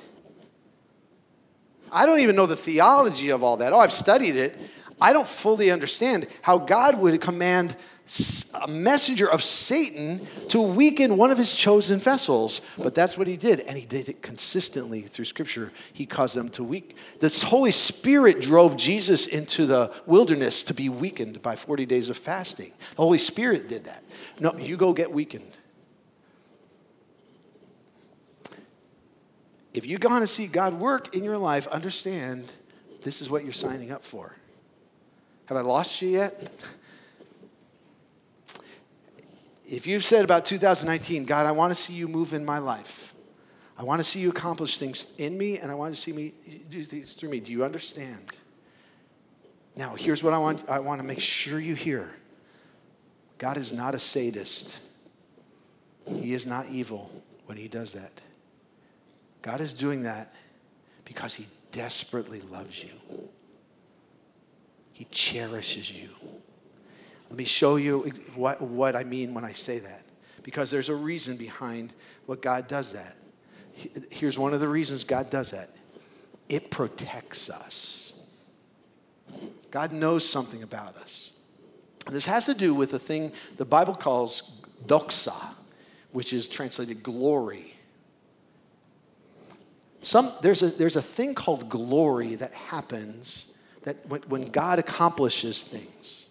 I 1.91 2.05
don't 2.05 2.19
even 2.19 2.35
know 2.35 2.45
the 2.45 2.55
theology 2.55 3.29
of 3.29 3.43
all 3.43 3.57
that. 3.57 3.73
Oh, 3.73 3.79
I've 3.79 3.91
studied 3.91 4.35
it. 4.35 4.57
I 4.99 5.13
don't 5.13 5.27
fully 5.27 5.71
understand 5.71 6.27
how 6.41 6.57
God 6.59 6.99
would 6.99 7.19
command 7.21 7.75
a 8.53 8.67
messenger 8.67 9.29
of 9.29 9.41
Satan 9.41 10.27
to 10.49 10.61
weaken 10.61 11.15
one 11.15 11.31
of 11.31 11.37
his 11.37 11.53
chosen 11.53 11.99
vessels. 11.99 12.61
But 12.77 12.93
that's 12.93 13.17
what 13.17 13.27
he 13.27 13.37
did, 13.37 13.61
and 13.61 13.77
he 13.77 13.85
did 13.85 14.09
it 14.09 14.21
consistently 14.21 15.01
through 15.01 15.25
Scripture. 15.25 15.71
He 15.93 16.05
caused 16.05 16.35
them 16.35 16.49
to 16.49 16.63
weak. 16.63 16.97
The 17.19 17.45
Holy 17.47 17.71
Spirit 17.71 18.41
drove 18.41 18.75
Jesus 18.75 19.27
into 19.27 19.65
the 19.65 19.93
wilderness 20.05 20.63
to 20.63 20.73
be 20.73 20.89
weakened 20.89 21.41
by 21.41 21.55
40 21.55 21.85
days 21.85 22.09
of 22.09 22.17
fasting. 22.17 22.73
The 22.95 23.01
Holy 23.01 23.17
Spirit 23.17 23.69
did 23.69 23.85
that. 23.85 24.03
No, 24.39 24.57
you 24.57 24.75
go 24.75 24.91
get 24.91 25.11
weakened. 25.11 25.57
If 29.73 29.85
you 29.85 29.97
want 30.03 30.21
to 30.21 30.27
see 30.27 30.47
God 30.47 30.73
work 30.73 31.15
in 31.15 31.23
your 31.23 31.37
life, 31.37 31.65
understand 31.67 32.51
this 33.03 33.21
is 33.21 33.29
what 33.29 33.43
you're 33.43 33.53
signing 33.53 33.89
up 33.89 34.03
for. 34.03 34.35
Have 35.45 35.57
I 35.57 35.61
lost 35.61 36.01
you 36.01 36.09
yet? 36.09 36.51
if 39.71 39.87
you've 39.87 40.03
said 40.03 40.25
about 40.25 40.43
2019, 40.43 41.23
God, 41.23 41.45
I 41.45 41.53
want 41.53 41.71
to 41.71 41.75
see 41.75 41.93
you 41.93 42.09
move 42.09 42.33
in 42.33 42.43
my 42.43 42.57
life. 42.57 43.15
I 43.77 43.83
want 43.83 43.99
to 43.99 44.03
see 44.03 44.19
you 44.19 44.29
accomplish 44.29 44.77
things 44.77 45.13
in 45.17 45.37
me, 45.37 45.59
and 45.59 45.71
I 45.71 45.75
want 45.75 45.95
to 45.95 45.99
see 45.99 46.11
me 46.11 46.33
do 46.69 46.83
things 46.83 47.13
through 47.13 47.29
me. 47.29 47.39
Do 47.39 47.53
you 47.53 47.63
understand? 47.63 48.37
Now, 49.77 49.95
here's 49.95 50.25
what 50.25 50.33
I 50.33 50.39
want, 50.39 50.67
I 50.67 50.79
want 50.79 51.01
to 51.01 51.07
make 51.07 51.21
sure 51.21 51.57
you 51.57 51.73
hear 51.73 52.09
God 53.37 53.55
is 53.55 53.71
not 53.71 53.95
a 53.95 53.99
sadist, 53.99 54.81
He 56.05 56.33
is 56.33 56.45
not 56.45 56.67
evil 56.67 57.09
when 57.45 57.57
He 57.57 57.69
does 57.69 57.93
that. 57.93 58.21
God 59.41 59.61
is 59.61 59.71
doing 59.71 60.01
that 60.03 60.35
because 61.05 61.33
He 61.33 61.47
desperately 61.71 62.41
loves 62.41 62.83
you, 62.83 62.91
He 64.91 65.05
cherishes 65.05 65.89
you. 65.89 66.09
Let 67.31 67.37
me 67.37 67.45
show 67.45 67.77
you 67.77 68.01
what, 68.35 68.59
what 68.59 68.93
I 68.93 69.05
mean 69.05 69.33
when 69.33 69.45
I 69.45 69.53
say 69.53 69.79
that. 69.79 70.03
Because 70.43 70.69
there's 70.69 70.89
a 70.89 70.95
reason 70.95 71.37
behind 71.37 71.93
what 72.25 72.41
God 72.41 72.67
does 72.67 72.91
that. 72.91 73.15
Here's 74.11 74.37
one 74.37 74.53
of 74.53 74.59
the 74.59 74.67
reasons 74.67 75.05
God 75.05 75.29
does 75.29 75.51
that 75.51 75.69
it 76.49 76.69
protects 76.69 77.49
us. 77.49 78.11
God 79.71 79.93
knows 79.93 80.27
something 80.27 80.61
about 80.61 80.97
us. 80.97 81.31
And 82.05 82.13
this 82.13 82.25
has 82.25 82.47
to 82.47 82.53
do 82.53 82.73
with 82.73 82.91
the 82.91 82.99
thing 82.99 83.31
the 83.55 83.63
Bible 83.63 83.95
calls 83.95 84.61
doxa, 84.85 85.53
which 86.11 86.33
is 86.33 86.49
translated 86.49 87.01
glory. 87.01 87.75
Some, 90.01 90.33
there's, 90.41 90.63
a, 90.63 90.67
there's 90.67 90.97
a 90.97 91.01
thing 91.01 91.33
called 91.33 91.69
glory 91.69 92.35
that 92.35 92.53
happens 92.53 93.45
that 93.83 94.05
when, 94.07 94.21
when 94.23 94.51
God 94.51 94.79
accomplishes 94.79 95.61
things. 95.61 96.21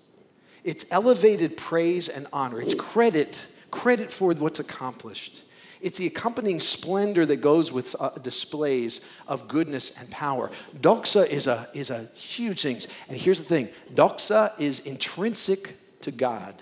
It's 0.64 0.85
elevated 0.90 1.57
praise 1.57 2.09
and 2.09 2.27
honor. 2.33 2.61
It's 2.61 2.75
credit, 2.75 3.46
credit 3.70 4.11
for 4.11 4.33
what's 4.35 4.61
accomplished. 4.61 5.44
It's 5.81 5.96
the 5.96 6.07
accompanying 6.07 6.61
splendor 6.61 7.25
that 7.25 7.37
goes 7.37 7.73
with 7.73 7.96
uh, 7.99 8.11
displays 8.18 9.09
of 9.27 9.49
goodness 9.49 9.99
and 9.99 10.11
power. 10.11 10.51
Doxa 10.79 11.27
is 11.29 11.46
a, 11.46 11.68
is 11.73 11.90
a 11.90 12.05
huge 12.14 12.62
thing. 12.62 12.81
And 13.09 13.16
here's 13.16 13.38
the 13.38 13.44
thing 13.44 13.68
doxa 13.94 14.53
is 14.61 14.81
intrinsic 14.81 15.75
to 16.03 16.11
God, 16.11 16.55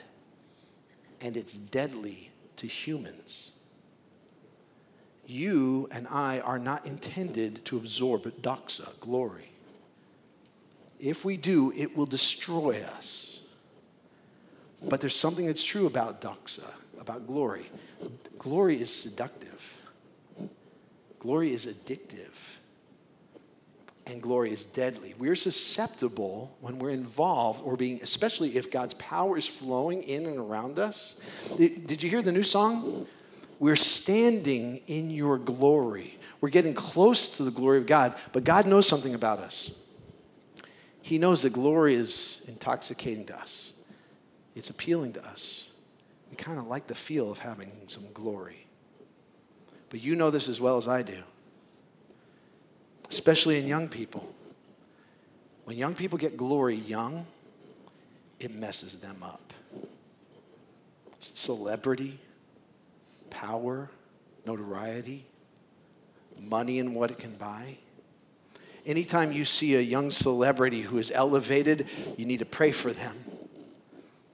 and 1.21 1.37
it's 1.37 1.55
deadly 1.55 2.31
to 2.57 2.67
humans. 2.69 3.53
You 5.27 5.89
and 5.91 6.07
I 6.09 6.41
are 6.41 6.59
not 6.59 6.87
intended 6.87 7.65
to 7.67 7.77
absorb 7.77 8.23
doxa, 8.41 8.99
glory. 9.01 9.51
If 11.01 11.25
we 11.25 11.37
do, 11.37 11.73
it 11.77 11.97
will 11.97 12.07
destroy 12.07 12.81
us. 12.97 13.28
But 14.83 15.01
there's 15.01 15.17
something 15.17 15.47
that's 15.47 15.65
true 15.65 15.87
about 15.87 16.21
doxa, 16.21 16.71
about 17.01 17.27
glory. 17.27 17.67
Glory 18.39 18.81
is 18.81 18.95
seductive, 18.95 19.81
glory 21.19 21.53
is 21.53 21.67
addictive, 21.67 22.57
and 24.07 24.23
glory 24.23 24.53
is 24.53 24.65
deadly. 24.65 25.15
We're 25.19 25.35
susceptible 25.35 26.57
when 26.61 26.79
we're 26.79 26.91
involved 26.91 27.63
or 27.65 27.77
being, 27.77 28.01
especially 28.03 28.57
if 28.57 28.71
God's 28.71 28.95
power 28.95 29.37
is 29.37 29.49
flowing 29.49 30.03
in 30.05 30.27
and 30.27 30.39
around 30.39 30.79
us. 30.79 31.17
Did 31.57 32.03
you 32.03 32.09
hear 32.09 32.23
the 32.23 32.33
new 32.33 32.45
song? 32.45 33.07
We're 33.59 33.77
standing 33.77 34.81
in 34.87 35.11
your 35.11 35.37
glory. 35.37 36.17
We're 36.41 36.51
getting 36.51 36.75
close 36.75 37.37
to 37.39 37.43
the 37.43 37.51
glory 37.51 37.79
of 37.79 37.87
God, 37.87 38.15
but 38.33 38.45
God 38.45 38.67
knows 38.67 38.87
something 38.87 39.15
about 39.15 39.41
us. 39.41 39.73
He 41.03 41.19
knows 41.19 41.43
that 41.43 41.53
glory 41.53 41.95
is 41.95 42.45
intoxicating 42.47 43.25
to 43.27 43.39
us, 43.39 43.68
it's 44.59 44.71
appealing 44.71 45.13
to 45.13 45.25
us. 45.25 45.69
We 46.31 46.37
kind 46.37 46.59
of 46.59 46.67
like 46.67 46.89
the 46.89 46.95
feel 46.95 47.31
of 47.31 47.39
having 47.39 47.71
some 47.87 48.05
glory. 48.13 48.67
But 49.89 50.03
you 50.03 50.17
know 50.17 50.31
this 50.31 50.49
as 50.49 50.61
well 50.61 50.77
as 50.77 50.89
I 50.89 51.03
do, 51.03 51.23
especially 53.09 53.59
in 53.59 53.67
young 53.67 53.89
people. 53.89 54.35
When 55.65 55.79
young 55.79 55.95
people 55.95 56.19
get 56.19 56.37
glory 56.37 56.75
young, 56.75 57.25
it 58.41 58.53
messes 58.53 58.97
them 58.97 59.23
up. 59.23 59.53
Celebrity, 61.21 62.19
power, 63.31 63.89
notoriety, 64.45 65.25
money 66.41 66.81
and 66.81 66.95
what 66.95 67.11
it 67.11 67.19
can 67.19 67.35
buy. 67.37 67.79
Anytime 68.85 69.33
you 69.33 69.45
see 69.45 69.77
a 69.77 69.81
young 69.81 70.11
celebrity 70.11 70.83
who 70.83 70.99
is 70.99 71.11
elevated, 71.11 71.87
you 72.17 72.27
need 72.27 72.39
to 72.39 72.47
pray 72.47 72.73
for 72.73 72.93
them 72.93 73.17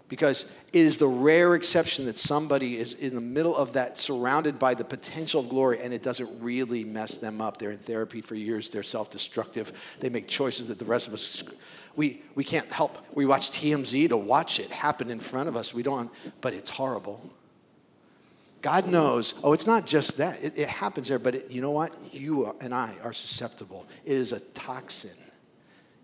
because 0.09 0.45
it 0.73 0.81
is 0.81 0.99
the 0.99 1.09
rare 1.09 1.55
exception 1.55 2.05
that 2.07 2.19
somebody 2.19 2.79
is 2.79 2.95
in 2.95 3.15
the 3.15 3.21
middle 3.21 3.57
of 3.57 3.73
that, 3.73 3.99
surrounded 3.99 4.59
by 4.59 4.75
the 4.75 4.85
potential 4.85 5.41
of 5.41 5.49
glory, 5.49 5.81
and 5.81 5.95
it 5.95 6.03
doesn't 6.03 6.43
really 6.43 6.85
mess 6.85 7.17
them 7.17 7.41
up. 7.41 7.57
They're 7.57 7.71
in 7.71 7.79
therapy 7.79 8.21
for 8.21 8.35
years, 8.35 8.71
they're 8.71 8.83
self 8.83 9.11
destructive, 9.11 9.73
they 10.01 10.09
make 10.09 10.29
choices 10.29 10.69
that 10.69 10.79
the 10.79 10.85
rest 10.85 11.09
of 11.09 11.15
us. 11.15 11.43
We, 11.97 12.23
we 12.35 12.43
can't 12.43 12.71
help. 12.73 12.99
We 13.15 13.25
watch 13.25 13.51
TMZ 13.53 14.09
to 14.09 14.17
watch 14.17 14.59
it 14.59 14.71
happen 14.71 15.11
in 15.11 15.21
front 15.21 15.49
of 15.49 15.57
us. 15.57 15.73
We 15.73 15.85
don't, 15.85 16.11
but 16.41 16.53
it's 16.53 16.71
horrible. 16.71 17.23
God 18.63 18.89
knows, 18.89 19.35
oh, 19.45 19.53
it's 19.53 19.67
not 19.67 19.87
just 19.87 20.17
that. 20.17 20.43
It, 20.43 20.59
it 20.59 20.69
happens 20.69 21.09
there, 21.09 21.19
but 21.19 21.35
it, 21.35 21.51
you 21.51 21.61
know 21.61 21.71
what? 21.71 21.93
You 22.13 22.57
and 22.61 22.75
I 22.75 22.95
are 23.05 23.13
susceptible. 23.13 23.87
It 24.05 24.13
is 24.13 24.33
a 24.33 24.41
toxin 24.41 25.11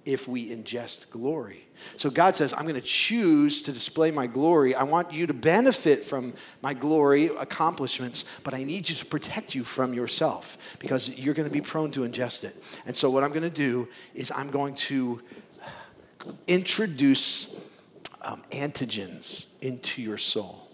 if 0.05 0.27
we 0.27 0.55
ingest 0.55 1.11
glory. 1.11 1.67
So 1.97 2.11
God 2.11 2.37
says, 2.37 2.53
I'm 2.53 2.63
going 2.63 2.75
to 2.75 2.81
choose 2.81 3.63
to 3.63 3.73
display 3.73 4.11
my 4.11 4.27
glory. 4.27 4.75
I 4.75 4.83
want 4.83 5.13
you 5.13 5.27
to 5.27 5.35
benefit 5.35 6.03
from 6.03 6.35
my 6.63 6.75
glory 6.75 7.27
accomplishments, 7.27 8.25
but 8.43 8.55
I 8.55 8.65
need 8.65 8.89
you 8.89 8.95
to 8.97 9.07
protect 9.07 9.55
you 9.55 9.65
from 9.65 9.95
yourself 9.95 10.77
because 10.79 11.11
you're 11.11 11.35
going 11.35 11.49
to 11.49 11.53
be 11.53 11.61
prone 11.61 11.91
to 11.93 12.01
ingest 12.01 12.45
it. 12.45 12.63
And 12.87 12.97
so, 12.97 13.11
what 13.11 13.25
I'm 13.25 13.31
going 13.31 13.43
to 13.43 13.51
do 13.51 13.89
is 14.15 14.33
I'm 14.35 14.51
going 14.51 14.75
to 14.77 15.23
introduce 16.47 17.55
um, 18.23 18.43
antigens 18.53 19.47
into 19.61 20.03
your 20.03 20.19
soul 20.19 20.69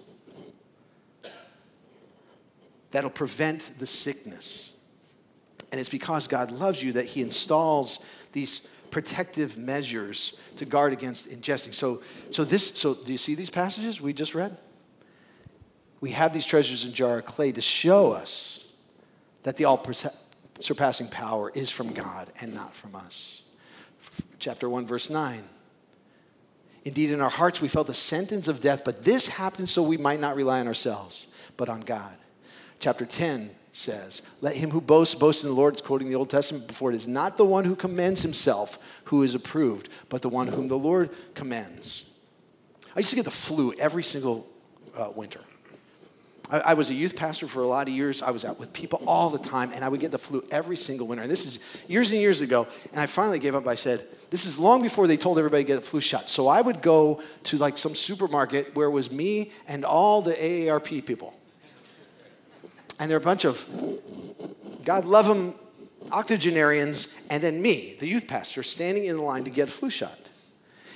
that'll 2.90 3.10
prevent 3.10 3.72
the 3.78 3.86
sickness. 3.86 4.72
And 5.70 5.80
it's 5.80 5.90
because 5.90 6.28
God 6.28 6.50
loves 6.50 6.82
you 6.82 6.92
that 6.92 7.04
He 7.06 7.20
installs 7.20 8.04
these 8.32 8.62
protective 8.90 9.56
measures 9.56 10.38
to 10.56 10.64
guard 10.64 10.92
against 10.92 11.30
ingesting. 11.30 11.74
So, 11.74 12.02
so 12.30 12.44
this, 12.44 12.72
so 12.74 12.94
do 12.94 13.12
you 13.12 13.18
see 13.18 13.34
these 13.34 13.50
passages 13.50 14.00
we 14.00 14.12
just 14.12 14.34
read? 14.34 14.56
We 16.00 16.10
have 16.10 16.32
these 16.32 16.46
treasures 16.46 16.84
in 16.84 16.92
jar 16.92 17.18
of 17.18 17.24
clay 17.24 17.52
to 17.52 17.60
show 17.60 18.12
us 18.12 18.66
that 19.42 19.56
the 19.56 19.64
all 19.64 19.84
surpassing 20.60 21.08
power 21.08 21.50
is 21.54 21.70
from 21.70 21.92
God 21.92 22.30
and 22.40 22.54
not 22.54 22.74
from 22.74 22.94
us. 22.94 23.42
Chapter 24.38 24.68
1, 24.68 24.86
verse 24.86 25.10
9. 25.10 25.42
Indeed, 26.84 27.10
in 27.10 27.20
our 27.20 27.30
hearts 27.30 27.60
we 27.60 27.68
felt 27.68 27.88
the 27.88 27.94
sentence 27.94 28.46
of 28.46 28.60
death, 28.60 28.82
but 28.84 29.02
this 29.02 29.28
happened 29.28 29.68
so 29.68 29.82
we 29.82 29.96
might 29.96 30.20
not 30.20 30.36
rely 30.36 30.60
on 30.60 30.68
ourselves, 30.68 31.26
but 31.56 31.68
on 31.68 31.80
God. 31.80 32.14
Chapter 32.78 33.04
10, 33.04 33.50
says. 33.76 34.22
Let 34.40 34.56
him 34.56 34.70
who 34.70 34.80
boasts 34.80 35.14
boast 35.14 35.44
in 35.44 35.50
the 35.50 35.56
Lord. 35.56 35.74
It's 35.74 35.82
quoting 35.82 36.08
the 36.08 36.14
Old 36.14 36.30
Testament 36.30 36.66
before 36.66 36.90
it 36.90 36.96
is 36.96 37.06
not 37.06 37.36
the 37.36 37.44
one 37.44 37.64
who 37.64 37.76
commends 37.76 38.22
himself 38.22 38.78
who 39.04 39.22
is 39.22 39.34
approved, 39.34 39.90
but 40.08 40.22
the 40.22 40.30
one 40.30 40.48
whom 40.48 40.68
the 40.68 40.78
Lord 40.78 41.10
commends. 41.34 42.06
I 42.94 43.00
used 43.00 43.10
to 43.10 43.16
get 43.16 43.26
the 43.26 43.30
flu 43.30 43.74
every 43.78 44.02
single 44.02 44.46
uh, 44.96 45.10
winter. 45.14 45.40
I, 46.50 46.60
I, 46.60 46.74
was 46.74 46.88
a 46.88 46.94
youth 46.94 47.16
pastor 47.16 47.46
for 47.46 47.62
a 47.62 47.68
lot 47.68 47.88
of 47.88 47.92
years. 47.92 48.22
I 48.22 48.30
was 48.30 48.46
out 48.46 48.58
with 48.58 48.72
people 48.72 49.02
all 49.06 49.28
the 49.28 49.38
time, 49.38 49.72
and 49.74 49.84
I 49.84 49.90
would 49.90 50.00
get 50.00 50.10
the 50.10 50.18
flu 50.18 50.42
every 50.50 50.76
single 50.76 51.06
winter. 51.06 51.22
And 51.22 51.30
this 51.30 51.44
is 51.44 51.58
years 51.86 52.12
and 52.12 52.20
years 52.20 52.40
ago. 52.40 52.66
And 52.92 53.00
I 53.00 53.06
finally 53.06 53.38
gave 53.38 53.54
up. 53.54 53.66
I 53.66 53.74
said, 53.74 54.06
this 54.30 54.46
is 54.46 54.58
long 54.58 54.80
before 54.80 55.06
they 55.06 55.18
told 55.18 55.36
everybody 55.36 55.64
to 55.64 55.66
get 55.66 55.78
a 55.78 55.82
flu 55.82 56.00
shot. 56.00 56.30
So 56.30 56.48
I 56.48 56.62
would 56.62 56.80
go 56.80 57.20
to 57.44 57.58
like 57.58 57.76
some 57.76 57.94
supermarket 57.94 58.74
where 58.74 58.86
it 58.86 58.92
was 58.92 59.10
me 59.10 59.52
and 59.68 59.84
all 59.84 60.22
the 60.22 60.32
AARP 60.32 61.04
people 61.04 61.34
and 62.98 63.10
they're 63.10 63.18
a 63.18 63.20
bunch 63.20 63.44
of, 63.44 63.66
God 64.84 65.04
love 65.04 65.26
them, 65.26 65.54
octogenarians, 66.12 67.14
and 67.30 67.42
then 67.42 67.60
me, 67.60 67.96
the 67.98 68.06
youth 68.06 68.26
pastor, 68.28 68.62
standing 68.62 69.04
in 69.04 69.16
the 69.16 69.22
line 69.22 69.44
to 69.44 69.50
get 69.50 69.68
a 69.68 69.70
flu 69.70 69.90
shot. 69.90 70.18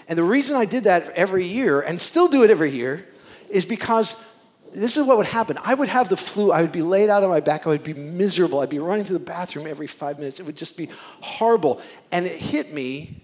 And 0.08 0.18
the 0.18 0.24
reason 0.24 0.56
I 0.56 0.64
did 0.64 0.84
that 0.84 1.10
every 1.10 1.44
year, 1.44 1.80
and 1.80 2.00
still 2.00 2.28
do 2.28 2.42
it 2.42 2.50
every 2.50 2.72
year, 2.72 3.06
is 3.48 3.64
because 3.64 4.24
this 4.72 4.96
is 4.96 5.06
what 5.06 5.16
would 5.16 5.26
happen. 5.26 5.58
I 5.64 5.74
would 5.74 5.88
have 5.88 6.08
the 6.08 6.16
flu, 6.16 6.52
I 6.52 6.62
would 6.62 6.72
be 6.72 6.82
laid 6.82 7.10
out 7.10 7.22
on 7.22 7.28
my 7.28 7.40
back, 7.40 7.66
I 7.66 7.70
would 7.70 7.82
be 7.82 7.94
miserable, 7.94 8.60
I'd 8.60 8.68
be 8.68 8.78
running 8.78 9.04
to 9.06 9.12
the 9.12 9.18
bathroom 9.18 9.66
every 9.66 9.86
five 9.86 10.18
minutes. 10.18 10.40
It 10.40 10.46
would 10.46 10.56
just 10.56 10.76
be 10.76 10.88
horrible. 11.20 11.80
And 12.12 12.26
it 12.26 12.36
hit 12.36 12.72
me 12.72 13.22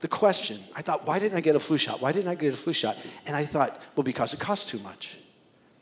the 0.00 0.08
question. 0.08 0.58
I 0.76 0.82
thought, 0.82 1.06
why 1.06 1.18
didn't 1.18 1.38
I 1.38 1.40
get 1.40 1.56
a 1.56 1.60
flu 1.60 1.78
shot? 1.78 2.02
Why 2.02 2.12
didn't 2.12 2.28
I 2.28 2.34
get 2.34 2.52
a 2.52 2.56
flu 2.56 2.72
shot? 2.72 2.98
And 3.26 3.34
I 3.34 3.44
thought, 3.44 3.80
well, 3.96 4.04
because 4.04 4.34
it 4.34 4.40
costs 4.40 4.70
too 4.70 4.78
much. 4.80 5.18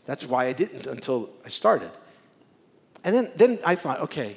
That's 0.05 0.27
why 0.27 0.47
I 0.47 0.53
didn't 0.53 0.87
until 0.87 1.31
I 1.45 1.49
started. 1.49 1.91
And 3.05 3.15
then, 3.15 3.31
then 3.37 3.59
I 3.65 3.75
thought, 3.75 4.01
okay, 4.01 4.37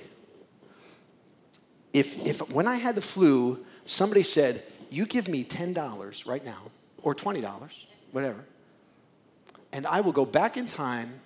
if, 1.92 2.18
if 2.26 2.50
when 2.52 2.68
I 2.68 2.76
had 2.76 2.96
the 2.96 3.02
flu, 3.02 3.66
somebody 3.86 4.24
said, 4.24 4.64
you 4.90 5.06
give 5.06 5.28
me 5.28 5.44
$10 5.44 6.28
right 6.28 6.44
now, 6.46 6.72
or 7.02 7.14
$20, 7.14 7.86
whatever, 8.12 8.40
and 9.72 9.88
I 9.88 10.02
will 10.02 10.12
go 10.12 10.26
back 10.26 10.56
in 10.56 10.68
time 10.68 11.20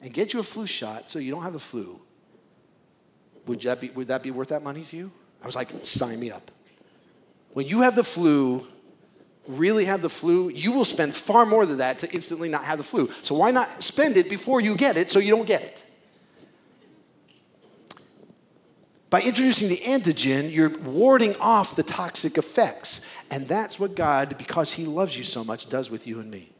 and 0.00 0.12
get 0.12 0.32
you 0.32 0.40
a 0.40 0.44
flu 0.44 0.66
shot 0.66 1.10
so 1.10 1.18
you 1.18 1.30
don't 1.30 1.42
have 1.42 1.52
the 1.52 1.58
flu, 1.58 2.00
would 3.46 3.60
that 3.62 3.80
be, 3.80 3.88
would 3.90 4.08
that 4.08 4.22
be 4.22 4.30
worth 4.30 4.48
that 4.48 4.62
money 4.62 4.84
to 4.84 4.96
you? 4.96 5.10
I 5.42 5.46
was 5.46 5.56
like, 5.56 5.68
sign 5.82 6.20
me 6.20 6.30
up. 6.30 6.50
When 7.54 7.66
you 7.66 7.82
have 7.82 7.96
the 7.96 8.04
flu, 8.04 8.66
really 9.46 9.86
have 9.86 10.02
the 10.02 10.10
flu, 10.10 10.50
you 10.50 10.72
will 10.72 10.84
spend 10.84 11.14
far 11.14 11.46
more 11.46 11.64
than 11.64 11.78
that 11.78 12.00
to 12.00 12.12
instantly 12.12 12.48
not 12.48 12.64
have 12.64 12.78
the 12.78 12.84
flu. 12.84 13.10
So 13.22 13.34
why 13.34 13.50
not 13.50 13.82
spend 13.82 14.16
it 14.16 14.28
before 14.28 14.60
you 14.60 14.76
get 14.76 14.96
it 14.96 15.10
so 15.10 15.18
you 15.18 15.34
don't 15.34 15.46
get 15.46 15.62
it? 15.62 15.84
By 19.10 19.22
introducing 19.22 19.68
the 19.68 19.78
antigen, 19.78 20.52
you're 20.52 20.76
warding 20.80 21.34
off 21.36 21.76
the 21.76 21.82
toxic 21.82 22.36
effects. 22.36 23.00
And 23.30 23.46
that's 23.46 23.80
what 23.80 23.94
God, 23.94 24.36
because 24.36 24.72
He 24.72 24.84
loves 24.84 25.16
you 25.16 25.24
so 25.24 25.44
much, 25.44 25.68
does 25.68 25.90
with 25.90 26.06
you 26.06 26.20
and 26.20 26.30
me. 26.30 26.50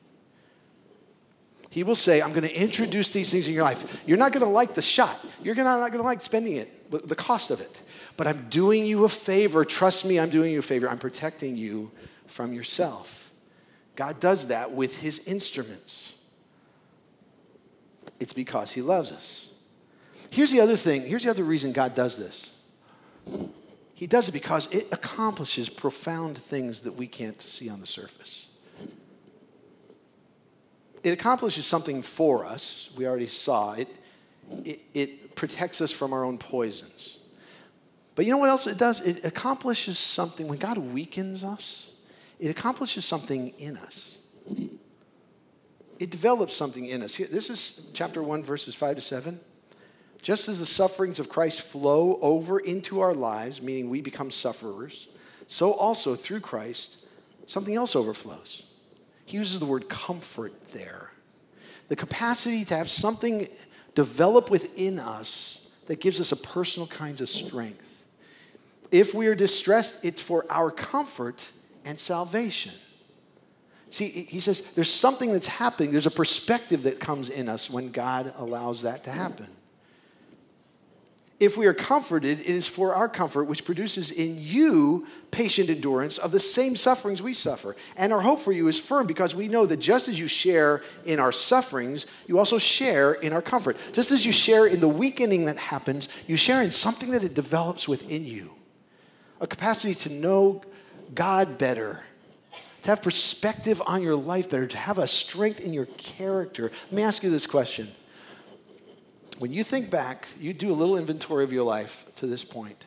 He 1.70 1.82
will 1.82 1.94
say, 1.94 2.22
I'm 2.22 2.30
going 2.30 2.48
to 2.48 2.54
introduce 2.54 3.10
these 3.10 3.30
things 3.30 3.46
in 3.46 3.52
your 3.52 3.62
life. 3.62 4.00
You're 4.06 4.16
not 4.16 4.32
going 4.32 4.44
to 4.44 4.50
like 4.50 4.74
the 4.74 4.82
shot. 4.82 5.22
You're 5.42 5.54
not 5.54 5.78
going 5.92 6.02
to 6.02 6.02
like 6.02 6.22
spending 6.22 6.56
it, 6.56 6.90
the 6.90 7.14
cost 7.14 7.50
of 7.50 7.60
it. 7.60 7.82
But 8.16 8.26
I'm 8.26 8.48
doing 8.48 8.86
you 8.86 9.04
a 9.04 9.08
favor. 9.08 9.64
Trust 9.64 10.06
me, 10.06 10.18
I'm 10.18 10.30
doing 10.30 10.50
you 10.52 10.60
a 10.60 10.62
favor. 10.62 10.88
I'm 10.88 10.98
protecting 10.98 11.56
you 11.56 11.92
from 12.26 12.54
yourself. 12.54 13.30
God 13.96 14.18
does 14.18 14.46
that 14.46 14.72
with 14.72 15.00
his 15.00 15.26
instruments. 15.28 16.14
It's 18.18 18.32
because 18.32 18.72
he 18.72 18.80
loves 18.80 19.12
us. 19.12 19.47
Here's 20.30 20.50
the 20.50 20.60
other 20.60 20.76
thing. 20.76 21.02
Here's 21.02 21.24
the 21.24 21.30
other 21.30 21.44
reason 21.44 21.72
God 21.72 21.94
does 21.94 22.18
this. 22.18 22.52
He 23.94 24.06
does 24.06 24.28
it 24.28 24.32
because 24.32 24.72
it 24.72 24.88
accomplishes 24.92 25.68
profound 25.68 26.38
things 26.38 26.82
that 26.82 26.92
we 26.92 27.06
can't 27.06 27.40
see 27.42 27.68
on 27.68 27.80
the 27.80 27.86
surface 27.86 28.48
it 31.02 31.10
accomplishes 31.10 31.66
something 31.66 32.02
for 32.02 32.44
us. 32.44 32.90
We 32.96 33.06
already 33.06 33.26
saw 33.26 33.72
it. 33.72 33.88
it. 34.64 34.80
It 34.94 35.34
protects 35.34 35.80
us 35.80 35.92
from 35.92 36.12
our 36.12 36.24
own 36.24 36.38
poisons. 36.38 37.18
But 38.14 38.24
you 38.24 38.32
know 38.32 38.38
what 38.38 38.50
else 38.50 38.66
it 38.66 38.78
does? 38.78 39.00
It 39.00 39.24
accomplishes 39.24 39.98
something. 39.98 40.48
When 40.48 40.58
God 40.58 40.78
weakens 40.78 41.44
us, 41.44 41.92
it 42.38 42.48
accomplishes 42.48 43.04
something 43.04 43.54
in 43.58 43.76
us. 43.76 44.18
It 45.98 46.10
develops 46.10 46.54
something 46.54 46.86
in 46.86 47.02
us. 47.02 47.16
This 47.16 47.50
is 47.50 47.90
chapter 47.94 48.22
1, 48.22 48.42
verses 48.42 48.74
5 48.74 48.96
to 48.96 49.02
7. 49.02 49.40
Just 50.22 50.48
as 50.48 50.58
the 50.58 50.66
sufferings 50.66 51.18
of 51.18 51.28
Christ 51.28 51.62
flow 51.62 52.18
over 52.20 52.58
into 52.58 53.00
our 53.00 53.14
lives, 53.14 53.62
meaning 53.62 53.88
we 53.88 54.00
become 54.00 54.30
sufferers, 54.30 55.08
so 55.46 55.72
also 55.72 56.14
through 56.14 56.40
Christ, 56.40 57.06
something 57.46 57.74
else 57.74 57.94
overflows 57.94 58.64
he 59.28 59.36
uses 59.36 59.60
the 59.60 59.66
word 59.66 59.90
comfort 59.90 60.58
there. 60.72 61.10
The 61.88 61.96
capacity 61.96 62.64
to 62.64 62.76
have 62.76 62.88
something 62.88 63.46
develop 63.94 64.50
within 64.50 64.98
us 64.98 65.68
that 65.86 66.00
gives 66.00 66.18
us 66.18 66.32
a 66.32 66.36
personal 66.36 66.86
kind 66.86 67.20
of 67.20 67.28
strength. 67.28 68.06
If 68.90 69.12
we 69.12 69.26
are 69.26 69.34
distressed, 69.34 70.02
it's 70.02 70.22
for 70.22 70.46
our 70.48 70.70
comfort 70.70 71.46
and 71.84 72.00
salvation. 72.00 72.72
See, 73.90 74.08
he 74.08 74.40
says 74.40 74.62
there's 74.72 74.92
something 74.92 75.30
that's 75.30 75.48
happening. 75.48 75.92
There's 75.92 76.06
a 76.06 76.10
perspective 76.10 76.84
that 76.84 76.98
comes 76.98 77.28
in 77.28 77.50
us 77.50 77.68
when 77.68 77.90
God 77.90 78.32
allows 78.36 78.82
that 78.82 79.04
to 79.04 79.10
happen. 79.10 79.48
If 81.40 81.56
we 81.56 81.66
are 81.66 81.74
comforted, 81.74 82.40
it 82.40 82.46
is 82.46 82.66
for 82.66 82.94
our 82.94 83.08
comfort, 83.08 83.44
which 83.44 83.64
produces 83.64 84.10
in 84.10 84.36
you 84.38 85.06
patient 85.30 85.70
endurance 85.70 86.18
of 86.18 86.32
the 86.32 86.40
same 86.40 86.74
sufferings 86.74 87.22
we 87.22 87.32
suffer. 87.32 87.76
And 87.96 88.12
our 88.12 88.20
hope 88.20 88.40
for 88.40 88.50
you 88.50 88.66
is 88.66 88.80
firm 88.80 89.06
because 89.06 89.36
we 89.36 89.46
know 89.46 89.64
that 89.64 89.76
just 89.76 90.08
as 90.08 90.18
you 90.18 90.26
share 90.26 90.82
in 91.04 91.20
our 91.20 91.30
sufferings, 91.30 92.06
you 92.26 92.38
also 92.38 92.58
share 92.58 93.12
in 93.12 93.32
our 93.32 93.42
comfort. 93.42 93.76
Just 93.92 94.10
as 94.10 94.26
you 94.26 94.32
share 94.32 94.66
in 94.66 94.80
the 94.80 94.88
weakening 94.88 95.44
that 95.44 95.58
happens, 95.58 96.08
you 96.26 96.36
share 96.36 96.60
in 96.60 96.72
something 96.72 97.12
that 97.12 97.22
it 97.22 97.34
develops 97.34 97.88
within 97.88 98.24
you 98.24 98.56
a 99.40 99.46
capacity 99.46 99.94
to 99.94 100.12
know 100.12 100.62
God 101.14 101.56
better, 101.56 102.02
to 102.82 102.90
have 102.90 103.00
perspective 103.00 103.80
on 103.86 104.02
your 104.02 104.16
life 104.16 104.50
better, 104.50 104.66
to 104.66 104.76
have 104.76 104.98
a 104.98 105.06
strength 105.06 105.60
in 105.60 105.72
your 105.72 105.86
character. 105.86 106.64
Let 106.64 106.92
me 106.92 107.02
ask 107.04 107.22
you 107.22 107.30
this 107.30 107.46
question 107.46 107.88
when 109.38 109.52
you 109.52 109.62
think 109.62 109.90
back, 109.90 110.28
you 110.40 110.52
do 110.52 110.70
a 110.70 110.74
little 110.74 110.96
inventory 110.96 111.44
of 111.44 111.52
your 111.52 111.64
life 111.64 112.04
to 112.16 112.26
this 112.26 112.44
point, 112.44 112.86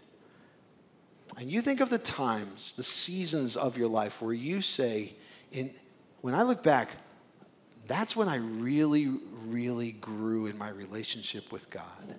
and 1.37 1.49
you 1.49 1.61
think 1.61 1.79
of 1.79 1.89
the 1.89 1.97
times, 1.97 2.73
the 2.73 2.83
seasons 2.83 3.55
of 3.55 3.77
your 3.77 3.87
life 3.87 4.21
where 4.21 4.33
you 4.33 4.61
say, 4.61 5.13
in, 5.51 5.73
when 6.19 6.35
I 6.35 6.43
look 6.43 6.61
back, 6.61 6.89
that's 7.87 8.15
when 8.15 8.27
I 8.27 8.35
really, 8.35 9.07
really 9.45 9.93
grew 9.93 10.45
in 10.47 10.57
my 10.57 10.69
relationship 10.69 11.51
with 11.51 11.69
God. 11.69 12.15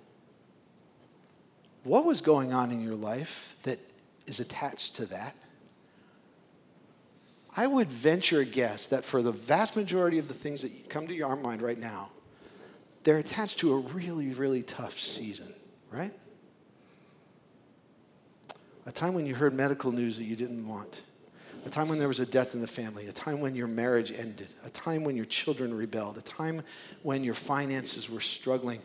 What 1.85 2.05
was 2.05 2.21
going 2.21 2.53
on 2.53 2.71
in 2.71 2.81
your 2.81 2.95
life 2.95 3.57
that 3.65 3.79
is 4.27 4.41
attached 4.41 4.97
to 4.97 5.07
that? 5.07 5.35
I 7.55 7.67
would 7.67 7.91
venture 7.91 8.41
a 8.41 8.45
guess 8.47 8.89
that 8.89 9.05
for 9.05 9.21
the 9.21 9.33
vast 9.33 9.77
majority 9.77 10.19
of 10.19 10.27
the 10.27 10.35
things 10.35 10.63
that 10.63 10.89
come 10.89 11.07
to 11.07 11.15
your 11.15 11.37
mind 11.37 11.61
right 11.61 11.79
now, 11.79 12.11
they're 13.05 13.19
attached 13.19 13.59
to 13.59 13.73
a 13.73 13.79
really, 13.79 14.29
really 14.29 14.63
tough 14.63 14.99
season, 14.99 15.53
right? 15.91 16.13
A 18.87 18.93
time 18.93 19.15
when 19.15 19.27
you 19.27 19.35
heard 19.35 19.53
medical 19.53 19.93
news 19.93 20.19
that 20.19 20.25
you 20.25 20.37
didn't 20.37 20.67
want, 20.67 21.03
a 21.65 21.71
time 21.71 21.89
when 21.89 21.99
there 21.99 22.09
was 22.09 22.21
a 22.21 22.27
death 22.27 22.55
in 22.55 22.61
the 22.61 22.67
family, 22.67 23.07
a 23.07 23.13
time 23.13 23.41
when 23.41 23.55
your 23.55 23.69
marriage 23.69 24.13
ended, 24.13 24.49
a 24.65 24.71
time 24.71 25.05
when 25.05 25.17
your 25.17 25.25
children 25.25 25.73
rebelled, 25.73 26.19
a 26.19 26.23
time 26.23 26.63
when 27.03 27.23
your 27.23 27.35
finances 27.35 28.11
were 28.11 28.21
struggling. 28.21 28.83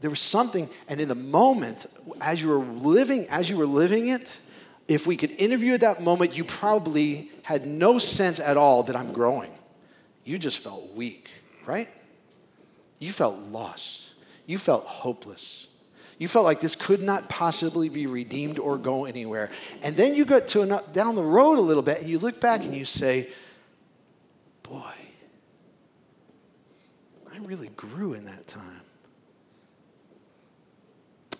There 0.00 0.10
was 0.10 0.20
something, 0.20 0.68
and 0.88 1.00
in 1.00 1.08
the 1.08 1.14
moment, 1.14 1.86
as 2.20 2.40
you 2.40 2.48
were 2.48 2.64
living, 2.64 3.26
as 3.28 3.50
you 3.50 3.58
were 3.58 3.66
living 3.66 4.08
it, 4.08 4.40
if 4.88 5.06
we 5.06 5.16
could 5.16 5.30
interview 5.32 5.74
at 5.74 5.80
that 5.80 6.02
moment, 6.02 6.36
you 6.36 6.44
probably 6.44 7.30
had 7.42 7.66
no 7.66 7.98
sense 7.98 8.40
at 8.40 8.56
all 8.56 8.82
that 8.84 8.96
I'm 8.96 9.12
growing. 9.12 9.50
You 10.24 10.38
just 10.38 10.58
felt 10.58 10.92
weak, 10.94 11.28
right? 11.66 11.88
You 13.04 13.12
felt 13.12 13.38
lost. 13.52 14.14
You 14.46 14.56
felt 14.56 14.86
hopeless. 14.86 15.68
You 16.16 16.26
felt 16.26 16.46
like 16.46 16.60
this 16.60 16.74
could 16.74 17.02
not 17.02 17.28
possibly 17.28 17.90
be 17.90 18.06
redeemed 18.06 18.58
or 18.58 18.78
go 18.78 19.04
anywhere. 19.04 19.50
And 19.82 19.94
then 19.94 20.14
you 20.14 20.24
get 20.24 20.48
to 20.48 20.62
an, 20.62 20.80
down 20.92 21.14
the 21.14 21.22
road 21.22 21.58
a 21.58 21.60
little 21.60 21.82
bit 21.82 22.00
and 22.00 22.08
you 22.08 22.18
look 22.18 22.40
back 22.40 22.62
and 22.62 22.74
you 22.74 22.86
say, 22.86 23.28
Boy, 24.62 24.94
I 27.30 27.38
really 27.40 27.68
grew 27.76 28.14
in 28.14 28.24
that 28.24 28.46
time. 28.46 28.80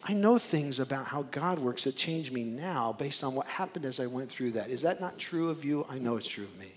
I 0.07 0.13
know 0.13 0.37
things 0.37 0.81
about 0.81 1.07
how 1.07 1.23
God 1.23 1.61
works 1.61 1.85
that 1.85 1.97
change 1.97 2.31
me 2.31 2.45
now 2.45 2.93
based 2.93 3.25
on 3.25 3.35
what 3.35 3.47
happened 3.47 3.87
as 3.87 4.01
I 4.01 4.07
went 4.07 4.29
through 4.29 4.51
that. 4.51 4.69
Is 4.69 4.83
that 4.83 5.01
not 5.01 5.19
true 5.19 5.49
of 5.49 5.65
you? 5.65 5.87
I 5.89 5.97
know 5.97 6.19
it's 6.19 6.29
true 6.29 6.45
of 6.45 6.59
me. 6.59 6.73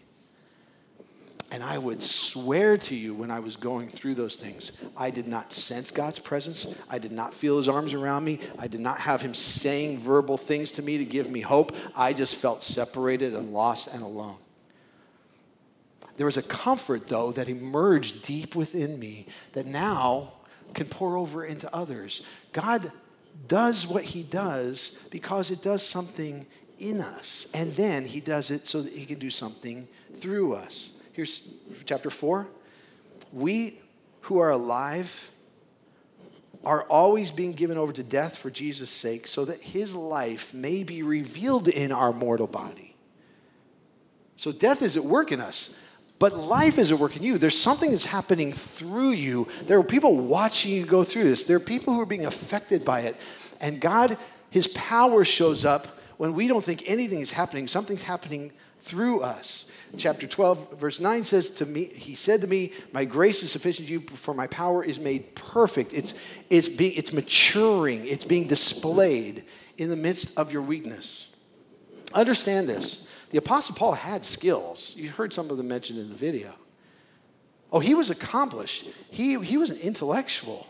And 1.51 1.63
I 1.63 1.77
would 1.77 2.03
swear 2.03 2.77
to 2.77 2.95
you 2.95 3.13
when 3.13 3.31
I 3.31 3.39
was 3.39 3.55
going 3.55 3.87
through 3.87 4.15
those 4.15 4.35
things, 4.35 4.73
I 4.97 5.09
did 5.09 5.27
not 5.27 5.53
sense 5.53 5.91
God's 5.91 6.19
presence. 6.19 6.81
I 6.89 6.99
did 6.99 7.13
not 7.13 7.33
feel 7.33 7.55
his 7.55 7.69
arms 7.69 7.93
around 7.93 8.25
me. 8.25 8.39
I 8.59 8.67
did 8.67 8.81
not 8.81 8.99
have 8.99 9.21
him 9.21 9.33
saying 9.33 9.99
verbal 9.99 10.37
things 10.37 10.71
to 10.73 10.81
me 10.81 10.97
to 10.97 11.05
give 11.05 11.31
me 11.31 11.39
hope. 11.39 11.73
I 11.95 12.11
just 12.11 12.35
felt 12.35 12.61
separated 12.61 13.33
and 13.33 13.53
lost 13.53 13.93
and 13.93 14.03
alone. 14.03 14.35
There 16.17 16.25
was 16.25 16.35
a 16.35 16.43
comfort, 16.43 17.07
though, 17.07 17.31
that 17.31 17.47
emerged 17.47 18.23
deep 18.23 18.55
within 18.55 18.99
me 18.99 19.27
that 19.53 19.65
now 19.65 20.33
can 20.73 20.87
pour 20.87 21.15
over 21.15 21.45
into 21.45 21.73
others. 21.73 22.23
God 22.51 22.91
does 23.47 23.87
what 23.87 24.03
he 24.03 24.23
does 24.23 24.99
because 25.11 25.49
it 25.49 25.61
does 25.61 25.85
something 25.85 26.45
in 26.79 27.01
us. 27.01 27.47
And 27.53 27.71
then 27.73 28.03
he 28.03 28.19
does 28.19 28.51
it 28.51 28.67
so 28.67 28.81
that 28.81 28.91
he 28.91 29.05
can 29.05 29.19
do 29.19 29.29
something 29.29 29.87
through 30.13 30.55
us. 30.55 30.96
Here's 31.17 31.51
chapter 31.85 32.11
4. 32.11 32.45
We 33.33 33.79
who 34.21 34.37
are 34.37 34.51
alive 34.51 35.31
are 36.63 36.83
always 36.83 37.31
being 37.31 37.53
given 37.53 37.75
over 37.75 37.91
to 37.91 38.03
death 38.03 38.37
for 38.37 38.51
Jesus' 38.51 38.91
sake, 38.91 39.25
so 39.25 39.43
that 39.45 39.59
his 39.59 39.95
life 39.95 40.53
may 40.53 40.83
be 40.83 41.01
revealed 41.01 41.69
in 41.69 41.91
our 41.91 42.13
mortal 42.13 42.45
body. 42.45 42.93
So 44.35 44.51
death 44.51 44.83
is 44.83 44.95
at 44.95 45.05
work 45.05 45.31
in 45.31 45.41
us, 45.41 45.75
but 46.19 46.37
life 46.37 46.77
is 46.77 46.91
at 46.91 46.99
work 46.99 47.17
in 47.17 47.23
you. 47.23 47.39
There's 47.39 47.57
something 47.57 47.89
that's 47.89 48.05
happening 48.05 48.53
through 48.53 49.13
you. 49.13 49.47
There 49.65 49.79
are 49.79 49.83
people 49.83 50.17
watching 50.17 50.71
you 50.71 50.85
go 50.85 51.03
through 51.03 51.23
this, 51.23 51.45
there 51.45 51.57
are 51.57 51.59
people 51.59 51.95
who 51.95 51.99
are 51.99 52.05
being 52.05 52.27
affected 52.27 52.85
by 52.85 52.99
it. 52.99 53.19
And 53.59 53.81
God, 53.81 54.19
his 54.51 54.67
power 54.67 55.25
shows 55.25 55.65
up 55.65 55.87
when 56.17 56.33
we 56.33 56.47
don't 56.47 56.63
think 56.63 56.83
anything 56.85 57.21
is 57.21 57.31
happening, 57.31 57.67
something's 57.67 58.03
happening 58.03 58.51
through 58.87 59.21
us 59.21 59.65
chapter 59.97 60.27
12, 60.27 60.79
verse 60.79 60.99
9 60.99 61.23
says 61.23 61.49
to 61.51 61.65
me, 61.65 61.85
He 61.85 62.15
said 62.15 62.41
to 62.41 62.47
me, 62.47 62.71
My 62.91 63.05
grace 63.05 63.43
is 63.43 63.51
sufficient 63.51 63.87
to 63.87 63.93
you, 63.93 63.99
for 64.01 64.33
my 64.33 64.47
power 64.47 64.83
is 64.83 64.99
made 64.99 65.35
perfect. 65.35 65.93
It's, 65.93 66.13
it's, 66.49 66.69
being, 66.69 66.93
it's 66.95 67.13
maturing, 67.13 68.05
it's 68.07 68.25
being 68.25 68.47
displayed 68.47 69.45
in 69.77 69.89
the 69.89 69.95
midst 69.95 70.37
of 70.37 70.51
your 70.51 70.61
weakness. 70.61 71.35
Understand 72.13 72.67
this. 72.67 73.07
The 73.29 73.37
Apostle 73.37 73.75
Paul 73.75 73.93
had 73.93 74.25
skills. 74.25 74.95
You 74.97 75.09
heard 75.09 75.33
some 75.33 75.49
of 75.49 75.57
them 75.57 75.67
mentioned 75.67 75.99
in 75.99 76.09
the 76.09 76.15
video. 76.15 76.53
Oh, 77.71 77.79
he 77.79 77.93
was 77.93 78.09
accomplished. 78.09 78.87
He, 79.09 79.37
he 79.41 79.57
was 79.57 79.69
an 79.69 79.77
intellectual. 79.77 80.67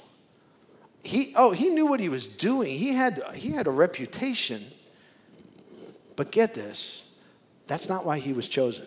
He, 1.04 1.34
oh, 1.36 1.52
he 1.52 1.70
knew 1.70 1.86
what 1.86 2.00
he 2.00 2.10
was 2.10 2.28
doing. 2.28 2.78
He 2.78 2.90
had, 2.90 3.22
he 3.36 3.52
had 3.52 3.68
a 3.68 3.72
reputation. 3.72 4.64
But 6.16 6.32
get 6.32 6.56
this 6.56 7.07
that's 7.68 7.90
not 7.90 8.06
why 8.06 8.20
he 8.20 8.34
was 8.34 8.48
chosen. 8.48 8.86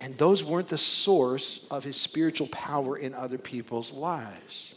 And 0.00 0.14
those 0.14 0.44
weren't 0.44 0.68
the 0.68 0.78
source 0.78 1.66
of 1.70 1.84
his 1.84 2.00
spiritual 2.00 2.46
power 2.48 2.96
in 2.96 3.14
other 3.14 3.38
people's 3.38 3.92
lives. 3.92 4.74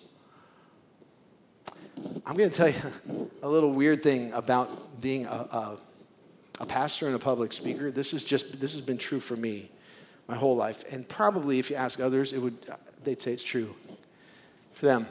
I'm 2.26 2.36
going 2.36 2.50
to 2.50 2.56
tell 2.56 2.70
you 2.70 3.30
a 3.44 3.50
little 3.50 3.72
weird 3.72 4.02
thing 4.02 4.32
about 4.32 5.02
being 5.02 5.26
a, 5.26 5.30
a, 5.30 5.78
a, 6.60 6.66
pastor 6.66 7.06
and 7.06 7.16
a 7.16 7.20
public 7.20 7.54
speaker. 7.54 7.92
This 7.92 8.14
is 8.14 8.24
just 8.24 8.60
this 8.60 8.74
has 8.74 8.82
been 8.82 8.98
true 8.98 9.20
for 9.20 9.36
me. 9.36 9.70
my 10.28 10.36
whole 10.36 10.56
life. 10.56 10.84
And 10.92 11.08
probably 11.08 11.60
if 11.60 11.70
you 11.70 11.76
ask 11.76 12.00
others, 12.00 12.34
it 12.34 12.40
would, 12.40 12.58
they'd 13.04 13.22
say 13.22 13.34
it's 13.34 13.44
true 13.44 13.76
for 14.74 14.86
them. 14.86 15.06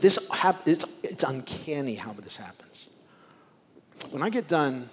This 0.00 0.28
hap- 0.30 0.66
it's, 0.66 0.84
it's 1.04 1.22
uncanny 1.22 1.94
how 1.94 2.12
this 2.14 2.36
happens. 2.36 2.88
When 4.10 4.22
I 4.22 4.30
get 4.30 4.48
done, 4.48 4.88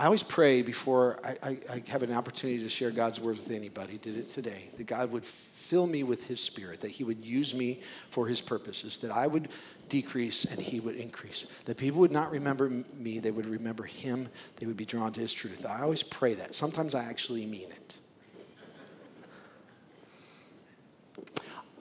I 0.00 0.06
always 0.06 0.22
pray 0.22 0.62
before 0.62 1.18
I, 1.22 1.36
I, 1.42 1.58
I 1.70 1.82
have 1.88 2.02
an 2.02 2.14
opportunity 2.14 2.62
to 2.62 2.70
share 2.70 2.90
God's 2.90 3.20
word 3.20 3.36
with 3.36 3.50
anybody, 3.50 3.98
did 3.98 4.16
it 4.16 4.30
today, 4.30 4.70
that 4.78 4.86
God 4.86 5.12
would 5.12 5.26
fill 5.26 5.86
me 5.86 6.04
with 6.04 6.26
his 6.26 6.40
spirit, 6.40 6.80
that 6.80 6.90
he 6.90 7.04
would 7.04 7.22
use 7.22 7.54
me 7.54 7.82
for 8.08 8.26
his 8.26 8.40
purposes, 8.40 8.96
that 8.98 9.10
I 9.10 9.26
would 9.26 9.50
decrease 9.90 10.46
and 10.46 10.58
he 10.58 10.80
would 10.80 10.96
increase. 10.96 11.52
That 11.66 11.76
people 11.76 12.00
would 12.00 12.12
not 12.12 12.30
remember 12.30 12.70
me, 12.96 13.18
they 13.18 13.30
would 13.30 13.44
remember 13.44 13.84
him, 13.84 14.30
they 14.56 14.64
would 14.64 14.78
be 14.78 14.86
drawn 14.86 15.12
to 15.12 15.20
his 15.20 15.34
truth. 15.34 15.66
I 15.68 15.82
always 15.82 16.02
pray 16.02 16.32
that. 16.32 16.54
Sometimes 16.54 16.94
I 16.94 17.04
actually 17.04 17.44
mean 17.44 17.68
it. 17.70 17.98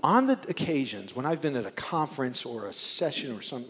On 0.04 0.28
the 0.28 0.38
occasions 0.50 1.16
when 1.16 1.26
I've 1.26 1.42
been 1.42 1.56
at 1.56 1.66
a 1.66 1.72
conference 1.72 2.46
or 2.46 2.66
a 2.66 2.74
session 2.74 3.34
or 3.34 3.42
some, 3.42 3.64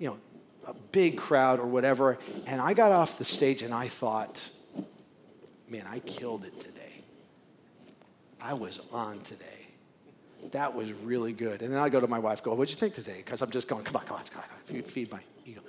you 0.00 0.08
know, 0.08 0.18
a 0.68 0.74
big 0.92 1.16
crowd 1.16 1.60
or 1.60 1.66
whatever, 1.66 2.18
and 2.46 2.60
I 2.60 2.74
got 2.74 2.92
off 2.92 3.18
the 3.18 3.24
stage 3.24 3.62
and 3.62 3.72
I 3.72 3.88
thought, 3.88 4.50
man, 5.68 5.86
I 5.88 6.00
killed 6.00 6.44
it 6.44 6.60
today. 6.60 7.02
I 8.40 8.52
was 8.52 8.80
on 8.92 9.18
today. 9.20 9.44
That 10.52 10.74
was 10.74 10.92
really 10.92 11.32
good. 11.32 11.62
And 11.62 11.72
then 11.72 11.80
I 11.80 11.88
go 11.88 12.00
to 12.00 12.06
my 12.06 12.18
wife, 12.18 12.42
go, 12.42 12.54
what'd 12.54 12.70
you 12.70 12.78
think 12.78 12.94
today? 12.94 13.16
Because 13.16 13.42
I'm 13.42 13.50
just 13.50 13.66
going, 13.66 13.82
come 13.82 13.96
on, 13.96 14.04
come 14.04 14.18
on, 14.18 14.24
come 14.24 14.42
on, 14.42 14.82
feed 14.82 15.10
my 15.10 15.20
ego. 15.44 15.62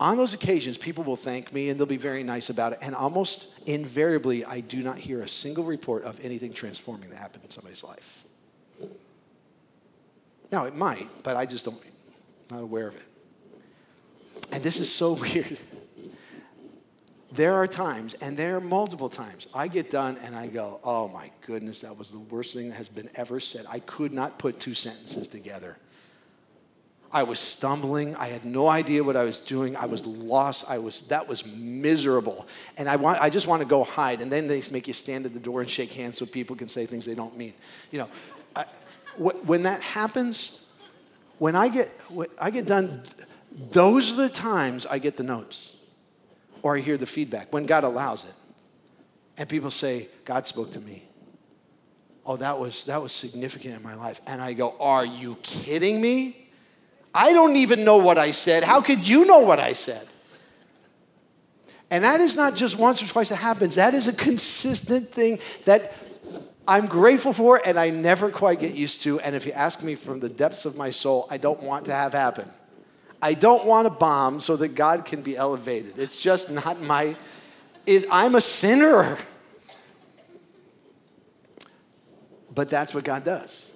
On 0.00 0.16
those 0.16 0.34
occasions, 0.34 0.76
people 0.76 1.04
will 1.04 1.16
thank 1.16 1.52
me 1.54 1.68
and 1.70 1.78
they'll 1.78 1.86
be 1.86 1.96
very 1.96 2.24
nice 2.24 2.50
about 2.50 2.72
it. 2.72 2.80
And 2.82 2.96
almost 2.96 3.66
invariably, 3.68 4.44
I 4.44 4.58
do 4.60 4.82
not 4.82 4.98
hear 4.98 5.20
a 5.20 5.28
single 5.28 5.64
report 5.64 6.02
of 6.02 6.18
anything 6.20 6.52
transforming 6.52 7.10
that 7.10 7.18
happened 7.18 7.44
in 7.44 7.50
somebody's 7.52 7.84
life. 7.84 8.24
Now, 10.50 10.64
it 10.64 10.74
might, 10.74 11.08
but 11.22 11.36
I 11.36 11.46
just 11.46 11.64
don't, 11.64 11.80
not 12.50 12.60
aware 12.60 12.88
of 12.88 12.96
it. 12.96 13.02
And 14.52 14.62
this 14.62 14.78
is 14.78 14.92
so 14.92 15.12
weird. 15.20 15.58
There 17.32 17.54
are 17.54 17.66
times, 17.66 18.14
and 18.14 18.36
there 18.36 18.56
are 18.56 18.60
multiple 18.60 19.08
times, 19.08 19.48
I 19.52 19.66
get 19.66 19.90
done 19.90 20.18
and 20.22 20.36
I 20.36 20.46
go, 20.46 20.78
oh 20.84 21.08
my 21.08 21.32
goodness, 21.46 21.80
that 21.80 21.98
was 21.98 22.12
the 22.12 22.20
worst 22.20 22.54
thing 22.54 22.68
that 22.68 22.76
has 22.76 22.88
been 22.88 23.10
ever 23.16 23.40
said. 23.40 23.66
I 23.68 23.80
could 23.80 24.12
not 24.12 24.38
put 24.38 24.60
two 24.60 24.74
sentences 24.74 25.26
together. 25.26 25.76
I 27.14 27.22
was 27.22 27.38
stumbling. 27.38 28.16
I 28.16 28.26
had 28.26 28.44
no 28.44 28.68
idea 28.68 29.02
what 29.02 29.16
I 29.16 29.22
was 29.22 29.38
doing. 29.38 29.76
I 29.76 29.86
was 29.86 30.04
lost. 30.04 30.68
I 30.68 30.78
was 30.78 31.02
that 31.02 31.28
was 31.28 31.46
miserable. 31.46 32.48
And 32.76 32.88
I 32.88 32.96
want 32.96 33.20
I 33.20 33.30
just 33.30 33.46
want 33.46 33.62
to 33.62 33.68
go 33.68 33.84
hide. 33.84 34.20
And 34.20 34.32
then 34.32 34.48
they 34.48 34.60
make 34.72 34.88
you 34.88 34.94
stand 34.94 35.24
at 35.24 35.32
the 35.32 35.38
door 35.38 35.60
and 35.60 35.70
shake 35.70 35.92
hands 35.92 36.18
so 36.18 36.26
people 36.26 36.56
can 36.56 36.68
say 36.68 36.86
things 36.86 37.04
they 37.04 37.14
don't 37.14 37.36
mean. 37.38 37.54
You 37.92 38.00
know, 38.00 38.08
I, 38.56 38.64
when 39.16 39.62
that 39.62 39.80
happens, 39.80 40.66
when 41.38 41.54
I 41.54 41.68
get 41.68 41.88
when 42.08 42.28
I 42.40 42.50
get 42.50 42.66
done, 42.66 43.04
those 43.54 44.12
are 44.12 44.16
the 44.16 44.28
times 44.28 44.86
I 44.86 44.98
get 44.98 45.16
the 45.16 45.22
notes 45.22 45.76
or 46.62 46.76
I 46.76 46.80
hear 46.80 46.96
the 46.96 47.06
feedback 47.06 47.52
when 47.52 47.66
God 47.66 47.84
allows 47.84 48.24
it. 48.24 48.34
And 49.36 49.48
people 49.48 49.70
say, 49.70 50.08
God 50.24 50.46
spoke 50.46 50.72
to 50.72 50.80
me. 50.80 51.04
Oh, 52.26 52.36
that 52.36 52.58
was 52.58 52.84
that 52.86 53.02
was 53.02 53.12
significant 53.12 53.74
in 53.74 53.82
my 53.82 53.94
life. 53.94 54.20
And 54.26 54.40
I 54.40 54.54
go, 54.54 54.74
Are 54.80 55.04
you 55.04 55.36
kidding 55.42 56.00
me? 56.00 56.48
I 57.14 57.32
don't 57.32 57.56
even 57.56 57.84
know 57.84 57.98
what 57.98 58.18
I 58.18 58.30
said. 58.30 58.64
How 58.64 58.80
could 58.80 59.06
you 59.06 59.24
know 59.24 59.40
what 59.40 59.60
I 59.60 59.72
said? 59.72 60.06
And 61.90 62.02
that 62.02 62.20
is 62.20 62.34
not 62.34 62.56
just 62.56 62.78
once 62.78 63.02
or 63.02 63.06
twice 63.06 63.30
it 63.30 63.36
happens. 63.36 63.76
That 63.76 63.94
is 63.94 64.08
a 64.08 64.12
consistent 64.12 65.10
thing 65.10 65.38
that 65.64 65.94
I'm 66.66 66.86
grateful 66.86 67.32
for 67.32 67.60
and 67.64 67.78
I 67.78 67.90
never 67.90 68.30
quite 68.30 68.58
get 68.58 68.74
used 68.74 69.02
to. 69.02 69.20
And 69.20 69.36
if 69.36 69.46
you 69.46 69.52
ask 69.52 69.82
me 69.82 69.94
from 69.94 70.18
the 70.18 70.28
depths 70.28 70.64
of 70.64 70.76
my 70.76 70.90
soul, 70.90 71.28
I 71.30 71.36
don't 71.36 71.62
want 71.62 71.84
to 71.84 71.92
have 71.92 72.14
happen. 72.14 72.48
I 73.24 73.32
don't 73.32 73.64
want 73.64 73.86
to 73.86 73.90
bomb 73.90 74.38
so 74.38 74.54
that 74.56 74.74
God 74.74 75.06
can 75.06 75.22
be 75.22 75.34
elevated. 75.34 75.98
It's 75.98 76.20
just 76.20 76.50
not 76.50 76.82
my, 76.82 77.16
it, 77.86 78.04
I'm 78.10 78.34
a 78.34 78.40
sinner. 78.40 79.16
But 82.54 82.68
that's 82.68 82.92
what 82.92 83.02
God 83.02 83.24
does. 83.24 83.72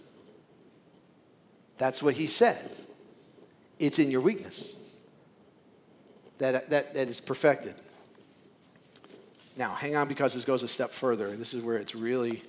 That's 1.78 2.02
what 2.02 2.14
He 2.14 2.26
said. 2.26 2.70
It's 3.78 3.98
in 3.98 4.10
your 4.10 4.20
weakness 4.20 4.74
that, 6.36 6.68
that, 6.68 6.92
that 6.92 7.08
is 7.08 7.18
perfected. 7.18 7.74
Now, 9.56 9.70
hang 9.70 9.96
on 9.96 10.08
because 10.08 10.34
this 10.34 10.44
goes 10.44 10.62
a 10.62 10.68
step 10.68 10.90
further. 10.90 11.28
and 11.28 11.40
This 11.40 11.54
is 11.54 11.62
where 11.62 11.78
it's 11.78 11.94
really 11.94 12.42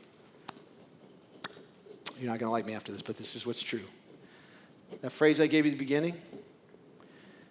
you're 2.19 2.29
not 2.29 2.39
going 2.39 2.49
to 2.49 2.51
like 2.51 2.65
me 2.65 2.73
after 2.73 2.91
this, 2.91 3.01
but 3.01 3.15
this 3.15 3.37
is 3.37 3.47
what's 3.47 3.63
true. 3.63 3.79
That 4.99 5.11
phrase 5.11 5.39
I 5.39 5.47
gave 5.47 5.65
you 5.65 5.71
at 5.71 5.77
the 5.77 5.79
beginning, 5.79 6.15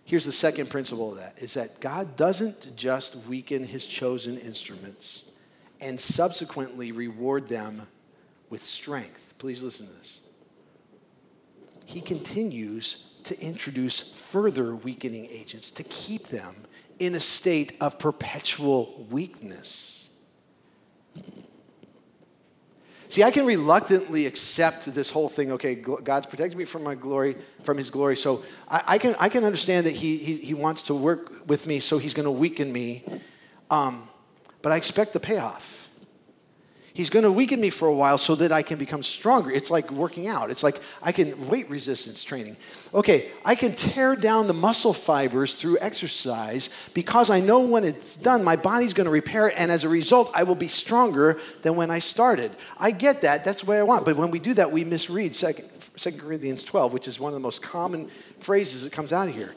here's 0.09 0.25
the 0.25 0.33
second 0.33 0.71
principle 0.71 1.13
of 1.13 1.19
that 1.19 1.35
is 1.37 1.53
that 1.53 1.81
God 1.81 2.17
doesn't 2.17 2.75
just 2.75 3.15
weaken 3.27 3.63
his 3.63 3.87
chosen 3.87 4.39
instruments 4.39 5.31
and 5.83 6.01
subsequently 6.01 6.93
reward 6.93 7.47
them 7.49 7.87
with 8.49 8.63
strength. 8.63 9.35
Please 9.37 9.63
listen 9.63 9.87
to 9.87 9.93
this. 9.93 10.21
He 11.85 12.01
continues 12.01 13.17
to 13.25 13.39
introduce 13.39 14.15
further 14.15 14.75
weakening 14.75 15.27
agents 15.31 15.71
to 15.73 15.83
keep 15.85 16.29
them 16.29 16.55
in 16.99 17.15
a 17.15 17.21
state 17.21 17.77
of 17.79 17.99
perpetual 17.99 19.07
weakness. 19.11 19.98
See, 23.09 23.23
I 23.23 23.31
can 23.31 23.47
reluctantly 23.47 24.27
accept 24.27 24.85
this 24.93 25.11
whole 25.11 25.29
thing. 25.29 25.53
Okay, 25.53 25.75
God's 25.75 26.27
protected 26.27 26.59
me 26.59 26.65
from 26.65 26.85
my 26.85 26.95
glory, 26.95 27.37
from 27.63 27.79
His 27.79 27.89
glory. 27.91 28.17
So 28.17 28.45
I, 28.69 28.83
I 28.87 28.99
can, 28.99 29.17
I 29.19 29.29
can 29.29 29.45
understand 29.45 29.87
that 29.87 29.95
he, 29.95 30.19
he, 30.19 30.37
he, 30.37 30.55
wants 30.55 30.83
to 30.83 30.95
work 30.95 31.49
with 31.49 31.67
me, 31.67 31.81
so 31.81 31.99
He's 31.99 32.13
going 32.13 32.25
to 32.25 32.31
weaken 32.31 32.71
me. 32.71 33.05
Um, 33.71 34.09
but 34.61 34.73
I 34.73 34.77
expect 34.77 35.15
the 35.15 35.21
payoff. 35.21 35.88
He's 36.99 37.11
going 37.11 37.23
to 37.23 37.31
weaken 37.31 37.61
me 37.61 37.71
for 37.71 37.87
a 37.87 37.95
while 37.95 38.19
so 38.19 38.35
that 38.35 38.51
I 38.51 38.63
can 38.63 38.77
become 38.77 39.05
stronger. 39.05 39.53
It's 39.53 39.71
like 39.71 39.89
working 39.93 40.27
out. 40.27 40.51
It's 40.51 40.65
like 40.65 40.81
I 41.01 41.13
can 41.13 41.47
weight 41.47 41.71
resistance 41.71 42.25
training. 42.25 42.57
Okay, 42.93 43.29
I 43.45 43.55
can 43.55 43.77
tear 43.77 44.17
down 44.17 44.49
the 44.49 44.53
muscle 44.53 44.93
fibers 44.93 45.55
through 45.55 45.79
exercise 45.81 46.71
because 46.95 47.31
I 47.31 47.39
know 47.39 47.61
when 47.61 47.85
it's 47.85 48.17
done, 48.17 48.43
my 48.43 48.57
body's 48.57 48.95
going 48.95 49.05
to 49.05 49.13
repair 49.13 49.47
it, 49.47 49.55
and 49.57 49.71
as 49.71 49.85
a 49.85 49.89
result, 49.89 50.33
I 50.35 50.43
will 50.43 50.57
be 50.57 50.67
stronger 50.67 51.39
than 51.63 51.77
when 51.77 51.93
I 51.93 52.01
started. 52.01 52.51
I 52.81 52.91
get 52.91 53.21
that. 53.21 53.45
That's 53.45 53.63
the 53.63 53.71
way 53.71 53.79
I 53.79 53.85
want. 53.85 54.05
But 54.05 54.17
when 54.17 54.33
we 54.33 54.41
do 54.41 54.55
that, 54.55 54.73
we 54.73 54.83
misread 54.83 55.35
2 55.35 56.13
Corinthians 56.19 56.65
12, 56.65 56.93
which 56.93 57.07
is 57.07 57.21
one 57.21 57.31
of 57.31 57.35
the 57.35 57.41
most 57.41 57.63
common 57.63 58.11
phrases 58.41 58.83
that 58.83 58.93
comes 58.93 59.13
out 59.13 59.29
of 59.29 59.37
here. 59.37 59.55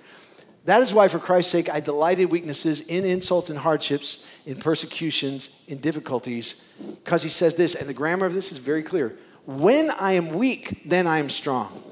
That 0.65 0.81
is 0.83 0.93
why, 0.93 1.07
for 1.07 1.17
Christ's 1.17 1.51
sake, 1.51 1.69
I 1.69 1.79
delight 1.79 2.19
in 2.19 2.29
weaknesses, 2.29 2.81
in 2.81 3.03
insults 3.03 3.49
and 3.49 3.57
hardships, 3.57 4.23
in 4.45 4.57
persecutions, 4.57 5.61
in 5.67 5.79
difficulties. 5.79 6.63
Because 7.03 7.23
he 7.23 7.29
says 7.29 7.55
this, 7.55 7.73
and 7.73 7.89
the 7.89 7.93
grammar 7.93 8.27
of 8.27 8.33
this 8.33 8.51
is 8.51 8.59
very 8.59 8.83
clear 8.83 9.17
when 9.45 9.89
I 9.91 10.13
am 10.13 10.29
weak, 10.29 10.83
then 10.85 11.07
I 11.07 11.17
am 11.17 11.29
strong. 11.29 11.83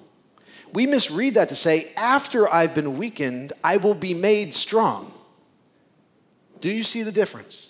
We 0.72 0.86
misread 0.86 1.34
that 1.34 1.50
to 1.50 1.56
say, 1.56 1.92
after 1.98 2.52
I've 2.52 2.76
been 2.76 2.98
weakened, 2.98 3.54
I 3.64 3.78
will 3.78 3.96
be 3.96 4.14
made 4.14 4.54
strong. 4.54 5.12
Do 6.62 6.70
you 6.70 6.84
see 6.84 7.02
the 7.02 7.12
difference? 7.12 7.69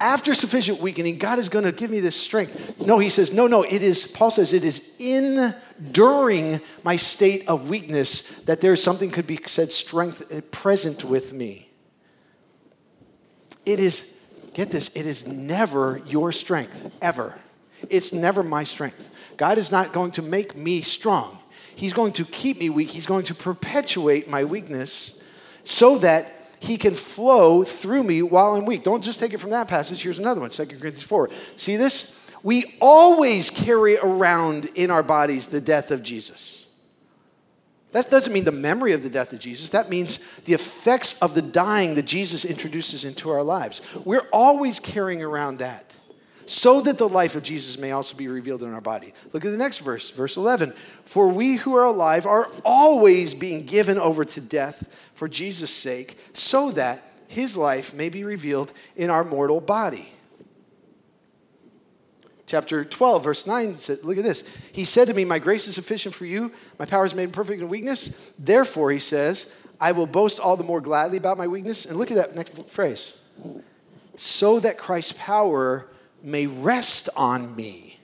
After 0.00 0.32
sufficient 0.34 0.80
weakening, 0.80 1.18
God 1.18 1.38
is 1.38 1.48
going 1.48 1.64
to 1.64 1.72
give 1.72 1.90
me 1.90 2.00
this 2.00 2.16
strength. 2.16 2.78
No, 2.78 2.98
he 2.98 3.10
says, 3.10 3.32
no, 3.32 3.46
no, 3.46 3.62
it 3.62 3.82
is, 3.82 4.06
Paul 4.06 4.30
says, 4.30 4.52
it 4.52 4.64
is 4.64 4.94
in 4.98 5.54
during 5.92 6.60
my 6.84 6.96
state 6.96 7.48
of 7.48 7.68
weakness 7.68 8.22
that 8.42 8.60
there's 8.60 8.82
something 8.82 9.10
could 9.10 9.26
be 9.26 9.38
said 9.46 9.72
strength 9.72 10.22
eh, 10.30 10.40
present 10.50 11.04
with 11.04 11.32
me. 11.32 11.68
It 13.66 13.80
is, 13.80 14.20
get 14.54 14.70
this, 14.70 14.88
it 14.96 15.06
is 15.06 15.26
never 15.26 16.00
your 16.06 16.32
strength, 16.32 16.90
ever. 17.02 17.38
It's 17.90 18.12
never 18.12 18.42
my 18.42 18.64
strength. 18.64 19.10
God 19.36 19.58
is 19.58 19.70
not 19.70 19.92
going 19.92 20.12
to 20.12 20.22
make 20.22 20.56
me 20.56 20.82
strong. 20.82 21.38
He's 21.74 21.92
going 21.92 22.12
to 22.14 22.24
keep 22.24 22.58
me 22.58 22.70
weak. 22.70 22.90
He's 22.90 23.06
going 23.06 23.24
to 23.24 23.34
perpetuate 23.34 24.28
my 24.28 24.44
weakness 24.44 25.22
so 25.64 25.98
that 25.98 26.37
he 26.60 26.76
can 26.76 26.94
flow 26.94 27.62
through 27.62 28.02
me 28.02 28.22
while 28.22 28.54
I'm 28.54 28.64
weak. 28.64 28.82
Don't 28.82 29.02
just 29.02 29.20
take 29.20 29.32
it 29.32 29.38
from 29.38 29.50
that 29.50 29.68
passage. 29.68 30.02
Here's 30.02 30.18
another 30.18 30.40
one 30.40 30.50
2 30.50 30.66
Corinthians 30.66 31.02
4. 31.02 31.30
See 31.56 31.76
this? 31.76 32.30
We 32.42 32.76
always 32.80 33.50
carry 33.50 33.98
around 33.98 34.66
in 34.74 34.90
our 34.90 35.02
bodies 35.02 35.48
the 35.48 35.60
death 35.60 35.90
of 35.90 36.02
Jesus. 36.02 36.66
That 37.92 38.10
doesn't 38.10 38.32
mean 38.32 38.44
the 38.44 38.52
memory 38.52 38.92
of 38.92 39.02
the 39.02 39.10
death 39.10 39.32
of 39.32 39.38
Jesus. 39.38 39.70
That 39.70 39.88
means 39.88 40.36
the 40.42 40.52
effects 40.52 41.20
of 41.22 41.34
the 41.34 41.42
dying 41.42 41.94
that 41.94 42.04
Jesus 42.04 42.44
introduces 42.44 43.04
into 43.04 43.30
our 43.30 43.42
lives. 43.42 43.80
We're 44.04 44.26
always 44.32 44.78
carrying 44.78 45.22
around 45.22 45.58
that 45.58 45.96
so 46.48 46.80
that 46.80 46.96
the 46.96 47.08
life 47.08 47.36
of 47.36 47.42
Jesus 47.42 47.78
may 47.78 47.92
also 47.92 48.16
be 48.16 48.26
revealed 48.26 48.62
in 48.62 48.72
our 48.72 48.80
body. 48.80 49.12
Look 49.34 49.44
at 49.44 49.50
the 49.50 49.58
next 49.58 49.78
verse, 49.78 50.08
verse 50.10 50.38
11. 50.38 50.72
For 51.04 51.28
we 51.28 51.56
who 51.56 51.76
are 51.76 51.84
alive 51.84 52.24
are 52.24 52.50
always 52.64 53.34
being 53.34 53.66
given 53.66 53.98
over 53.98 54.24
to 54.24 54.40
death 54.40 54.88
for 55.14 55.28
Jesus' 55.28 55.70
sake, 55.70 56.18
so 56.32 56.70
that 56.70 57.02
his 57.26 57.54
life 57.54 57.92
may 57.92 58.08
be 58.08 58.24
revealed 58.24 58.72
in 58.96 59.10
our 59.10 59.24
mortal 59.24 59.60
body. 59.60 60.10
Chapter 62.46 62.82
12, 62.82 63.24
verse 63.24 63.46
9 63.46 63.76
said, 63.76 63.98
Look 64.02 64.16
at 64.16 64.24
this. 64.24 64.42
He 64.72 64.84
said 64.84 65.08
to 65.08 65.14
me, 65.14 65.26
My 65.26 65.38
grace 65.38 65.68
is 65.68 65.74
sufficient 65.74 66.14
for 66.14 66.24
you. 66.24 66.50
My 66.78 66.86
power 66.86 67.04
is 67.04 67.14
made 67.14 67.30
perfect 67.30 67.60
in 67.60 67.68
weakness. 67.68 68.32
Therefore, 68.38 68.90
he 68.90 68.98
says, 68.98 69.54
I 69.78 69.92
will 69.92 70.06
boast 70.06 70.40
all 70.40 70.56
the 70.56 70.64
more 70.64 70.80
gladly 70.80 71.18
about 71.18 71.36
my 71.36 71.46
weakness. 71.46 71.84
And 71.84 71.98
look 71.98 72.10
at 72.10 72.16
that 72.16 72.34
next 72.34 72.70
phrase. 72.70 73.20
So 74.16 74.60
that 74.60 74.78
Christ's 74.78 75.12
power 75.12 75.86
may 76.22 76.46
rest 76.46 77.08
on 77.16 77.54
me. 77.56 77.98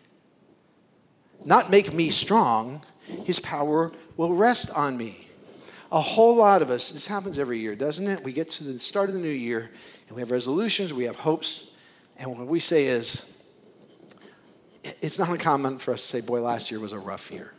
Not 1.44 1.70
make 1.70 1.92
me 1.92 2.10
strong, 2.10 2.82
his 3.24 3.38
power 3.38 3.92
will 4.16 4.34
rest 4.34 4.70
on 4.74 4.96
me. 4.96 5.28
A 5.92 6.00
whole 6.00 6.36
lot 6.36 6.62
of 6.62 6.70
us, 6.70 6.90
this 6.90 7.06
happens 7.06 7.38
every 7.38 7.58
year, 7.58 7.76
doesn't 7.76 8.06
it? 8.06 8.24
We 8.24 8.32
get 8.32 8.48
to 8.50 8.64
the 8.64 8.78
start 8.78 9.08
of 9.08 9.14
the 9.14 9.20
new 9.20 9.28
year 9.28 9.70
and 10.08 10.16
we 10.16 10.22
have 10.22 10.30
resolutions, 10.30 10.92
we 10.92 11.04
have 11.04 11.16
hopes, 11.16 11.70
and 12.16 12.36
what 12.36 12.46
we 12.46 12.60
say 12.60 12.86
is, 12.86 13.30
it's 14.82 15.18
not 15.18 15.30
uncommon 15.30 15.78
for 15.78 15.94
us 15.94 16.02
to 16.02 16.08
say, 16.08 16.20
boy, 16.20 16.40
last 16.40 16.70
year 16.70 16.80
was 16.80 16.92
a 16.92 16.98
rough 16.98 17.30
year. 17.30 17.52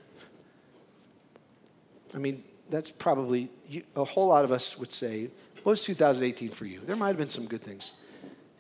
I 2.14 2.18
mean, 2.18 2.44
that's 2.70 2.92
probably, 2.92 3.50
a 3.96 4.04
whole 4.04 4.28
lot 4.28 4.44
of 4.44 4.52
us 4.52 4.78
would 4.78 4.92
say, 4.92 5.30
what 5.64 5.72
was 5.72 5.84
2018 5.84 6.50
for 6.50 6.66
you? 6.66 6.82
There 6.86 6.96
might 6.96 7.10
have 7.10 7.18
been 7.18 7.30
some 7.30 7.48
good 7.48 7.64
things. 7.64 7.94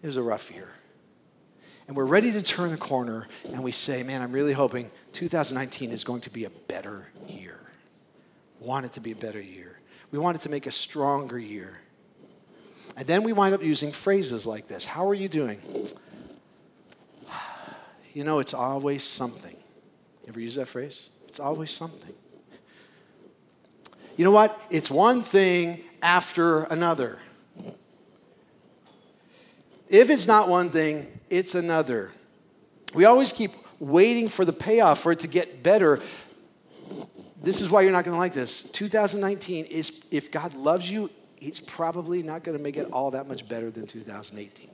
It 0.01 0.07
was 0.07 0.17
a 0.17 0.23
rough 0.23 0.51
year. 0.51 0.69
And 1.87 1.95
we're 1.95 2.05
ready 2.05 2.31
to 2.31 2.41
turn 2.41 2.71
the 2.71 2.77
corner 2.77 3.27
and 3.45 3.63
we 3.63 3.71
say, 3.71 4.01
man, 4.01 4.21
I'm 4.21 4.31
really 4.31 4.53
hoping 4.53 4.89
2019 5.13 5.91
is 5.91 6.03
going 6.03 6.21
to 6.21 6.29
be 6.29 6.45
a 6.45 6.49
better 6.49 7.07
year. 7.27 7.59
Want 8.59 8.85
it 8.85 8.93
to 8.93 9.01
be 9.01 9.11
a 9.11 9.15
better 9.15 9.41
year. 9.41 9.79
We 10.11 10.17
want 10.17 10.35
it 10.37 10.41
to 10.41 10.49
make 10.49 10.65
a 10.65 10.71
stronger 10.71 11.37
year. 11.37 11.79
And 12.97 13.05
then 13.05 13.23
we 13.23 13.33
wind 13.33 13.53
up 13.53 13.61
using 13.63 13.91
phrases 13.91 14.45
like 14.45 14.67
this 14.67 14.85
How 14.85 15.07
are 15.07 15.13
you 15.13 15.29
doing? 15.29 15.61
You 18.13 18.23
know, 18.23 18.39
it's 18.39 18.53
always 18.53 19.03
something. 19.03 19.57
Ever 20.25 20.39
use 20.39 20.55
that 20.55 20.69
phrase? 20.69 21.09
It's 21.27 21.41
always 21.41 21.69
something. 21.69 22.13
You 24.15 24.23
know 24.23 24.31
what? 24.31 24.57
It's 24.69 24.89
one 24.89 25.21
thing 25.21 25.81
after 26.01 26.63
another. 26.63 27.19
If 29.95 30.09
it's 30.09 30.27
not 30.27 30.49
one 30.49 30.71
thing, 30.71 31.07
it's 31.29 31.55
another. 31.55 32.11
We 32.93 33.05
always 33.05 33.31
keep 33.31 33.51
waiting 33.79 34.27
for 34.27 34.43
the 34.43 34.51
payoff 34.51 34.99
for 34.99 35.13
it 35.13 35.21
to 35.21 35.27
get 35.29 35.63
better. 35.63 36.01
This 37.41 37.61
is 37.61 37.69
why 37.69 37.83
you're 37.83 37.93
not 37.93 38.03
going 38.03 38.13
to 38.13 38.19
like 38.19 38.33
this. 38.33 38.61
2019 38.61 39.63
is, 39.63 40.05
if 40.11 40.31
God 40.31 40.53
loves 40.53 40.91
you, 40.91 41.09
He's 41.37 41.61
probably 41.61 42.23
not 42.23 42.43
going 42.43 42.57
to 42.57 42.63
make 42.63 42.75
it 42.75 42.89
all 42.91 43.11
that 43.11 43.29
much 43.29 43.47
better 43.47 43.71
than 43.71 43.87
2018. 43.87 44.69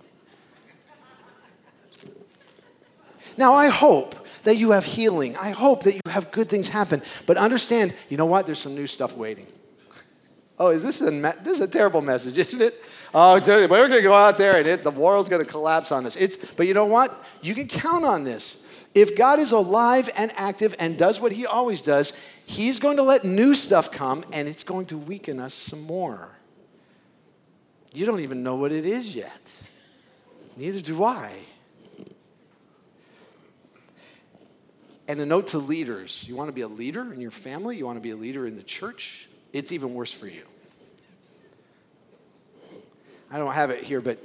Now, 3.38 3.54
I 3.54 3.68
hope 3.68 4.16
that 4.42 4.56
you 4.56 4.72
have 4.72 4.86
healing. 4.86 5.38
I 5.38 5.52
hope 5.52 5.84
that 5.84 5.94
you 5.94 6.02
have 6.08 6.32
good 6.32 6.50
things 6.50 6.70
happen. 6.70 7.04
But 7.28 7.38
understand, 7.38 7.94
you 8.10 8.18
know 8.18 8.26
what? 8.26 8.48
There's 8.48 8.60
some 8.60 8.74
new 8.74 8.88
stuff 8.88 9.16
waiting. 9.16 9.46
Oh, 10.62 10.70
is 10.70 10.84
this 10.84 11.02
a, 11.02 11.10
this 11.10 11.56
is 11.56 11.62
a 11.62 11.68
terrible 11.68 12.02
message, 12.02 12.38
isn't 12.38 12.62
it? 12.62 12.84
Oh, 13.16 13.34
we're 13.34 13.68
going 13.68 13.90
to 13.90 14.02
go 14.04 14.14
out 14.14 14.38
there 14.38 14.58
and 14.58 14.68
it, 14.68 14.84
the 14.84 14.92
world's 14.92 15.28
going 15.28 15.44
to 15.44 15.52
collapse 15.52 15.92
on 15.92 16.06
us. 16.06 16.16
It's, 16.16 16.38
but 16.38 16.68
you 16.68 16.76
know 16.76 16.86
what? 16.86 17.12
You 17.42 17.56
can 17.56 17.68
count 17.68 18.06
on 18.06 18.26
this. 18.26 18.64
If 18.94 19.18
God 19.18 19.40
is 19.40 19.54
alive 19.54 20.08
and 20.16 20.32
active 20.36 20.76
and 20.78 21.00
does 21.00 21.20
what 21.20 21.32
he 21.32 21.48
always 21.48 21.82
does, 21.82 22.14
he's 22.46 22.80
going 22.80 22.98
to 22.98 23.02
let 23.02 23.24
new 23.24 23.56
stuff 23.56 23.92
come 23.92 24.24
and 24.32 24.48
it's 24.48 24.64
going 24.64 24.86
to 24.88 25.00
weaken 25.00 25.40
us 25.40 25.56
some 25.56 25.82
more. 25.82 26.38
You 27.92 28.06
don't 28.06 28.20
even 28.20 28.44
know 28.44 28.54
what 28.54 28.72
it 28.72 28.86
is 28.86 29.16
yet. 29.16 29.56
Neither 30.58 30.82
do 30.82 31.04
I. 31.04 31.34
And 35.08 35.20
a 35.20 35.26
note 35.26 35.48
to 35.48 35.58
leaders 35.58 36.24
you 36.28 36.36
want 36.36 36.50
to 36.50 36.54
be 36.54 36.62
a 36.62 36.68
leader 36.68 37.12
in 37.12 37.20
your 37.20 37.32
family, 37.32 37.78
you 37.78 37.88
want 37.88 37.98
to 37.98 38.02
be 38.02 38.12
a 38.12 38.16
leader 38.16 38.46
in 38.46 38.56
the 38.56 38.64
church, 38.64 39.28
it's 39.54 39.72
even 39.72 39.96
worse 39.96 40.14
for 40.14 40.28
you. 40.28 40.44
I 43.32 43.38
don't 43.38 43.54
have 43.54 43.70
it 43.70 43.84
here, 43.84 44.02
but 44.02 44.20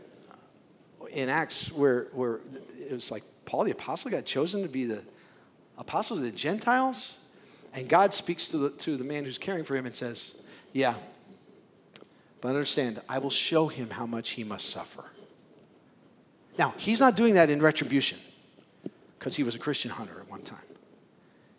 in 1.11 1.29
Acts, 1.29 1.73
where, 1.73 2.09
where 2.13 2.41
it 2.79 2.93
was 2.93 3.11
like 3.11 3.23
Paul 3.45 3.65
the 3.65 3.71
apostle 3.71 4.11
got 4.11 4.25
chosen 4.25 4.63
to 4.63 4.69
be 4.69 4.85
the 4.85 5.03
apostle 5.79 6.17
to 6.17 6.23
the 6.23 6.31
Gentiles, 6.31 7.19
and 7.73 7.89
God 7.89 8.13
speaks 8.13 8.49
to 8.49 8.59
the, 8.59 8.71
to 8.71 8.97
the 8.97 9.05
man 9.05 9.25
who's 9.25 9.39
caring 9.39 9.65
for 9.65 9.77
him 9.77 9.87
and 9.87 9.95
says, 9.95 10.35
Yeah, 10.73 10.95
but 12.41 12.49
understand, 12.49 13.01
I 13.09 13.19
will 13.19 13.31
show 13.31 13.69
him 13.69 13.91
how 13.91 14.07
much 14.07 14.31
he 14.31 14.45
must 14.45 14.71
suffer. 14.71 15.05
Now, 16.59 16.75
he's 16.77 17.01
not 17.01 17.17
doing 17.17 17.35
that 17.35 17.51
in 17.51 17.61
retribution 17.61 18.19
because 19.19 19.37
he 19.37 19.43
was 19.43 19.55
a 19.55 19.59
Christian 19.59 19.91
hunter 19.91 20.19
at 20.21 20.31
one 20.31 20.43
time. 20.43 20.59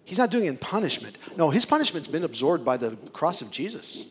He's 0.04 0.18
not 0.18 0.32
doing 0.32 0.46
it 0.46 0.50
in 0.50 0.58
punishment. 0.58 1.18
No, 1.36 1.50
his 1.50 1.66
punishment's 1.66 2.08
been 2.08 2.24
absorbed 2.24 2.64
by 2.64 2.78
the 2.78 2.96
cross 3.14 3.42
of 3.42 3.52
Jesus. 3.52 4.06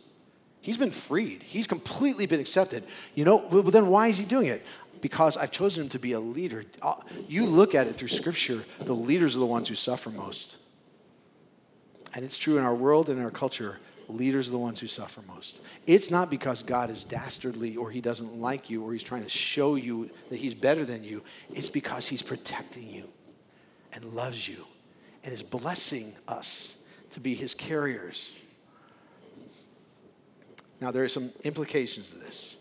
He's 0.67 0.77
been 0.77 0.91
freed. 0.91 1.45
He's 1.45 1.69
completely 1.69 2.27
been 2.27 2.41
accepted. 2.41 2.83
You 3.15 3.25
know, 3.25 3.37
well, 3.53 3.63
then 3.63 3.87
why 3.87 4.09
is 4.09 4.19
he 4.19 4.25
doing 4.25 4.49
it? 4.49 4.67
Because 5.01 5.37
I've 5.37 5.53
chosen 5.53 5.85
him 5.85 5.89
to 5.91 6.01
be 6.01 6.11
a 6.11 6.19
leader. 6.19 6.65
Uh, 6.83 6.97
you 7.29 7.47
look 7.47 7.77
at 7.77 7.87
it 7.87 7.93
through 7.93 8.09
Scripture, 8.09 8.65
the 8.81 8.93
leaders 8.93 9.37
are 9.37 9.39
the 9.39 9.47
ones 9.47 9.69
who 9.69 9.77
suffer 9.77 10.11
most. 10.11 10.59
And 12.17 12.25
it's 12.25 12.37
true 12.37 12.59
in 12.59 12.65
our 12.65 12.75
world 12.75 13.09
and 13.11 13.21
in 13.21 13.25
our 13.25 13.31
culture. 13.31 13.79
Leaders 14.09 14.49
are 14.49 14.51
the 14.51 14.59
ones 14.59 14.81
who 14.81 14.89
suffer 14.89 15.21
most. 15.29 15.63
It's 15.87 16.11
not 16.11 16.31
because 16.31 16.65
God 16.65 16.91
is 16.91 17.05
dastardly 17.05 17.77
or 17.77 17.89
he 17.93 18.01
doesn't 18.01 18.35
like 18.35 18.69
you 18.69 18.83
or 18.83 18.93
he's 18.93 19.05
trying 19.05 19.23
to 19.23 19.29
show 19.29 19.77
you 19.77 20.11
that 20.31 20.37
he's 20.37 20.55
better 20.55 20.85
than 20.85 21.05
you. 21.05 21.23
It's 21.55 21.71
because 21.71 22.09
he's 22.09 22.23
protecting 22.23 22.91
you 22.91 23.09
and 23.93 24.05
loves 24.05 24.49
you 24.49 24.67
and 25.23 25.33
is 25.33 25.45
blessing 25.45 26.13
us 26.27 26.79
to 27.11 27.21
be 27.21 27.37
his 27.37 27.55
carriers. 27.55 28.37
Now, 30.81 30.91
there 30.91 31.05
are 31.05 31.09
some 31.09 31.31
implications 31.45 32.11
to 32.11 32.19
this. 32.19 32.57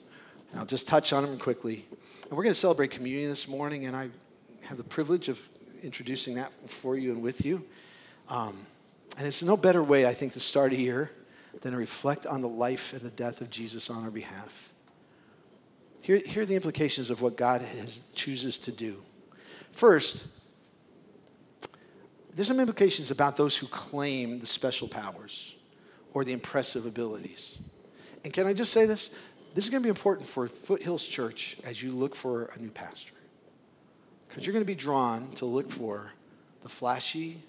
And 0.51 0.59
I'll 0.59 0.65
just 0.65 0.87
touch 0.87 1.13
on 1.13 1.23
them 1.25 1.37
quickly. 1.37 1.85
And 2.23 2.31
we're 2.31 2.43
going 2.43 2.53
to 2.53 2.59
celebrate 2.59 2.91
communion 2.91 3.29
this 3.29 3.47
morning, 3.47 3.85
and 3.85 3.95
I 3.95 4.09
have 4.61 4.77
the 4.77 4.83
privilege 4.83 5.29
of 5.29 5.47
introducing 5.83 6.35
that 6.35 6.51
for 6.69 6.97
you 6.97 7.11
and 7.11 7.21
with 7.21 7.45
you. 7.45 7.63
Um, 8.29 8.57
and 9.17 9.27
it's 9.27 9.43
no 9.43 9.55
better 9.57 9.83
way, 9.83 10.05
I 10.05 10.13
think, 10.13 10.33
to 10.33 10.39
start 10.39 10.71
a 10.73 10.77
year 10.77 11.11
than 11.61 11.71
to 11.71 11.77
reflect 11.77 12.25
on 12.25 12.41
the 12.41 12.47
life 12.47 12.93
and 12.93 13.01
the 13.01 13.11
death 13.11 13.41
of 13.41 13.49
Jesus 13.49 13.89
on 13.89 14.03
our 14.03 14.11
behalf. 14.11 14.73
Here, 16.01 16.21
here 16.25 16.43
are 16.43 16.45
the 16.45 16.55
implications 16.55 17.09
of 17.09 17.21
what 17.21 17.35
God 17.35 17.61
has, 17.61 18.01
chooses 18.13 18.57
to 18.59 18.71
do. 18.71 19.01
First, 19.71 20.27
there's 22.33 22.47
some 22.47 22.59
implications 22.59 23.11
about 23.11 23.37
those 23.37 23.57
who 23.57 23.67
claim 23.67 24.39
the 24.39 24.45
special 24.45 24.87
powers 24.87 25.55
or 26.13 26.23
the 26.23 26.33
impressive 26.33 26.85
abilities. 26.85 27.59
And 28.25 28.33
can 28.33 28.47
I 28.47 28.53
just 28.53 28.73
say 28.73 28.87
this? 28.87 29.13
This 29.53 29.65
is 29.65 29.69
going 29.69 29.83
to 29.83 29.85
be 29.85 29.89
important 29.89 30.27
for 30.27 30.47
Foothills 30.47 31.05
Church 31.05 31.57
as 31.63 31.83
you 31.83 31.91
look 31.91 32.15
for 32.15 32.45
a 32.55 32.59
new 32.59 32.71
pastor. 32.71 33.13
Because 34.27 34.47
you're 34.47 34.51
going 34.51 34.65
to 34.65 34.67
be 34.67 34.73
drawn 34.73 35.31
to 35.33 35.45
look 35.45 35.69
for 35.69 36.11
the 36.61 36.67
flashy 36.67 37.43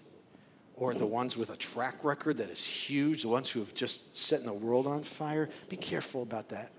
or 0.74 0.93
the 0.93 1.07
ones 1.07 1.35
with 1.35 1.49
a 1.49 1.57
track 1.57 2.05
record 2.05 2.37
that 2.37 2.51
is 2.51 2.62
huge, 2.62 3.22
the 3.22 3.29
ones 3.29 3.51
who 3.51 3.61
have 3.61 3.72
just 3.72 4.14
set 4.14 4.45
the 4.45 4.53
world 4.53 4.87
on 4.87 5.03
fire. 5.03 5.49
Be 5.70 5.79
careful 5.79 6.22
about 6.22 6.51
that. 6.51 6.70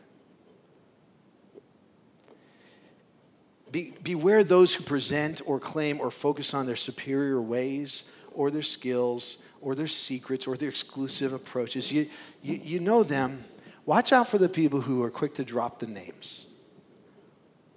Be, 3.72 3.96
beware 4.04 4.44
those 4.44 4.76
who 4.76 4.84
present 4.84 5.42
or 5.44 5.60
claim 5.60 6.00
or 6.00 6.12
focus 6.12 6.54
on 6.54 6.68
their 6.68 6.76
superior 6.76 7.42
ways 7.42 8.04
or 8.32 8.52
their 8.52 8.62
skills 8.62 9.40
or 9.60 9.74
their 9.74 9.88
secrets 9.88 10.46
or 10.46 10.56
their 10.56 10.70
exclusive 10.70 11.34
approaches. 11.34 11.92
You, 11.92 12.08
you, 12.44 12.62
you 12.64 12.80
know 12.80 13.02
them. 13.02 13.44
Watch 13.88 14.12
out 14.12 14.28
for 14.28 14.38
the 14.38 14.50
people 14.50 14.82
who 14.82 15.02
are 15.02 15.10
quick 15.10 15.34
to 15.36 15.46
drop 15.46 15.80
the 15.80 15.88
names, 15.88 16.46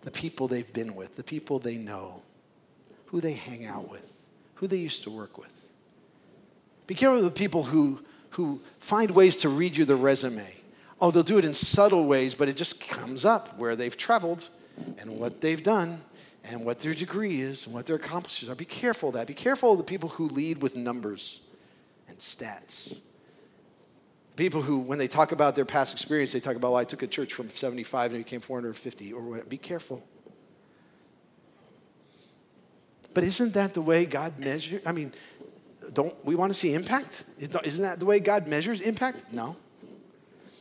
the 0.02 0.10
people 0.10 0.48
they've 0.48 0.72
been 0.72 0.96
with, 0.96 1.14
the 1.14 1.22
people 1.22 1.60
they 1.60 1.76
know, 1.76 2.22
who 3.06 3.20
they 3.20 3.34
hang 3.34 3.64
out 3.64 3.88
with, 3.88 4.12
who 4.56 4.66
they 4.66 4.76
used 4.76 5.04
to 5.04 5.10
work 5.10 5.38
with. 5.38 5.64
Be 6.88 6.96
careful 6.96 7.18
of 7.18 7.24
the 7.24 7.30
people 7.30 7.62
who, 7.62 8.00
who 8.30 8.60
find 8.80 9.12
ways 9.12 9.36
to 9.36 9.48
read 9.48 9.76
you 9.76 9.84
the 9.84 9.94
resume. 9.94 10.52
Oh, 11.00 11.12
they'll 11.12 11.22
do 11.22 11.38
it 11.38 11.44
in 11.44 11.54
subtle 11.54 12.04
ways, 12.08 12.34
but 12.34 12.48
it 12.48 12.56
just 12.56 12.80
comes 12.80 13.24
up 13.24 13.56
where 13.56 13.76
they've 13.76 13.96
traveled 13.96 14.48
and 14.98 15.16
what 15.16 15.40
they've 15.40 15.62
done 15.62 16.02
and 16.42 16.64
what 16.64 16.80
their 16.80 16.92
degree 16.92 17.40
is 17.40 17.66
and 17.66 17.74
what 17.74 17.86
their 17.86 17.94
accomplishments 17.94 18.52
are. 18.52 18.56
Be 18.56 18.64
careful 18.64 19.10
of 19.10 19.14
that. 19.14 19.28
Be 19.28 19.34
careful 19.34 19.72
of 19.72 19.78
the 19.78 19.84
people 19.84 20.08
who 20.08 20.26
lead 20.26 20.60
with 20.60 20.74
numbers 20.74 21.40
and 22.08 22.18
stats. 22.18 22.96
People 24.40 24.62
who, 24.62 24.78
when 24.78 24.96
they 24.96 25.06
talk 25.06 25.32
about 25.32 25.54
their 25.54 25.66
past 25.66 25.92
experience, 25.92 26.32
they 26.32 26.40
talk 26.40 26.56
about, 26.56 26.72
well, 26.72 26.80
I 26.80 26.84
took 26.84 27.02
a 27.02 27.06
church 27.06 27.34
from 27.34 27.50
75 27.50 28.12
and 28.12 28.22
it 28.22 28.24
became 28.24 28.40
450 28.40 29.12
or 29.12 29.20
whatever. 29.20 29.46
Be 29.46 29.58
careful. 29.58 30.02
But 33.12 33.24
isn't 33.24 33.52
that 33.52 33.74
the 33.74 33.82
way 33.82 34.06
God 34.06 34.38
measures? 34.38 34.80
I 34.86 34.92
mean, 34.92 35.12
don't 35.92 36.14
we 36.24 36.36
want 36.36 36.50
to 36.50 36.58
see 36.58 36.72
impact? 36.72 37.24
Isn't 37.38 37.82
that 37.82 38.00
the 38.00 38.06
way 38.06 38.18
God 38.18 38.48
measures 38.48 38.80
impact? 38.80 39.30
No. 39.30 39.56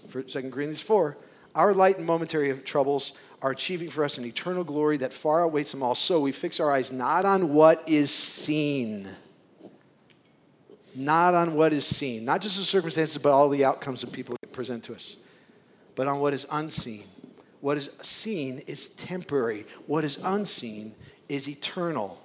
For 0.09 0.23
2 0.23 0.41
Corinthians 0.51 0.81
4, 0.81 1.15
Our 1.55 1.73
light 1.73 1.97
and 1.97 2.05
momentary 2.05 2.53
troubles 2.59 3.17
are 3.41 3.51
achieving 3.51 3.89
for 3.89 4.03
us 4.03 4.17
an 4.17 4.25
eternal 4.25 4.63
glory 4.63 4.97
that 4.97 5.13
far 5.13 5.45
outweighs 5.45 5.71
them 5.71 5.83
all. 5.83 5.95
So 5.95 6.19
we 6.19 6.31
fix 6.31 6.59
our 6.59 6.71
eyes 6.71 6.91
not 6.91 7.25
on 7.25 7.53
what 7.53 7.87
is 7.87 8.13
seen, 8.13 9.07
not 10.99 11.33
on 11.33 11.55
what 11.55 11.73
is 11.73 11.85
seen, 11.85 12.25
not 12.25 12.41
just 12.41 12.57
the 12.57 12.63
circumstances, 12.63 13.17
but 13.17 13.31
all 13.31 13.49
the 13.49 13.65
outcomes 13.65 14.01
that 14.01 14.11
people 14.11 14.35
present 14.51 14.83
to 14.83 14.93
us, 14.93 15.17
but 15.95 16.07
on 16.07 16.19
what 16.19 16.33
is 16.33 16.45
unseen. 16.51 17.05
What 17.61 17.77
is 17.77 17.89
seen 18.01 18.59
is 18.67 18.87
temporary, 18.89 19.65
what 19.87 20.03
is 20.03 20.17
unseen 20.23 20.95
is 21.27 21.47
eternal. 21.49 22.21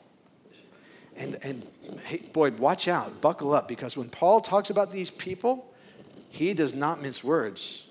And, 1.17 1.39
and 1.43 1.67
hey, 2.05 2.19
boy, 2.33 2.51
watch 2.53 2.89
out, 2.89 3.21
buckle 3.21 3.55
up, 3.55 3.69
because 3.69 3.97
when 3.97 4.09
Paul 4.09 4.41
talks 4.41 4.71
about 4.71 4.91
these 4.91 5.11
people, 5.11 5.73
he 6.29 6.55
does 6.55 6.75
not 6.75 7.01
mince 7.01 7.23
words. 7.23 7.87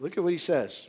Look 0.00 0.16
at 0.16 0.22
what 0.22 0.32
he 0.32 0.38
says. 0.38 0.88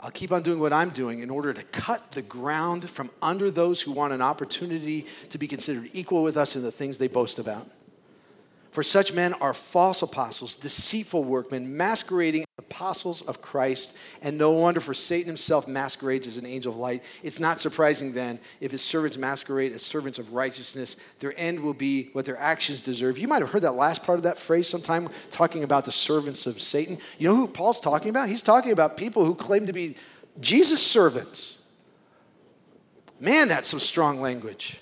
I'll 0.00 0.10
keep 0.10 0.30
on 0.30 0.42
doing 0.42 0.60
what 0.60 0.72
I'm 0.72 0.90
doing 0.90 1.20
in 1.20 1.30
order 1.30 1.52
to 1.52 1.62
cut 1.64 2.12
the 2.12 2.22
ground 2.22 2.88
from 2.88 3.10
under 3.20 3.50
those 3.50 3.80
who 3.80 3.92
want 3.92 4.12
an 4.12 4.22
opportunity 4.22 5.06
to 5.30 5.38
be 5.38 5.48
considered 5.48 5.90
equal 5.92 6.22
with 6.22 6.36
us 6.36 6.54
in 6.54 6.62
the 6.62 6.70
things 6.70 6.98
they 6.98 7.08
boast 7.08 7.38
about. 7.38 7.68
For 8.70 8.82
such 8.82 9.12
men 9.12 9.34
are 9.34 9.54
false 9.54 10.02
apostles, 10.02 10.54
deceitful 10.54 11.24
workmen, 11.24 11.76
masquerading 11.76 12.42
as 12.42 12.47
apostles 12.70 13.22
of 13.22 13.40
Christ, 13.40 13.96
and 14.22 14.36
no 14.36 14.50
wonder 14.50 14.80
for 14.80 14.92
Satan 14.94 15.26
himself 15.26 15.66
masquerades 15.66 16.26
as 16.26 16.36
an 16.36 16.44
angel 16.44 16.72
of 16.72 16.78
light. 16.78 17.02
It's 17.22 17.40
not 17.40 17.58
surprising 17.58 18.12
then 18.12 18.38
if 18.60 18.72
his 18.72 18.82
servants 18.82 19.16
masquerade 19.16 19.72
as 19.72 19.82
servants 19.82 20.18
of 20.18 20.34
righteousness, 20.34 20.96
their 21.20 21.32
end 21.38 21.60
will 21.60 21.74
be 21.74 22.10
what 22.12 22.26
their 22.26 22.38
actions 22.38 22.80
deserve. 22.80 23.18
You 23.18 23.26
might 23.26 23.40
have 23.40 23.50
heard 23.50 23.62
that 23.62 23.72
last 23.72 24.02
part 24.02 24.18
of 24.18 24.24
that 24.24 24.38
phrase 24.38 24.68
sometime 24.68 25.08
talking 25.30 25.64
about 25.64 25.86
the 25.86 25.92
servants 25.92 26.46
of 26.46 26.60
Satan. 26.60 26.98
You 27.18 27.28
know 27.28 27.34
who 27.34 27.48
Paul's 27.48 27.80
talking 27.80 28.10
about? 28.10 28.28
He's 28.28 28.42
talking 28.42 28.72
about 28.72 28.96
people 28.96 29.24
who 29.24 29.34
claim 29.34 29.66
to 29.66 29.72
be 29.72 29.96
Jesus' 30.40 30.86
servants. 30.86 31.58
Man, 33.18 33.48
that's 33.48 33.68
some 33.68 33.80
strong 33.80 34.20
language. 34.20 34.80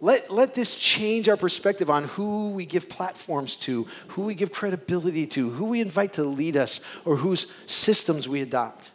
Let, 0.00 0.30
let 0.30 0.54
this 0.54 0.76
change 0.76 1.28
our 1.28 1.36
perspective 1.36 1.88
on 1.88 2.04
who 2.04 2.50
we 2.50 2.66
give 2.66 2.88
platforms 2.88 3.56
to, 3.56 3.86
who 4.08 4.22
we 4.22 4.34
give 4.34 4.52
credibility 4.52 5.26
to, 5.28 5.50
who 5.50 5.66
we 5.66 5.80
invite 5.80 6.14
to 6.14 6.24
lead 6.24 6.56
us, 6.56 6.80
or 7.04 7.16
whose 7.16 7.52
systems 7.66 8.28
we 8.28 8.42
adopt. 8.42 8.90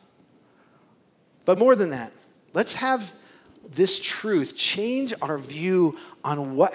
But 1.46 1.58
more 1.58 1.76
than 1.76 1.90
that, 1.90 2.14
let's 2.54 2.76
have 2.76 3.14
this 3.72 4.00
truth 4.00 4.56
change 4.56 5.14
our 5.22 5.38
view 5.38 5.98
on 6.24 6.56
what, 6.56 6.74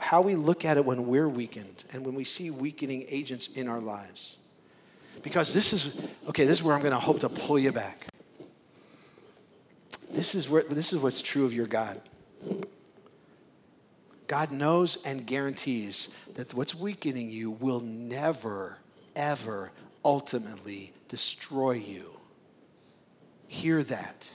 how 0.00 0.20
we 0.20 0.34
look 0.34 0.64
at 0.64 0.76
it 0.76 0.84
when 0.84 1.06
we're 1.06 1.28
weakened 1.28 1.84
and 1.92 2.04
when 2.04 2.14
we 2.14 2.24
see 2.24 2.50
weakening 2.50 3.06
agents 3.08 3.48
in 3.48 3.66
our 3.68 3.80
lives. 3.80 4.36
Because 5.22 5.54
this 5.54 5.72
is, 5.72 6.00
okay, 6.28 6.44
this 6.44 6.58
is 6.58 6.62
where 6.62 6.74
I'm 6.74 6.82
going 6.82 6.92
to 6.92 6.98
hope 6.98 7.20
to 7.20 7.28
pull 7.28 7.58
you 7.58 7.72
back. 7.72 8.06
This 10.10 10.34
is, 10.34 10.48
where, 10.48 10.62
this 10.62 10.92
is 10.92 11.00
what's 11.00 11.22
true 11.22 11.44
of 11.44 11.52
your 11.52 11.66
God. 11.66 12.00
God 14.34 14.50
knows 14.50 14.98
and 15.04 15.24
guarantees 15.24 16.08
that 16.34 16.52
what's 16.54 16.74
weakening 16.74 17.30
you 17.30 17.52
will 17.52 17.78
never, 17.78 18.78
ever 19.14 19.70
ultimately 20.04 20.92
destroy 21.06 21.74
you. 21.74 22.10
Hear 23.46 23.84
that. 23.84 24.28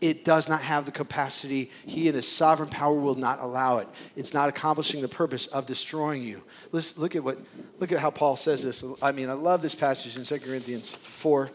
It 0.00 0.24
does 0.24 0.48
not 0.48 0.60
have 0.62 0.86
the 0.86 0.90
capacity. 0.90 1.70
He, 1.86 2.08
and 2.08 2.16
his 2.16 2.26
sovereign 2.26 2.68
power, 2.68 2.98
will 2.98 3.14
not 3.14 3.38
allow 3.38 3.78
it. 3.78 3.86
It's 4.16 4.34
not 4.34 4.48
accomplishing 4.48 5.02
the 5.02 5.08
purpose 5.08 5.46
of 5.46 5.66
destroying 5.66 6.24
you. 6.24 6.42
Let's 6.72 6.98
look 6.98 7.14
at 7.14 7.22
what 7.22 7.38
look 7.78 7.92
at 7.92 8.00
how 8.00 8.10
Paul 8.10 8.34
says 8.34 8.64
this. 8.64 8.82
I 9.00 9.12
mean, 9.12 9.30
I 9.30 9.34
love 9.34 9.62
this 9.62 9.76
passage 9.76 10.16
in 10.16 10.24
2 10.24 10.44
Corinthians 10.44 10.90
4. 10.90 11.48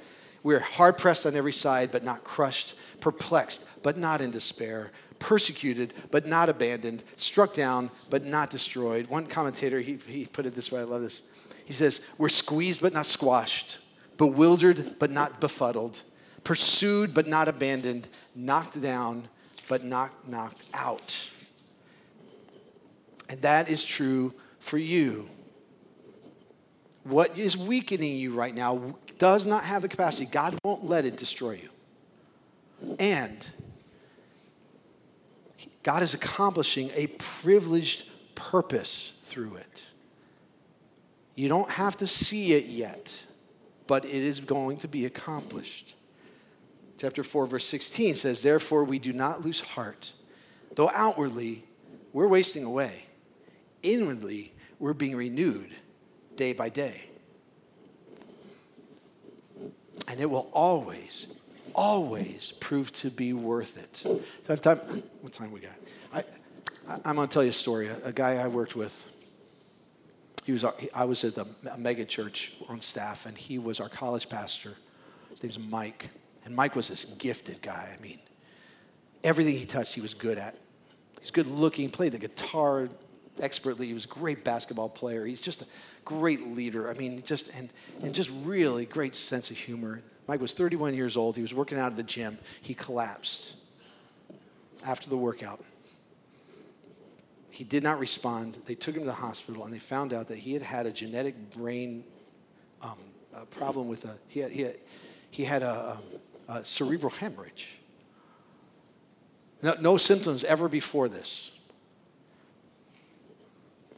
We 0.44 0.56
are 0.56 0.60
hard 0.62 0.98
pressed 1.00 1.26
on 1.26 1.36
every 1.36 1.52
side, 1.52 1.92
but 1.92 2.06
not 2.06 2.24
crushed, 2.24 2.76
perplexed, 3.02 3.68
but 3.84 3.98
not 3.98 4.22
in 4.22 4.30
despair, 4.32 4.92
persecuted 5.26 5.92
but 6.12 6.28
not 6.28 6.50
abandoned, 6.50 7.04
struck 7.18 7.56
down 7.56 7.90
but 8.12 8.24
not 8.24 8.52
destroyed. 8.52 9.08
One 9.08 9.26
commentator, 9.26 9.82
he, 9.82 9.98
he 10.08 10.28
put 10.28 10.46
it 10.46 10.54
this 10.54 10.72
way 10.72 10.82
I 10.82 10.84
love 10.84 11.02
this. 11.02 11.24
He 11.66 11.74
says, 11.74 12.02
We're 12.20 12.30
squeezed 12.30 12.84
but 12.84 12.94
not 12.94 13.08
squashed, 13.08 13.80
bewildered 14.18 15.00
but 15.00 15.10
not 15.10 15.42
befuddled, 15.42 16.04
pursued 16.44 17.16
but 17.16 17.26
not 17.26 17.48
abandoned, 17.48 18.08
knocked 18.36 18.80
down 18.80 19.28
but 19.68 19.84
not 19.84 20.30
knocked 20.30 20.64
out. 20.76 21.32
And 23.28 23.42
that 23.42 23.68
is 23.68 23.84
true 23.84 24.32
for 24.60 24.78
you. 24.78 25.28
What 27.04 27.36
is 27.36 27.58
weakening 27.58 28.16
you 28.16 28.36
right 28.36 28.54
now 28.54 28.96
does 29.18 29.48
not 29.48 29.64
have 29.64 29.82
the 29.82 29.90
capacity. 29.90 30.28
God 30.28 30.54
won't 30.64 30.86
let 30.86 31.04
it 31.04 31.18
destroy 31.18 31.60
you. 31.64 32.96
And 33.00 33.50
God 35.86 36.02
is 36.02 36.16
accomplishing 36.16 36.90
a 36.96 37.06
privileged 37.06 38.10
purpose 38.34 39.14
through 39.22 39.58
it. 39.58 39.86
You 41.36 41.48
don't 41.48 41.70
have 41.70 41.96
to 41.98 42.08
see 42.08 42.54
it 42.54 42.66
yet, 42.66 43.24
but 43.86 44.04
it 44.04 44.12
is 44.12 44.40
going 44.40 44.78
to 44.78 44.88
be 44.88 45.06
accomplished. 45.06 45.96
Chapter 46.98 47.22
4, 47.22 47.46
verse 47.46 47.66
16 47.66 48.16
says, 48.16 48.42
Therefore, 48.42 48.84
we 48.84 48.98
do 48.98 49.14
not 49.14 49.46
lose 49.46 49.62
heart. 49.62 50.14
Though 50.74 50.90
outwardly 50.90 51.64
we're 52.14 52.28
wasting 52.28 52.64
away, 52.64 53.06
inwardly 53.84 54.54
we're 54.80 54.94
being 54.94 55.16
renewed 55.16 55.76
day 56.36 56.54
by 56.54 56.70
day. 56.70 57.04
And 60.08 60.20
it 60.20 60.32
will 60.32 60.50
always, 60.52 61.28
always 61.76 62.54
prove 62.60 62.92
to 62.94 63.12
be 63.12 63.34
worth 63.34 63.78
it. 63.78 64.02
Do 64.04 64.22
I 64.50 64.52
have 64.52 64.62
time? 64.62 65.04
What 65.22 65.34
time 65.34 65.52
we 65.52 65.60
got? 65.60 65.76
I, 66.14 66.24
I, 66.88 67.10
am 67.10 67.18
going 67.18 67.28
to 67.28 67.34
tell 67.34 67.44
you 67.44 67.50
a 67.50 67.54
story. 67.54 67.88
A, 67.88 68.06
a, 68.06 68.14
guy 68.14 68.38
I 68.38 68.48
worked 68.48 68.76
with, 68.76 69.12
he 70.46 70.52
was, 70.52 70.66
I 70.94 71.06
was 71.06 71.24
at 71.24 71.36
the 71.36 71.46
mega 71.78 72.06
church 72.06 72.54
on 72.70 72.82
staff, 72.82 73.26
and 73.26 73.38
he 73.38 73.60
was 73.60 73.80
our 73.80 73.90
college 73.90 74.30
pastor. 74.30 74.74
His 75.30 75.44
name's 75.44 75.60
Mike. 75.60 76.10
And 76.46 76.56
Mike 76.56 76.76
was 76.76 76.88
this 76.88 77.06
gifted 77.06 77.62
guy. 77.62 77.96
I 77.98 78.02
mean, 78.02 78.20
everything 79.24 79.58
he 79.58 79.66
touched, 79.66 79.94
he 79.94 80.02
was 80.02 80.14
good 80.14 80.38
at. 80.38 80.58
He's 81.20 81.32
good 81.32 81.48
looking, 81.48 81.90
played 81.90 82.12
the 82.12 82.20
guitar 82.20 82.88
expertly. 83.40 83.88
He 83.88 83.94
was 83.94 84.06
a 84.06 84.10
great 84.10 84.44
basketball 84.44 84.90
player. 84.90 85.26
He's 85.26 85.42
just 85.42 85.64
a 85.64 85.66
great 86.06 86.48
leader. 86.48 86.90
I 86.90 86.94
mean, 86.94 87.24
just 87.26 87.50
and, 87.58 87.70
and 88.02 88.14
just 88.14 88.32
really 88.44 88.86
great 88.86 89.16
sense 89.16 89.50
of 89.50 89.58
humor. 89.58 90.02
Mike 90.28 90.42
was 90.42 90.54
31 90.54 90.94
years 90.94 91.18
old. 91.18 91.36
He 91.36 91.42
was 91.42 91.54
working 91.54 91.78
out 91.78 91.92
at 91.92 91.98
the 91.98 92.04
gym. 92.04 92.38
He 92.62 92.74
collapsed 92.74 93.56
after 94.86 95.10
the 95.10 95.18
workout. 95.18 95.64
He 97.52 97.64
did 97.64 97.84
not 97.84 98.00
respond. 98.00 98.60
They 98.66 98.76
took 98.76 98.96
him 98.96 99.02
to 99.02 99.08
the 99.08 99.14
hospital 99.14 99.64
and 99.64 99.74
they 99.74 99.80
found 99.80 100.14
out 100.14 100.28
that 100.28 100.38
he 100.38 100.54
had 100.54 100.62
had 100.62 100.86
a 100.86 100.92
genetic 100.92 101.52
brain 101.52 102.04
um, 102.82 102.98
a 103.34 103.46
problem 103.46 103.88
with 103.88 104.06
a, 104.06 104.18
he 104.28 104.40
had, 104.40 104.52
he 104.52 104.62
had, 104.62 104.78
he 105.32 105.44
had 105.44 105.64
a, 105.64 105.98
a, 106.48 106.54
a 106.54 106.66
cerebral 106.66 107.12
hemorrhage. 107.12 107.80
No, 109.62 109.76
no 109.80 109.98
symptoms 109.98 110.44
ever 110.44 110.68
before 110.68 111.10
this. 111.10 111.52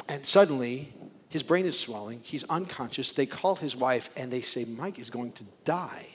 And 0.08 0.26
suddenly, 0.26 0.94
his 1.30 1.44
brain 1.44 1.66
is 1.66 1.80
swelling. 1.80 2.22
He's 2.24 2.44
unconscious. 2.46 3.12
They 3.12 3.26
call 3.26 3.56
his 3.56 3.76
wife 3.76 4.10
and 4.16 4.32
they 4.32 4.42
say, 4.42 4.66
Mike 4.66 5.00
is 5.00 5.10
going 5.10 5.34
to 5.34 5.44
die. 5.66 6.08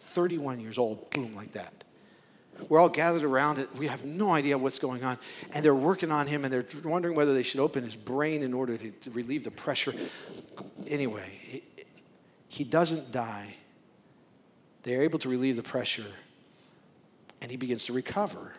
31 0.00 0.60
years 0.60 0.78
old, 0.78 1.10
boom, 1.10 1.34
like 1.36 1.52
that. 1.52 1.72
We're 2.68 2.78
all 2.78 2.88
gathered 2.88 3.22
around 3.22 3.58
it. 3.58 3.74
We 3.76 3.86
have 3.86 4.04
no 4.04 4.30
idea 4.30 4.58
what's 4.58 4.78
going 4.78 5.02
on. 5.02 5.18
And 5.52 5.64
they're 5.64 5.74
working 5.74 6.12
on 6.12 6.26
him 6.26 6.44
and 6.44 6.52
they're 6.52 6.66
wondering 6.84 7.14
whether 7.16 7.32
they 7.32 7.42
should 7.42 7.60
open 7.60 7.84
his 7.84 7.96
brain 7.96 8.42
in 8.42 8.52
order 8.52 8.76
to, 8.76 8.90
to 8.90 9.10
relieve 9.10 9.44
the 9.44 9.50
pressure. 9.50 9.94
Anyway, 10.86 11.30
he, 11.40 11.62
he 12.48 12.64
doesn't 12.64 13.12
die. 13.12 13.54
They're 14.82 15.02
able 15.02 15.18
to 15.20 15.28
relieve 15.28 15.56
the 15.56 15.62
pressure 15.62 16.06
and 17.40 17.50
he 17.50 17.56
begins 17.56 17.84
to 17.84 17.92
recover. 17.92 18.52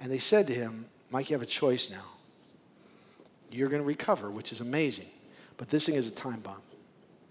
And 0.00 0.10
they 0.10 0.18
said 0.18 0.46
to 0.48 0.54
him, 0.54 0.86
Mike, 1.10 1.30
you 1.30 1.34
have 1.34 1.42
a 1.42 1.46
choice 1.46 1.90
now. 1.90 2.04
You're 3.50 3.68
going 3.68 3.82
to 3.82 3.86
recover, 3.86 4.30
which 4.30 4.52
is 4.52 4.60
amazing. 4.60 5.08
But 5.56 5.68
this 5.68 5.86
thing 5.86 5.96
is 5.96 6.08
a 6.08 6.12
time 6.12 6.40
bomb, 6.40 6.62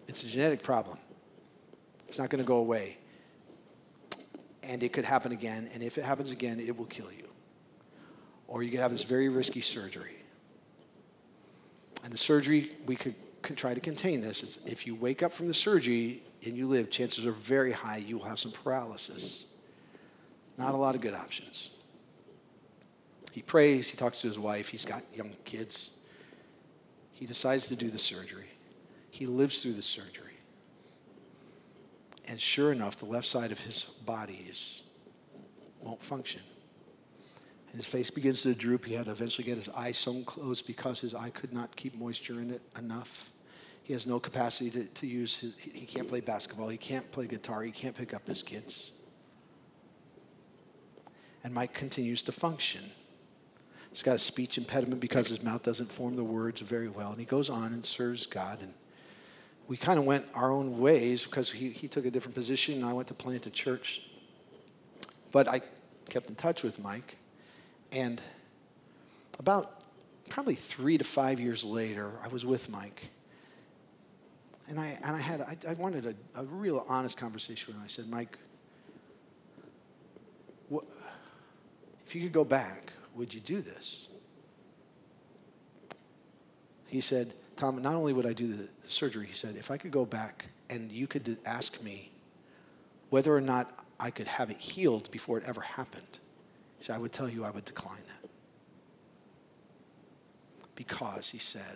it's 0.07 0.23
a 0.23 0.27
genetic 0.27 0.63
problem. 0.63 0.97
It's 2.07 2.17
not 2.17 2.29
going 2.29 2.43
to 2.43 2.47
go 2.47 2.57
away. 2.57 2.98
And 4.69 4.83
it 4.83 4.93
could 4.93 5.03
happen 5.03 5.31
again. 5.31 5.67
And 5.73 5.81
if 5.81 5.97
it 5.97 6.05
happens 6.05 6.31
again, 6.31 6.59
it 6.59 6.77
will 6.77 6.85
kill 6.85 7.11
you. 7.11 7.27
Or 8.47 8.61
you 8.61 8.69
could 8.69 8.79
have 8.79 8.91
this 8.91 9.03
very 9.03 9.27
risky 9.27 9.61
surgery. 9.61 10.15
And 12.03 12.13
the 12.13 12.19
surgery, 12.19 12.71
we 12.85 12.95
could, 12.95 13.15
try 13.55 13.73
to 13.73 13.79
contain 13.79 14.21
this. 14.21 14.43
It's 14.43 14.57
if 14.65 14.85
you 14.85 14.93
wake 14.93 15.23
up 15.23 15.33
from 15.33 15.47
the 15.47 15.55
surgery 15.55 16.21
and 16.45 16.55
you 16.55 16.67
live, 16.67 16.91
chances 16.91 17.25
are 17.25 17.31
very 17.31 17.71
high 17.71 17.97
you 17.97 18.19
will 18.19 18.25
have 18.25 18.37
some 18.37 18.51
paralysis. 18.51 19.45
Not 20.57 20.75
a 20.75 20.77
lot 20.77 20.93
of 20.93 21.01
good 21.01 21.15
options. 21.15 21.71
He 23.31 23.41
prays, 23.41 23.89
he 23.89 23.97
talks 23.97 24.21
to 24.21 24.27
his 24.27 24.37
wife, 24.37 24.69
he's 24.69 24.85
got 24.85 25.01
young 25.15 25.31
kids. 25.45 25.91
he 27.13 27.25
decides 27.25 27.69
to 27.69 27.75
do 27.75 27.89
the 27.89 27.97
surgery. 27.97 28.51
He 29.09 29.25
lives 29.25 29.63
through 29.63 29.73
the 29.73 29.81
surgery. 29.81 30.28
And 32.29 32.39
sure 32.39 32.71
enough, 32.71 32.95
the 32.95 33.07
left 33.07 33.27
side 33.27 33.51
of 33.51 33.59
his 33.59 33.85
body 34.05 34.45
is, 34.47 34.83
won't 35.81 36.01
function. 36.01 36.41
And 37.71 37.75
his 37.75 37.87
face 37.87 38.11
begins 38.11 38.43
to 38.43 38.53
droop. 38.53 38.85
He 38.85 38.93
had 38.93 39.05
to 39.05 39.11
eventually 39.11 39.45
get 39.45 39.57
his 39.57 39.67
eye 39.69 39.91
sewn 39.91 40.23
closed 40.25 40.67
because 40.67 41.01
his 41.01 41.15
eye 41.15 41.31
could 41.31 41.51
not 41.51 41.75
keep 41.75 41.95
moisture 41.95 42.39
in 42.39 42.51
it 42.51 42.61
enough. 42.77 43.31
He 43.81 43.93
has 43.93 44.05
no 44.05 44.19
capacity 44.19 44.69
to, 44.69 44.83
to 44.85 45.07
use 45.07 45.39
his, 45.39 45.57
he 45.57 45.87
can't 45.87 46.07
play 46.07 46.19
basketball, 46.19 46.69
he 46.69 46.77
can't 46.77 47.11
play 47.11 47.25
guitar, 47.25 47.63
he 47.63 47.71
can't 47.71 47.95
pick 47.95 48.13
up 48.13 48.27
his 48.27 48.43
kids. 48.43 48.91
And 51.43 51.51
Mike 51.51 51.73
continues 51.73 52.21
to 52.23 52.31
function. 52.31 52.83
He's 53.89 54.03
got 54.03 54.15
a 54.15 54.19
speech 54.19 54.59
impediment 54.59 55.01
because 55.01 55.29
his 55.29 55.41
mouth 55.41 55.63
doesn't 55.63 55.91
form 55.91 56.15
the 56.15 56.23
words 56.23 56.61
very 56.61 56.89
well. 56.89 57.09
And 57.09 57.19
he 57.19 57.25
goes 57.25 57.49
on 57.49 57.73
and 57.73 57.83
serves 57.83 58.27
God. 58.27 58.61
And 58.61 58.75
we 59.69 59.77
kind 59.77 59.99
of 59.99 60.05
went 60.05 60.25
our 60.33 60.51
own 60.51 60.79
ways 60.79 61.25
because 61.25 61.51
he, 61.51 61.69
he 61.69 61.87
took 61.87 62.03
a 62.03 62.09
different 62.09 62.33
position 62.33 62.75
and 62.77 62.85
I 62.85 62.91
went 62.91 63.07
to 63.09 63.13
plant 63.13 63.45
a 63.45 63.51
church. 63.51 64.01
But 65.31 65.47
I 65.47 65.61
kept 66.09 66.27
in 66.27 66.35
touch 66.35 66.63
with 66.63 66.83
Mike. 66.83 67.17
And 67.91 68.19
about 69.37 69.83
probably 70.27 70.55
three 70.55 70.97
to 70.97 71.03
five 71.03 71.39
years 71.39 71.63
later, 71.63 72.11
I 72.23 72.29
was 72.29 72.43
with 72.43 72.67
Mike. 72.71 73.11
And 74.67 74.79
I, 74.79 74.97
and 75.03 75.15
I 75.15 75.19
had, 75.19 75.41
I, 75.41 75.55
I 75.67 75.73
wanted 75.75 76.07
a, 76.07 76.15
a 76.39 76.45
real 76.45 76.83
honest 76.89 77.17
conversation 77.17 77.71
with 77.71 77.79
him. 77.79 77.83
I 77.83 77.87
said, 77.87 78.09
Mike, 78.09 78.39
what, 80.67 80.83
if 82.07 82.15
you 82.15 82.21
could 82.23 82.33
go 82.33 82.43
back, 82.43 82.91
would 83.13 83.35
you 83.35 83.39
do 83.39 83.61
this? 83.61 84.07
He 86.87 87.01
said, 87.01 87.33
Tom, 87.59 87.81
not 87.81 87.93
only 87.93 88.13
would 88.13 88.25
I 88.25 88.31
do 88.31 88.47
the, 88.47 88.69
surgery, 88.83 89.27
he 89.27 89.33
said, 89.33 89.57
if 89.57 89.69
I 89.69 89.75
could 89.75 89.91
go 89.91 90.05
back 90.05 90.45
and 90.69 90.89
you 90.89 91.07
could 91.07 91.37
ask 91.45 91.83
me 91.83 92.09
whether 93.09 93.35
or 93.35 93.41
not 93.41 93.85
I 93.99 94.11
could 94.11 94.27
have 94.27 94.49
it 94.49 94.55
healed 94.57 95.11
before 95.11 95.37
it 95.37 95.43
ever 95.45 95.59
happened, 95.59 96.19
he 96.77 96.85
said, 96.85 96.95
I 96.95 96.99
would 96.99 97.11
tell 97.11 97.27
you 97.27 97.43
I 97.43 97.49
would 97.49 97.65
decline 97.65 97.99
that. 98.07 98.29
Because, 100.75 101.31
he 101.31 101.37
said, 101.37 101.75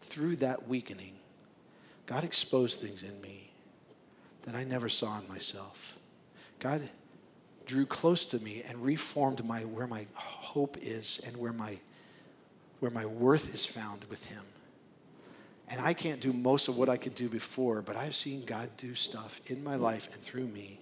through 0.00 0.36
that 0.36 0.68
weakening, 0.68 1.14
God 2.06 2.22
exposed 2.22 2.78
things 2.78 3.02
in 3.02 3.20
me 3.20 3.50
that 4.42 4.54
I 4.54 4.62
never 4.62 4.88
saw 4.88 5.18
in 5.18 5.26
myself. 5.26 5.98
God 6.60 6.88
drew 7.66 7.84
close 7.84 8.24
to 8.26 8.38
me 8.38 8.62
and 8.64 8.78
reformed 8.78 9.44
my 9.44 9.64
where 9.64 9.88
my 9.88 10.06
hope 10.14 10.76
is 10.80 11.20
and 11.26 11.36
where 11.36 11.52
my 11.52 11.78
where 12.78 12.92
my 12.92 13.06
worth 13.06 13.52
is 13.52 13.66
found 13.66 14.04
with 14.04 14.26
him. 14.26 14.42
And 15.70 15.80
I 15.80 15.94
can't 15.94 16.20
do 16.20 16.32
most 16.32 16.66
of 16.66 16.76
what 16.76 16.88
I 16.88 16.96
could 16.96 17.14
do 17.14 17.28
before, 17.28 17.80
but 17.80 17.96
I've 17.96 18.16
seen 18.16 18.44
God 18.44 18.68
do 18.76 18.94
stuff 18.94 19.40
in 19.46 19.62
my 19.62 19.76
life 19.76 20.08
and 20.12 20.20
through 20.20 20.48
me 20.48 20.80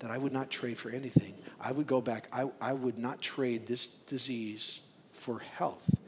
that 0.00 0.10
I 0.10 0.18
would 0.18 0.32
not 0.32 0.50
trade 0.50 0.78
for 0.78 0.90
anything. 0.90 1.34
I 1.60 1.72
would 1.72 1.86
go 1.86 2.00
back, 2.00 2.28
I, 2.30 2.48
I 2.60 2.74
would 2.74 2.98
not 2.98 3.22
trade 3.22 3.66
this 3.66 3.88
disease 3.88 4.80
for 5.12 5.38
health. 5.38 5.98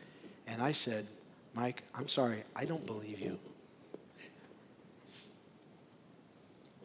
And 0.47 0.63
I 0.63 0.73
said, 0.73 1.07
Mike, 1.55 1.83
I'm 1.95 2.09
sorry, 2.09 2.45
I 2.55 2.67
don't 2.67 2.85
believe 2.85 3.19
you. 3.21 3.39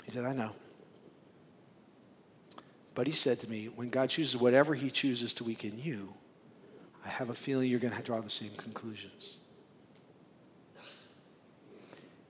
He 0.06 0.12
said, 0.12 0.24
I 0.24 0.34
know. 0.34 0.52
But 2.94 3.08
he 3.08 3.14
said 3.14 3.40
to 3.42 3.50
me, 3.50 3.66
when 3.66 3.90
God 3.90 4.10
chooses 4.10 4.40
whatever 4.40 4.74
he 4.74 4.90
chooses 4.90 5.34
to 5.36 5.44
weaken 5.44 5.74
you, 5.78 6.14
I 7.06 7.10
have 7.10 7.30
a 7.30 7.34
feeling 7.34 7.70
you're 7.70 7.80
going 7.80 7.94
to 7.94 8.02
draw 8.02 8.22
the 8.22 8.30
same 8.30 8.52
conclusions. 8.56 9.38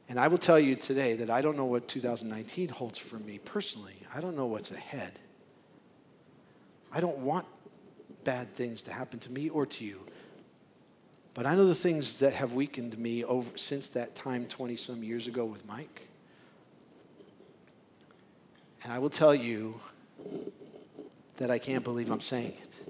And 0.07 0.19
I 0.19 0.27
will 0.27 0.37
tell 0.37 0.59
you 0.59 0.75
today 0.75 1.13
that 1.15 1.29
I 1.29 1.41
don't 1.41 1.57
know 1.57 1.65
what 1.65 1.87
2019 1.87 2.69
holds 2.69 2.99
for 2.99 3.17
me 3.17 3.39
personally. 3.39 3.95
I 4.13 4.21
don't 4.21 4.35
know 4.35 4.45
what's 4.45 4.71
ahead. 4.71 5.13
I 6.91 6.99
don't 6.99 7.17
want 7.19 7.45
bad 8.23 8.53
things 8.53 8.81
to 8.83 8.93
happen 8.93 9.19
to 9.19 9.31
me 9.31 9.49
or 9.49 9.65
to 9.65 9.83
you. 9.83 10.05
But 11.33 11.45
I 11.45 11.55
know 11.55 11.65
the 11.65 11.75
things 11.75 12.19
that 12.19 12.33
have 12.33 12.53
weakened 12.53 12.97
me 12.97 13.23
over 13.23 13.57
since 13.57 13.87
that 13.89 14.15
time 14.15 14.45
20 14.45 14.75
some 14.75 15.03
years 15.03 15.27
ago 15.27 15.43
with 15.43 15.65
Mike. 15.67 16.07
And 18.83 18.93
I 18.93 18.99
will 18.99 19.09
tell 19.09 19.33
you 19.35 19.79
that 21.37 21.51
I 21.51 21.57
can't 21.57 21.83
believe 21.83 22.09
I'm 22.11 22.21
saying 22.21 22.53
it. 22.61 22.89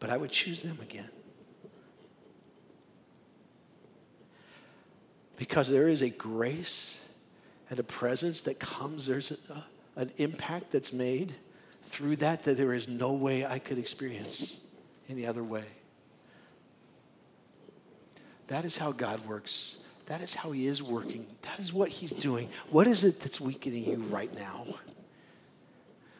But 0.00 0.10
I 0.10 0.16
would 0.16 0.30
choose 0.30 0.62
them 0.62 0.78
again. 0.82 1.08
Because 5.40 5.70
there 5.70 5.88
is 5.88 6.02
a 6.02 6.10
grace 6.10 7.00
and 7.70 7.78
a 7.78 7.82
presence 7.82 8.42
that 8.42 8.60
comes, 8.60 9.06
there's 9.06 9.32
a, 9.48 9.64
an 9.98 10.12
impact 10.18 10.70
that's 10.70 10.92
made 10.92 11.34
through 11.82 12.16
that 12.16 12.44
that 12.44 12.58
there 12.58 12.74
is 12.74 12.88
no 12.88 13.12
way 13.12 13.46
I 13.46 13.58
could 13.58 13.78
experience 13.78 14.58
any 15.08 15.26
other 15.26 15.42
way. 15.42 15.64
That 18.48 18.66
is 18.66 18.76
how 18.76 18.92
God 18.92 19.24
works 19.24 19.78
that 20.10 20.22
is 20.22 20.34
how 20.34 20.50
He 20.50 20.66
is 20.66 20.82
working. 20.82 21.24
That 21.42 21.60
is 21.60 21.72
what 21.72 21.88
He's 21.88 22.10
doing. 22.10 22.48
What 22.70 22.88
is 22.88 23.04
it 23.04 23.20
that's 23.20 23.40
weakening 23.40 23.84
you 23.84 23.98
right 23.98 24.34
now? 24.34 24.66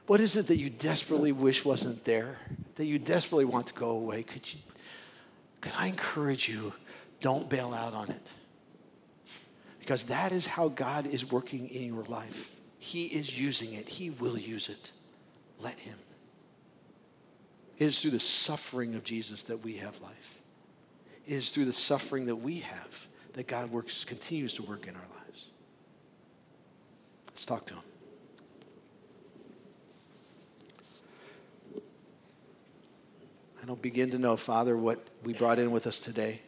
What 0.07 0.21
is 0.21 0.37
it 0.37 0.47
that 0.47 0.59
you 0.59 0.71
desperately 0.71 1.33
wish 1.33 1.64
wasn't 1.64 2.05
there? 2.05 2.39
That 2.77 2.87
you 2.87 3.01
desperately 3.01 3.47
want 3.47 3.66
to 3.66 3.75
go 3.75 3.91
away? 3.91 4.23
Could 4.23 4.55
you 4.55 4.61
could 5.61 5.73
I 5.77 5.89
encourage 5.89 6.49
you, 6.49 6.73
don't 7.21 7.51
bail 7.51 7.75
out 7.75 7.93
on 7.93 8.11
it. 8.11 8.33
Because 9.91 10.05
that 10.05 10.30
is 10.30 10.47
how 10.47 10.68
God 10.68 11.09
is 11.09 11.32
working 11.32 11.68
in 11.68 11.82
your 11.82 12.05
life. 12.05 12.55
He 12.78 13.07
is 13.07 13.41
using 13.41 13.72
it. 13.72 13.88
He 13.88 14.11
will 14.11 14.38
use 14.38 14.68
it. 14.68 14.93
Let 15.59 15.80
him. 15.80 15.97
It 17.76 17.86
is 17.86 18.01
through 18.01 18.12
the 18.12 18.20
suffering 18.20 18.95
of 18.95 19.03
Jesus 19.03 19.43
that 19.43 19.64
we 19.64 19.78
have 19.78 20.01
life. 20.01 20.38
It 21.26 21.32
is 21.32 21.51
through 21.51 21.64
the 21.64 21.72
suffering 21.72 22.26
that 22.26 22.36
we 22.36 22.61
have 22.61 23.09
that 23.32 23.49
God 23.49 23.72
works, 23.72 24.05
continues 24.05 24.55
to 24.55 24.62
work 24.62 24.86
in 24.86 24.95
our 24.95 25.03
lives. 25.24 25.47
Let's 27.26 27.45
talk 27.45 27.66
to 27.66 27.74
Him. 27.74 27.82
I 33.61 33.66
don't 33.66 33.82
begin 33.82 34.12
to 34.12 34.20
know, 34.20 34.36
Father, 34.36 34.76
what 34.76 35.05
we 35.24 35.32
brought 35.32 35.59
in 35.59 35.72
with 35.72 35.88
us 35.88 35.99
today. 35.99 36.43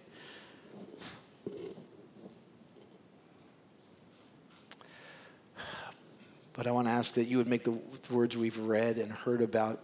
But 6.62 6.68
I 6.68 6.72
want 6.74 6.86
to 6.86 6.92
ask 6.92 7.14
that 7.14 7.24
you 7.24 7.38
would 7.38 7.48
make 7.48 7.64
the 7.64 7.76
words 8.08 8.36
we've 8.36 8.56
read 8.56 8.96
and 8.98 9.10
heard 9.10 9.42
about 9.42 9.80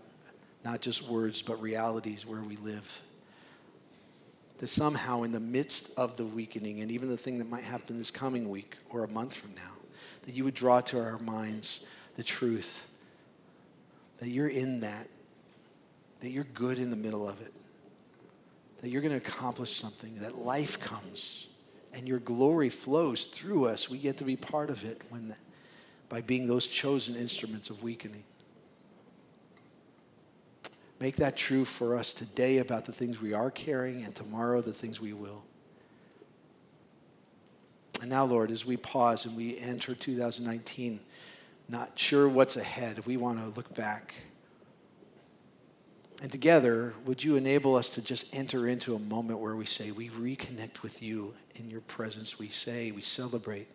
not 0.65 0.81
just 0.81 1.09
words, 1.09 1.43
but 1.43 1.61
realities 1.61 2.25
where 2.25 2.41
we 2.41 2.55
live 2.55 3.01
that 4.59 4.69
somehow 4.69 5.25
in 5.25 5.33
the 5.33 5.41
midst 5.41 5.91
of 5.99 6.17
the 6.17 6.25
weakening 6.25 6.79
and 6.79 6.93
even 6.93 7.09
the 7.09 7.17
thing 7.17 7.39
that 7.41 7.51
might 7.51 7.65
happen 7.65 7.99
this 7.99 8.13
coming 8.13 8.49
week 8.49 8.77
or 8.91 9.03
a 9.03 9.09
month 9.09 9.35
from 9.35 9.57
now, 9.57 9.73
that 10.23 10.37
you 10.37 10.45
would 10.45 10.55
draw 10.55 10.81
to 10.83 11.03
our 11.03 11.19
minds 11.19 11.85
the 12.15 12.23
truth 12.23 12.87
that 14.21 14.29
you're 14.29 14.47
in 14.47 14.79
that, 14.79 15.09
that 16.21 16.31
you're 16.31 16.45
good 16.45 16.79
in 16.79 16.91
the 16.91 16.97
middle 16.97 17.29
of 17.29 17.41
it, 17.41 17.53
that 18.83 18.91
you're 18.91 19.03
going 19.03 19.21
to 19.21 19.29
accomplish 19.29 19.75
something, 19.75 20.15
that 20.21 20.39
life 20.39 20.79
comes 20.79 21.49
and 21.93 22.07
your 22.07 22.21
glory 22.21 22.69
flows 22.69 23.25
through 23.25 23.65
us. 23.65 23.91
We 23.91 23.99
get 23.99 24.19
to 24.19 24.25
be 24.25 24.37
part 24.37 24.71
of 24.71 24.85
it 24.85 25.03
when, 25.09 25.35
by 26.09 26.21
being 26.21 26.47
those 26.47 26.67
chosen 26.67 27.15
instruments 27.15 27.71
of 27.71 27.83
weakening. 27.83 28.25
Make 31.01 31.17
that 31.17 31.37
true 31.37 31.65
for 31.65 31.97
us 31.97 32.13
today 32.13 32.59
about 32.59 32.85
the 32.85 32.93
things 32.93 33.21
we 33.21 33.33
are 33.33 33.51
carrying 33.51 34.05
and 34.05 34.15
tomorrow 34.15 34.61
the 34.61 34.73
things 34.73 35.01
we 35.01 35.13
will. 35.13 35.45
And 38.01 38.11
now, 38.11 38.25
Lord, 38.25 38.51
as 38.51 38.65
we 38.65 38.77
pause 38.77 39.27
and 39.27 39.37
we 39.37 39.59
enter 39.59 39.95
2019, 39.95 41.01
not 41.69 41.99
sure 41.99 42.29
what's 42.29 42.57
ahead, 42.57 43.07
we 43.07 43.17
want 43.17 43.39
to 43.39 43.57
look 43.57 43.75
back. 43.75 44.15
And 46.21 46.33
together, 46.33 46.95
would 47.05 47.23
you 47.23 47.37
enable 47.37 47.77
us 47.77 47.89
to 47.91 48.03
just 48.03 48.35
enter 48.35 48.67
into 48.67 48.97
a 48.97 48.99
moment 48.99 49.39
where 49.39 49.55
we 49.55 49.67
say, 49.67 49.93
we 49.93 50.09
reconnect 50.09 50.83
with 50.83 51.01
you 51.01 51.35
in 51.55 51.71
your 51.71 51.81
presence. 51.83 52.39
We 52.39 52.49
say, 52.49 52.91
we 52.91 53.03
celebrate 53.03 53.69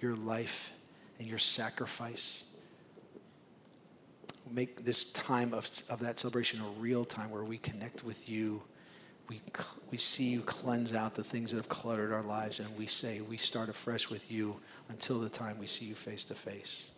your 0.00 0.14
life 0.14 0.72
and 1.22 1.30
your 1.30 1.38
sacrifice 1.38 2.42
make 4.50 4.84
this 4.84 5.04
time 5.12 5.54
of, 5.54 5.70
of 5.88 6.00
that 6.00 6.18
celebration 6.18 6.60
a 6.60 6.80
real 6.80 7.04
time 7.04 7.30
where 7.30 7.44
we 7.44 7.58
connect 7.58 8.02
with 8.02 8.28
you. 8.28 8.60
We, 9.28 9.40
we 9.92 9.98
see 9.98 10.24
you 10.24 10.40
cleanse 10.40 10.94
out 10.94 11.14
the 11.14 11.22
things 11.22 11.52
that 11.52 11.58
have 11.58 11.68
cluttered 11.68 12.12
our 12.12 12.24
lives, 12.24 12.58
and 12.58 12.76
we 12.76 12.86
say 12.86 13.20
we 13.20 13.36
start 13.36 13.68
afresh 13.68 14.10
with 14.10 14.32
you 14.32 14.60
until 14.88 15.20
the 15.20 15.28
time 15.28 15.58
we 15.58 15.68
see 15.68 15.84
you 15.84 15.94
face 15.94 16.24
to 16.24 16.34
face. 16.34 16.90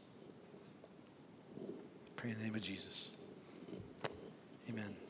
Pray 2.17 2.31
in 2.31 2.39
the 2.39 2.45
name 2.45 2.55
of 2.55 2.63
Jesus. 2.63 3.11
Amen. 4.71 5.04